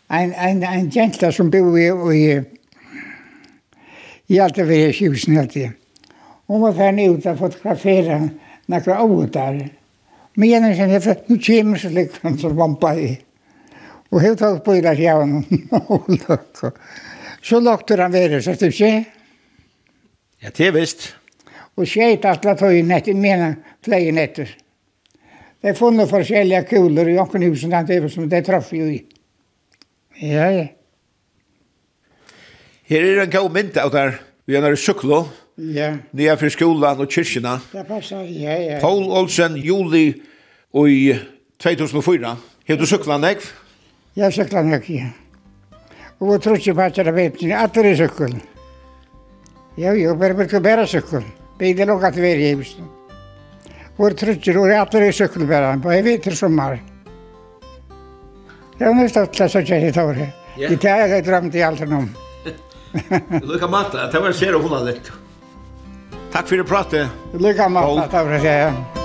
en 0.09 0.33
ein, 0.33 0.63
ein 0.63 0.89
jenta 0.89 1.31
som 1.31 1.51
bor 1.51 1.77
i, 1.77 1.85
i, 2.17 2.39
i 4.27 4.39
alt 4.39 4.55
det 4.55 4.65
vi 4.67 4.79
i 4.87 4.93
sjusen 4.93 5.37
alltid. 5.37 5.75
Hun 6.47 6.61
var 6.61 6.73
ferdig 6.73 7.09
ut 7.11 7.25
og 7.29 7.37
fotografera 7.37 8.19
nakra 8.67 9.03
åter. 9.03 9.67
Men 10.35 10.49
gjennom 10.49 10.73
sin, 10.75 11.15
nu 11.27 11.37
kommer 11.37 11.77
så 11.77 11.89
flikkvann 11.89 12.39
som 12.39 12.57
hun 12.57 12.75
på 12.81 12.93
i. 12.97 13.17
Og 14.09 14.21
helt 14.21 14.41
alt 14.41 14.63
på 14.65 14.73
i 14.73 14.81
der 14.81 14.97
jævn. 14.97 15.45
Så 17.41 17.59
lukter 17.59 18.01
han 18.01 18.13
være, 18.13 18.41
så 18.41 18.55
det 18.59 18.73
skjer. 18.75 19.03
Ja, 20.43 20.49
det 20.49 20.67
er 20.67 20.73
visst. 20.75 21.15
Og 21.79 21.87
skjeit 21.87 22.25
atla 22.27 22.55
tøyen 22.59 22.91
etter, 22.91 23.15
mena 23.15 23.53
flere 23.85 24.11
netter. 24.15 24.49
Det 25.59 25.71
er 25.71 25.77
funnet 25.77 26.09
forskjellige 26.09 26.65
kuler 26.69 27.07
i 27.11 27.17
åkenhusen, 27.19 27.71
det 27.87 27.95
er 27.95 28.07
som 28.11 28.27
det 28.31 28.45
traff 28.47 28.73
jo 28.73 28.87
i. 28.87 28.99
Ja, 30.19 30.49
ja. 30.51 30.67
Her 32.89 33.05
er 33.05 33.23
en 33.23 33.31
god 33.31 33.51
mynd 33.53 33.77
av 33.77 33.91
der, 33.93 34.15
vi 34.47 34.55
er 34.57 34.63
nere 34.65 34.79
syklo, 34.79 35.25
ja. 35.75 35.91
nye 36.15 36.35
for 36.39 36.51
skolan 36.51 37.03
og 37.03 37.11
kyrkjena. 37.11 37.59
Det 37.71 37.85
passer, 37.87 38.23
ja, 38.33 38.55
ja. 38.57 38.79
Paul 38.81 39.11
Olsen, 39.11 39.59
juli 39.61 40.13
og 40.73 40.89
i 40.91 41.13
2004. 41.61 42.35
Hevde 42.67 42.83
du 42.83 42.89
sykla, 42.89 43.19
Nekv? 43.21 43.51
Jeg 44.17 44.33
sykla 44.33 44.63
nøkki. 44.65 45.01
Og 46.19 46.31
vi 46.33 46.37
tror 46.43 46.57
ikke 46.59 46.75
på 46.75 46.81
at 46.81 46.97
jeg 46.97 47.15
vet, 47.15 47.41
jeg 47.41 47.55
atter 47.55 47.85
i 47.87 47.95
sykkel. 47.95 48.33
Jo, 49.79 49.93
jo, 49.95 50.15
bare 50.19 50.35
bruker 50.35 50.63
bare 50.63 50.87
sykkel. 50.87 51.23
Begge 51.59 51.85
lukka 51.87 52.11
til 52.11 52.25
veri 52.25 52.49
hjemme. 52.49 52.87
Og 53.97 54.05
jeg 54.09 54.17
tror 54.19 54.33
ikke, 54.33 54.57
og 54.59 54.67
jeg 54.67 54.81
atter 54.81 55.07
i 55.07 55.11
sykkel 55.15 55.47
bare, 55.47 55.77
og 55.77 55.93
jeg 55.93 56.03
vet 56.03 56.27
det 56.27 56.37
sommar. 56.37 56.79
Jeg 58.79 58.87
har 58.87 58.95
nøst 58.95 59.17
at 59.19 59.33
det 59.35 59.49
så 59.51 59.63
kjær 59.63 59.87
i 59.87 59.95
tåret. 59.95 60.35
I 60.59 60.75
det 60.75 60.91
har 60.91 61.07
jeg 61.07 61.25
drømt 61.27 61.55
i 61.55 61.63
alt 61.63 61.81
om. 61.87 62.09
Lukka 63.49 63.67
matta, 63.67 64.07
det 64.11 64.21
var 64.23 64.35
sér 64.35 64.55
og 64.57 64.63
hun 64.65 64.77
har 64.79 64.87
lett. 64.87 65.11
Takk 66.33 66.47
fyrir 66.47 66.67
pratet. 66.67 67.11
Lukka 67.35 67.69
matta, 67.69 68.07
takk 68.07 68.31
fyrir 68.31 68.41
pratet. 68.47 68.98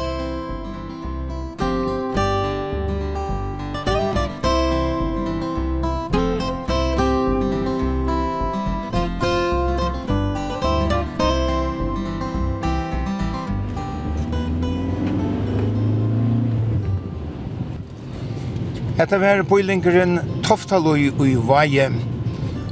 Hetta 19.05 19.19
var 19.21 19.43
poilingeren 19.45 20.15
Toftaloi 20.43 21.11
i 21.21 21.35
Vaje, 21.37 21.91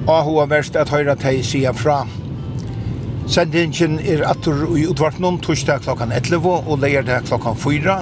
og 0.06 0.22
hun 0.24 0.48
verst 0.48 0.78
at 0.80 0.88
høyra 0.88 1.12
teg 1.20 1.42
sida 1.44 1.74
fra. 1.76 2.06
Sendingen 3.28 3.98
er 4.00 4.22
atur 4.24 4.62
i 4.80 4.86
utvartnum 4.88 5.36
torsdag 5.44 5.82
klokkan 5.84 6.14
11 6.16 6.46
og 6.48 6.78
leierdag 6.80 7.26
klokkan 7.28 7.58
4, 7.60 7.96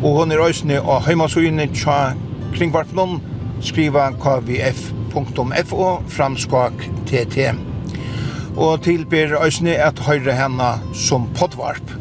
og 0.00 0.16
hon 0.16 0.32
er 0.32 0.40
òsne 0.40 0.78
og 0.80 1.04
heimasugene 1.04 1.66
tja 1.74 2.14
kringvartnum 2.54 3.18
skriva 3.60 4.06
kvf.fo 4.24 5.90
framskak 6.16 6.86
tt. 7.12 7.50
Og 8.56 8.80
tilber 8.88 9.36
òsne 9.42 9.76
at 9.90 10.00
høyra 10.08 10.38
henne 10.40 10.70
som 10.96 11.28
poddvarp. 11.36 11.92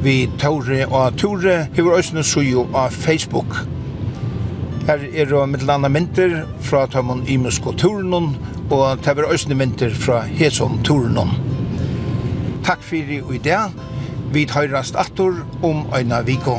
Vi 0.00 0.16
Tore 0.40 0.86
og 0.88 1.20
Tore 1.20 1.66
hever 1.76 2.00
òsne 2.00 2.24
suju 2.24 2.70
av 2.72 2.96
Facebook. 2.96 3.60
Her 4.82 4.98
er 5.14 5.28
det 5.30 5.40
mitt 5.46 5.62
landa 5.62 5.86
mynter 5.88 6.32
fra 6.66 6.86
Tømmon 6.90 7.22
Imusko 7.30 7.70
Turenon, 7.78 8.32
og 8.66 8.98
det 9.04 9.12
er 9.14 9.28
også 9.28 9.54
mynter 9.54 9.94
fra 9.94 10.24
Heson 10.26 10.80
Turenon. 10.82 11.30
Takk 12.66 12.82
for 12.82 12.96
i 13.34 13.38
dag. 13.38 13.70
Vi 14.34 14.42
tøyrast 14.50 14.98
attor 14.98 15.38
om 15.62 15.86
øyna 15.94 16.22
viko. 16.26 16.58